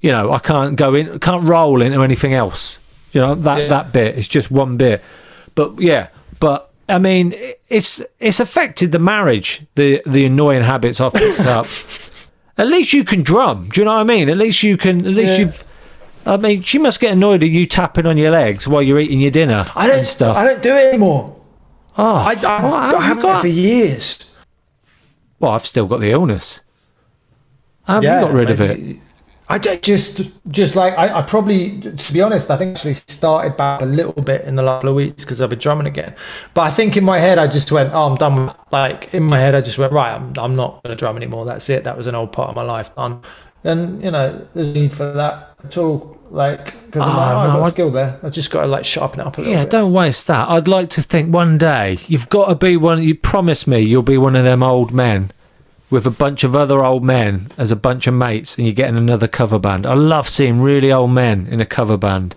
[0.00, 2.78] you know I can't go in, can't roll into anything else.
[3.12, 3.68] You know that Yeah.
[3.68, 5.02] that bit is just one bit,
[5.54, 6.08] but yeah,
[6.40, 7.34] but I mean
[7.68, 11.66] it's it's affected the marriage, the the annoying habits I've picked up.
[12.56, 13.68] At least you can drum.
[13.72, 14.28] Do you know what I mean?
[14.28, 14.98] At least you can.
[15.06, 15.46] At least Yeah.
[15.46, 15.64] you've.
[16.26, 19.20] I mean, she must get annoyed at you tapping on your legs while you're eating
[19.20, 20.36] your dinner I don't and stuff.
[20.38, 21.36] I don't do it anymore.
[21.98, 23.42] oh, I, I, I haven't got?
[23.42, 24.32] for years.
[25.38, 26.60] Well, I've still got the illness.
[27.88, 28.96] I haven't got rid of it.
[29.46, 33.58] I don't- just, just like I, I probably, to be honest, I think actually started
[33.58, 36.14] back a little bit in the last couple of weeks because I've been drumming again.
[36.54, 39.22] But I think in my head, I just went, "Oh, I'm done." With, like in
[39.22, 41.44] my head, I just went, "Right, I'm, I'm not going to drum anymore.
[41.44, 41.84] That's it.
[41.84, 43.20] That was an old part of my life done."
[43.64, 46.18] And you know, there's no need for that at all.
[46.30, 48.20] Like, because Oh, I'm ah, like, oh, I've got I- a skill there.
[48.22, 49.70] I just got to like sharpen it up a little Yeah, bit.
[49.70, 50.48] don't waste that.
[50.48, 53.02] I'd like to think one day you've got to be one.
[53.02, 55.30] You promise me you'll be one of them old men
[55.94, 58.96] with a bunch of other old men as a bunch of mates, and you're getting
[58.98, 59.86] another cover band.
[59.86, 62.34] I love seeing really old men in a cover band.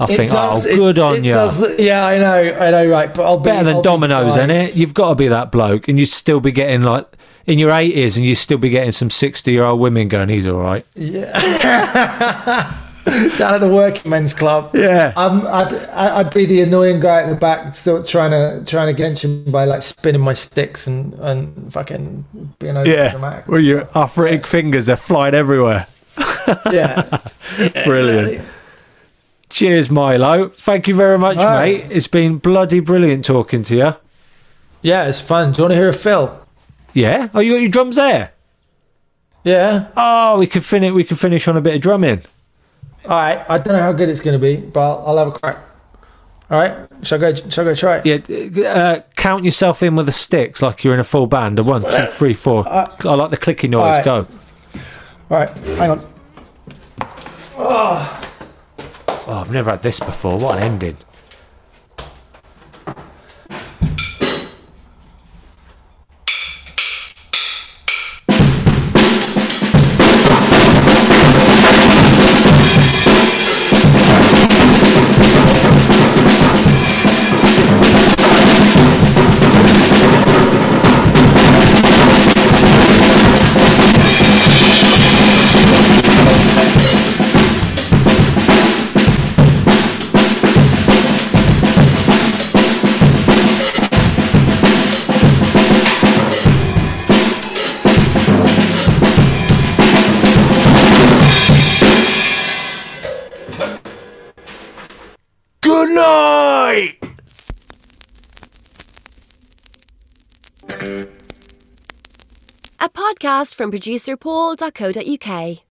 [0.00, 1.32] I It think, oh, does- oh, it- good on it you.
[1.34, 3.14] does- yeah, I know, I know, right?
[3.14, 4.74] But I'll be, Better than I'll be isn't it?
[4.74, 7.06] You've got to be that bloke, and you'd still be getting like
[7.46, 10.48] in your 80s, and you'd still be getting some 60 year old women going, he's
[10.48, 10.84] all right.
[13.36, 14.74] down at the working men's club.
[14.74, 15.12] Yeah.
[15.16, 18.96] Um, I'd I'd be the annoying guy at the back, still trying to trying to
[18.96, 22.24] get him by like spinning my sticks and and fucking
[22.58, 23.46] being over Yeah, dramatic.
[23.48, 25.86] where your arthritic fingers are flying everywhere.
[26.70, 27.18] yeah.
[27.84, 28.46] Brilliant.
[29.50, 30.48] Cheers, Milo.
[30.48, 31.86] Thank you very much, mate.
[31.90, 33.94] It's been bloody brilliant talking to you.
[34.82, 35.52] Yeah, it's fun.
[35.52, 36.44] Do you want to hear a fill?
[36.92, 37.28] Yeah.
[37.32, 38.32] Oh, you got your drums there.
[39.44, 39.88] Yeah.
[39.96, 40.90] Oh, we could finish.
[40.92, 42.22] We could finish on a bit of drumming.
[43.04, 43.44] All right.
[43.48, 45.58] I don't know how good it's going to be, but I'll, I'll have a crack.
[46.50, 46.86] All right.
[47.02, 47.34] Shall I go?
[47.50, 48.28] Shall I go try it?
[48.28, 48.68] Yeah.
[48.68, 51.58] Uh, count yourself in with the sticks like you're in a full band.
[51.58, 52.68] A one, two, three, four.
[52.68, 53.82] I like the clicky noise.
[53.82, 54.04] all right.
[54.04, 54.26] Go.
[55.30, 55.48] All right.
[55.48, 56.12] Hang on.
[57.56, 58.30] Oh,
[59.28, 60.38] I've never had this before.
[60.38, 60.96] What an ending.
[113.34, 115.73] Podcast from producer Paul.co.uk.